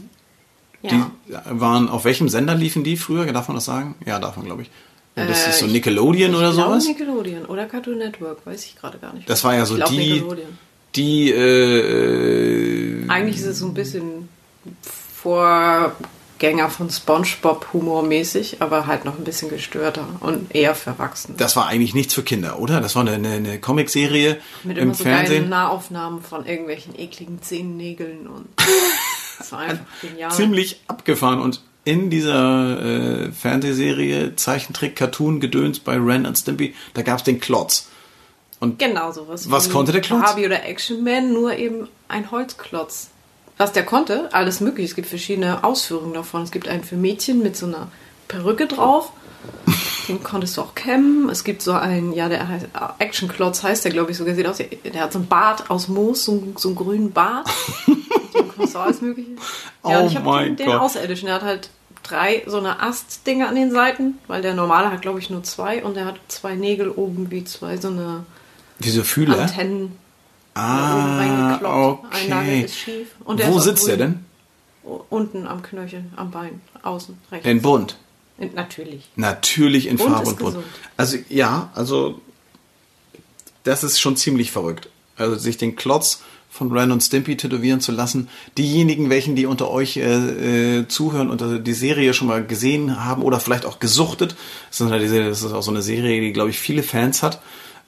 Ja. 0.82 0.90
Die 1.28 1.34
waren, 1.60 1.88
auf 1.88 2.04
welchem 2.04 2.28
Sender 2.28 2.54
liefen 2.54 2.84
die 2.84 2.96
früher? 2.96 3.26
Darf 3.32 3.48
man 3.48 3.56
das 3.56 3.64
sagen? 3.64 3.94
Ja, 4.04 4.18
darf 4.18 4.36
man, 4.36 4.46
glaube 4.46 4.62
ich. 4.62 4.70
Und 5.16 5.28
das 5.30 5.46
Äh, 5.46 5.50
ist 5.50 5.58
so 5.60 5.66
ich- 5.66 5.72
Nickelodeon 5.72 6.34
oder 6.34 6.50
ich 6.50 6.54
sowas? 6.56 6.86
Nickelodeon 6.86 7.46
oder 7.46 7.64
Cartoon 7.66 7.98
Network, 7.98 8.44
weiß 8.44 8.64
ich 8.66 8.76
gerade 8.76 8.98
gar 8.98 9.14
nicht. 9.14 9.28
Das 9.28 9.42
war 9.44 9.54
ja 9.54 9.64
so 9.64 9.74
ich 9.74 9.80
glaub, 9.80 9.90
die, 9.90 9.96
Nickelodeon. 10.12 10.58
die, 10.94 11.30
äh, 11.30 13.04
äh, 13.04 13.08
Eigentlich 13.08 13.36
ist 13.36 13.46
es 13.46 13.58
so 13.60 13.66
ein 13.66 13.74
bisschen 13.74 14.28
Vorgänger 16.38 16.68
von 16.68 16.90
SpongeBob 16.90 17.68
humormäßig, 17.72 18.60
aber 18.60 18.86
halt 18.86 19.04
noch 19.06 19.16
ein 19.16 19.24
bisschen 19.24 19.48
gestörter 19.48 20.06
und 20.20 20.54
eher 20.54 20.74
für 20.74 20.90
Erwachsene. 20.90 21.36
das 21.38 21.56
war 21.56 21.66
eigentlich 21.66 21.94
nichts 21.94 22.12
für 22.12 22.22
Kinder, 22.22 22.58
oder? 22.58 22.80
Das 22.80 22.94
war 22.94 23.02
eine, 23.02 23.12
eine, 23.12 23.32
eine 23.32 23.58
Comicserie 23.58 24.38
Mit 24.62 24.76
im 24.76 24.84
immer 24.84 24.94
so 24.94 25.04
Fernsehen. 25.04 25.48
Nahaufnahmen 25.48 26.22
von 26.22 26.44
irgendwelchen 26.44 26.98
ekligen 26.98 27.40
Zehennägeln 27.40 28.26
und 28.26 28.48
das 29.38 29.52
war 29.52 29.60
einfach 29.60 29.86
genial. 30.02 30.30
Ziemlich 30.30 30.80
abgefahren 30.88 31.40
und 31.40 31.62
in 31.84 32.10
dieser 32.10 32.82
äh, 32.82 33.32
Fernsehserie 33.32 34.36
Zeichentrick, 34.36 34.94
Cartoon, 34.94 35.40
Gedöns 35.40 35.78
bei 35.78 35.96
Ren 35.96 36.26
und 36.26 36.36
Stimpy, 36.36 36.74
da 36.92 37.02
gab 37.02 37.18
es 37.18 37.24
den 37.24 37.40
Klotz. 37.40 37.88
Und 38.60 38.78
Genau 38.78 39.12
sowas. 39.12 39.50
Was 39.50 39.70
konnte 39.70 39.92
der 39.92 40.00
Klotz? 40.02 40.22
Barbie 40.22 40.46
oder 40.46 40.64
Action 40.64 41.02
Man, 41.02 41.32
nur 41.32 41.56
eben 41.56 41.88
ein 42.08 42.30
Holzklotz. 42.30 43.10
Was 43.58 43.72
der 43.72 43.84
konnte, 43.84 44.28
alles 44.32 44.60
mögliche. 44.60 44.88
Es 44.90 44.94
gibt 44.94 45.08
verschiedene 45.08 45.64
Ausführungen 45.64 46.12
davon. 46.14 46.42
Es 46.42 46.50
gibt 46.50 46.68
einen 46.68 46.84
für 46.84 46.96
Mädchen 46.96 47.42
mit 47.42 47.56
so 47.56 47.66
einer 47.66 47.88
Perücke 48.28 48.66
drauf. 48.66 49.12
Den 50.08 50.22
konntest 50.22 50.56
du 50.56 50.60
auch 50.62 50.74
kämmen. 50.74 51.28
Es 51.30 51.42
gibt 51.42 51.62
so 51.62 51.72
einen, 51.72 52.12
ja, 52.12 52.28
der 52.28 52.46
heißt 52.48 52.66
Action 52.98 53.28
Klotz 53.28 53.62
heißt 53.62 53.84
der, 53.84 53.92
glaube 53.92 54.10
ich, 54.10 54.16
sogar. 54.16 54.34
Sieht 54.34 54.46
aus, 54.46 54.58
der 54.58 55.00
hat 55.00 55.12
so 55.12 55.18
einen 55.20 55.28
Bart 55.28 55.70
aus 55.70 55.88
Moos, 55.88 56.24
so, 56.24 56.32
einen- 56.32 56.54
so 56.58 56.68
einen 56.68 56.76
grünen 56.76 57.12
Bart. 57.12 57.48
Den 57.86 58.48
konntest 58.48 58.74
du 58.74 58.78
alles 58.78 59.00
mögliche. 59.00 59.30
Ja, 59.84 59.98
Oh 60.00 60.02
und 60.02 60.06
ich 60.08 60.16
habe 60.16 60.44
den, 60.44 60.56
den. 60.56 60.70
Außerirdischen. 60.72 61.26
Der 61.26 61.36
hat 61.36 61.42
halt 61.42 61.70
drei 62.02 62.42
so 62.46 62.58
eine 62.58 62.80
Astdinger 62.82 63.48
an 63.48 63.54
den 63.56 63.70
Seiten, 63.70 64.18
weil 64.26 64.42
der 64.42 64.54
normale 64.54 64.90
hat, 64.92 65.02
glaube 65.02 65.18
ich, 65.18 65.30
nur 65.30 65.42
zwei 65.44 65.82
und 65.82 65.96
der 65.96 66.04
hat 66.04 66.16
zwei 66.28 66.54
Nägel 66.54 66.90
oben 66.90 67.30
wie 67.30 67.44
zwei 67.44 67.76
so 67.78 67.88
eine 67.88 68.24
diese 68.80 69.02
Fühler. 69.04 69.38
Antennen 69.40 69.96
Ah, 70.56 71.16
reingekloppt. 71.18 72.14
Ein 72.14 72.28
Nagel 72.30 72.48
okay. 72.48 72.62
ist 72.62 72.76
schief. 72.78 73.08
Wo 73.24 73.58
ist 73.58 73.64
sitzt 73.64 73.86
der 73.88 73.96
denn? 73.96 74.24
Unten 75.10 75.46
am 75.46 75.62
Knöchel, 75.62 76.04
am 76.16 76.30
Bein, 76.30 76.60
außen, 76.82 77.18
rechts. 77.30 77.44
Den 77.44 77.60
bunt. 77.60 77.96
In- 78.38 78.54
Natürlich. 78.54 79.08
Natürlich 79.16 79.86
in 79.86 79.96
Bunt 79.96 80.10
Farbe 80.10 80.28
und 80.28 80.38
bunt. 80.38 80.54
gesund. 80.54 80.66
Also 80.96 81.18
ja, 81.28 81.70
also 81.74 82.20
das 83.64 83.82
ist 83.84 83.98
schon 84.00 84.16
ziemlich 84.16 84.50
verrückt. 84.52 84.88
Also 85.16 85.36
sich 85.36 85.56
den 85.56 85.76
Klotz 85.76 86.22
von 86.50 86.72
Ren 86.72 86.92
und 86.92 87.02
Stimpy 87.02 87.36
tätowieren 87.36 87.80
zu 87.80 87.92
lassen. 87.92 88.28
Diejenigen, 88.56 89.10
welchen 89.10 89.36
die 89.36 89.46
unter 89.46 89.70
euch 89.70 89.96
äh, 89.98 90.78
äh, 90.78 90.88
zuhören 90.88 91.30
und 91.30 91.42
äh, 91.42 91.60
die 91.60 91.74
Serie 91.74 92.14
schon 92.14 92.28
mal 92.28 92.44
gesehen 92.46 93.04
haben 93.04 93.22
oder 93.22 93.40
vielleicht 93.40 93.66
auch 93.66 93.78
gesuchtet, 93.78 94.36
das 94.70 94.80
ist, 94.80 94.90
diese, 95.02 95.24
das 95.28 95.42
ist 95.42 95.52
auch 95.52 95.62
so 95.62 95.70
eine 95.70 95.82
Serie, 95.82 96.20
die 96.20 96.32
glaube 96.32 96.50
ich 96.50 96.58
viele 96.58 96.82
Fans 96.82 97.22
hat, 97.22 97.42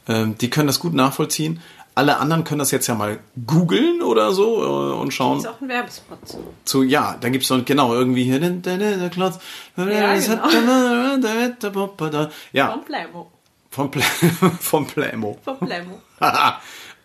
ähm, 0.07 0.37
die 0.38 0.50
können 0.50 0.66
das 0.66 0.81
gut 0.81 0.94
nachvollziehen. 0.94 1.61
Alle 1.99 2.19
anderen 2.19 2.45
können 2.45 2.61
das 2.61 2.71
jetzt 2.71 2.87
ja 2.87 2.95
mal 2.95 3.19
googeln 3.45 4.03
oder 4.03 4.31
so 4.31 4.63
äh, 4.63 5.01
und 5.01 5.13
schauen 5.13 5.39
Ist 5.39 5.49
auch 5.49 5.61
ein 5.61 5.69
Werbespot. 5.69 6.29
zu. 6.29 6.39
zu, 6.65 6.83
ja, 6.85 7.17
da 7.21 7.29
gibt's 7.29 7.49
so, 7.49 7.61
genau, 7.65 7.93
irgendwie 7.93 8.23
hier, 8.23 8.39
der, 8.39 9.11
Klotz. 9.11 9.41
Ja, 9.77 10.15
Ja, 12.53 12.71
Vom 12.71 12.85
Playmo. 12.85 13.33
vom, 13.71 13.91
Plä 13.91 14.03
vom 14.61 14.87
Playmo. 14.87 15.39
Vom 15.45 15.59
Playmo. 15.59 16.01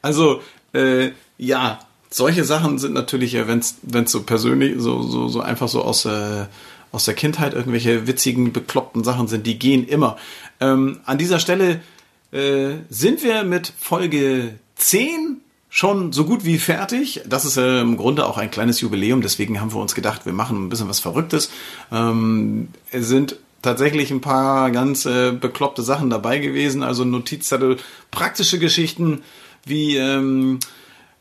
also, 0.04 0.44
äh, 0.76 1.10
ja, 1.40 1.80
solche 2.12 2.44
Sachen 2.44 2.78
sind 2.78 2.94
natürlich, 2.94 3.36
wenn 3.48 3.58
es 3.58 4.12
so 4.12 4.22
persönlich, 4.22 4.76
so, 4.78 5.02
so, 5.02 5.28
so 5.28 5.42
einfach 5.42 5.70
so 5.70 5.82
aus, 5.82 6.06
äh, 6.06 6.46
aus 6.92 7.06
der 7.06 7.16
Kindheit 7.16 7.56
irgendwelche 7.56 8.06
witzigen, 8.06 8.54
bekloppten 8.54 9.04
Sachen 9.04 9.28
sind, 9.28 9.48
die 9.48 9.58
gehen 9.58 9.88
immer. 9.88 10.18
Ähm, 10.60 11.00
an 11.06 11.18
dieser 11.18 11.40
Stelle 11.40 11.82
äh, 12.32 12.76
sind 12.90 13.24
wir 13.24 13.44
mit 13.44 13.74
Folge 13.80 14.60
10 14.76 15.42
schon 15.74 16.14
so 16.14 16.26
gut 16.26 16.46
wie 16.46 16.60
fertig. 16.60 17.22
Das 17.26 17.46
ist 17.46 17.58
äh, 17.58 17.82
im 17.82 17.98
Grunde 17.98 18.28
auch 18.28 18.38
ein 18.38 18.52
kleines 18.52 18.80
Jubiläum, 18.80 19.22
deswegen 19.22 19.60
haben 19.60 19.74
wir 19.74 19.82
uns 19.82 19.96
gedacht, 19.96 20.26
wir 20.28 20.34
machen 20.34 20.66
ein 20.66 20.70
bisschen 20.70 20.88
was 20.88 21.00
Verrücktes. 21.00 21.50
Ähm, 21.92 22.68
es 22.92 23.08
sind 23.08 23.38
tatsächlich 23.64 24.12
ein 24.12 24.22
paar 24.22 24.70
ganz 24.70 25.08
äh, 25.08 25.32
bekloppte 25.32 25.82
Sachen 25.82 26.12
dabei 26.12 26.38
gewesen, 26.38 26.84
also 26.84 27.06
Notizzettel, 27.06 27.78
praktische 28.12 28.60
Geschichten 28.60 29.24
wie 29.66 29.98
ähm, 29.98 30.60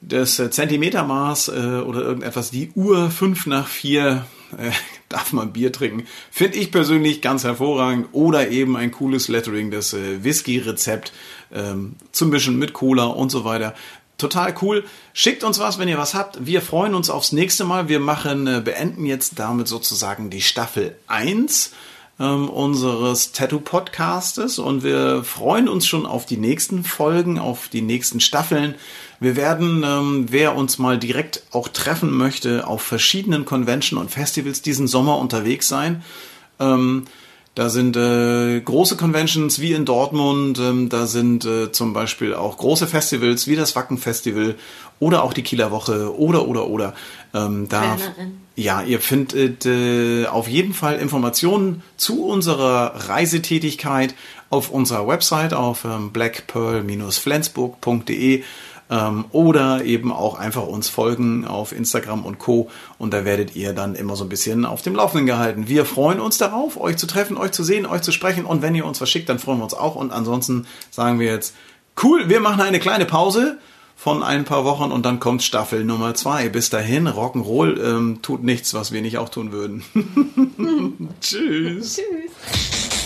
das 0.02 0.36
Zentimetermaß 0.36 1.48
äh, 1.48 1.52
oder 1.86 2.02
irgendetwas, 2.02 2.50
die 2.50 2.72
Uhr 2.74 3.10
fünf 3.10 3.46
nach 3.46 3.68
vier 3.68 4.26
äh, 4.58 4.70
darf 5.08 5.32
man 5.32 5.54
Bier 5.54 5.72
trinken. 5.72 6.06
Finde 6.30 6.58
ich 6.58 6.70
persönlich 6.70 7.22
ganz 7.22 7.44
hervorragend. 7.44 8.08
Oder 8.12 8.48
eben 8.48 8.76
ein 8.76 8.90
cooles 8.90 9.28
Lettering, 9.28 9.70
das 9.70 9.94
Whisky-Rezept 9.94 11.12
ähm, 11.54 11.96
zum 12.12 12.30
Mischen 12.30 12.58
mit 12.58 12.72
Cola 12.72 13.04
und 13.04 13.30
so 13.30 13.44
weiter. 13.44 13.74
Total 14.18 14.54
cool. 14.62 14.84
Schickt 15.14 15.42
uns 15.42 15.58
was, 15.58 15.78
wenn 15.78 15.88
ihr 15.88 15.98
was 15.98 16.14
habt. 16.14 16.46
Wir 16.46 16.62
freuen 16.62 16.94
uns 16.94 17.10
aufs 17.10 17.32
nächste 17.32 17.64
Mal. 17.64 17.88
Wir 17.88 17.98
machen, 17.98 18.46
äh, 18.46 18.60
beenden 18.64 19.04
jetzt 19.04 19.38
damit 19.38 19.66
sozusagen 19.66 20.30
die 20.30 20.42
Staffel 20.42 20.96
1 21.08 21.72
ähm, 22.20 22.48
unseres 22.48 23.32
Tattoo-Podcastes 23.32 24.58
und 24.58 24.84
wir 24.84 25.24
freuen 25.24 25.68
uns 25.68 25.86
schon 25.86 26.06
auf 26.06 26.24
die 26.24 26.36
nächsten 26.36 26.84
Folgen, 26.84 27.38
auf 27.38 27.68
die 27.68 27.82
nächsten 27.82 28.20
Staffeln. 28.20 28.76
Wir 29.18 29.34
werden, 29.34 29.82
ähm, 29.84 30.26
wer 30.30 30.54
uns 30.54 30.78
mal 30.78 30.98
direkt 30.98 31.42
auch 31.50 31.68
treffen 31.68 32.12
möchte, 32.12 32.66
auf 32.66 32.82
verschiedenen 32.82 33.44
Convention 33.44 33.98
und 33.98 34.10
Festivals 34.10 34.62
diesen 34.62 34.86
Sommer 34.86 35.18
unterwegs 35.18 35.68
sein. 35.68 36.04
Ähm, 36.60 37.06
Da 37.54 37.68
sind 37.68 37.98
äh, 37.98 38.60
große 38.60 38.96
Conventions 38.96 39.60
wie 39.60 39.74
in 39.74 39.84
Dortmund, 39.84 40.58
ähm, 40.58 40.88
da 40.88 41.06
sind 41.06 41.44
äh, 41.44 41.70
zum 41.70 41.92
Beispiel 41.92 42.34
auch 42.34 42.56
große 42.56 42.86
Festivals 42.86 43.46
wie 43.46 43.56
das 43.56 43.76
Wacken 43.76 43.98
Festival 43.98 44.54
oder 45.00 45.22
auch 45.22 45.34
die 45.34 45.42
Kieler 45.42 45.70
Woche 45.70 46.18
oder 46.18 46.48
oder 46.48 46.68
oder. 46.68 46.94
Ähm, 47.34 47.68
da, 47.68 47.96
Kölnerin. 47.96 48.40
ja, 48.56 48.80
ihr 48.80 49.00
findet 49.00 49.66
äh, 49.66 50.24
auf 50.26 50.48
jeden 50.48 50.72
Fall 50.72 50.98
Informationen 50.98 51.82
zu 51.98 52.24
unserer 52.24 53.08
Reisetätigkeit 53.08 54.14
auf 54.48 54.70
unserer 54.70 55.06
Website 55.06 55.52
auf 55.52 55.84
ähm, 55.84 56.10
blackpearl-flensburg.de 56.10 58.44
ähm, 58.92 59.24
oder 59.32 59.84
eben 59.84 60.12
auch 60.12 60.38
einfach 60.38 60.66
uns 60.66 60.88
folgen 60.88 61.46
auf 61.46 61.72
Instagram 61.72 62.24
und 62.26 62.38
Co. 62.38 62.70
Und 62.98 63.14
da 63.14 63.24
werdet 63.24 63.56
ihr 63.56 63.72
dann 63.72 63.94
immer 63.94 64.16
so 64.16 64.24
ein 64.24 64.28
bisschen 64.28 64.66
auf 64.66 64.82
dem 64.82 64.94
Laufenden 64.94 65.26
gehalten. 65.26 65.66
Wir 65.66 65.86
freuen 65.86 66.20
uns 66.20 66.36
darauf, 66.36 66.78
euch 66.78 66.98
zu 66.98 67.06
treffen, 67.06 67.38
euch 67.38 67.52
zu 67.52 67.64
sehen, 67.64 67.86
euch 67.86 68.02
zu 68.02 68.12
sprechen. 68.12 68.44
Und 68.44 68.60
wenn 68.60 68.74
ihr 68.74 68.84
uns 68.84 69.00
was 69.00 69.10
schickt, 69.10 69.30
dann 69.30 69.38
freuen 69.38 69.58
wir 69.58 69.64
uns 69.64 69.74
auch. 69.74 69.94
Und 69.96 70.12
ansonsten 70.12 70.66
sagen 70.90 71.18
wir 71.18 71.26
jetzt, 71.26 71.54
cool, 72.02 72.28
wir 72.28 72.40
machen 72.40 72.60
eine 72.60 72.80
kleine 72.80 73.06
Pause 73.06 73.58
von 73.96 74.22
ein 74.22 74.44
paar 74.44 74.64
Wochen 74.64 74.90
und 74.90 75.06
dann 75.06 75.20
kommt 75.20 75.42
Staffel 75.42 75.84
Nummer 75.84 76.14
zwei. 76.14 76.48
Bis 76.50 76.68
dahin, 76.68 77.08
Rock'n'Roll 77.08 77.80
ähm, 77.82 78.18
tut 78.20 78.42
nichts, 78.42 78.74
was 78.74 78.92
wir 78.92 79.00
nicht 79.00 79.16
auch 79.16 79.30
tun 79.30 79.52
würden. 79.52 79.84
Tschüss. 81.20 81.96
Tschüss. 81.96 83.01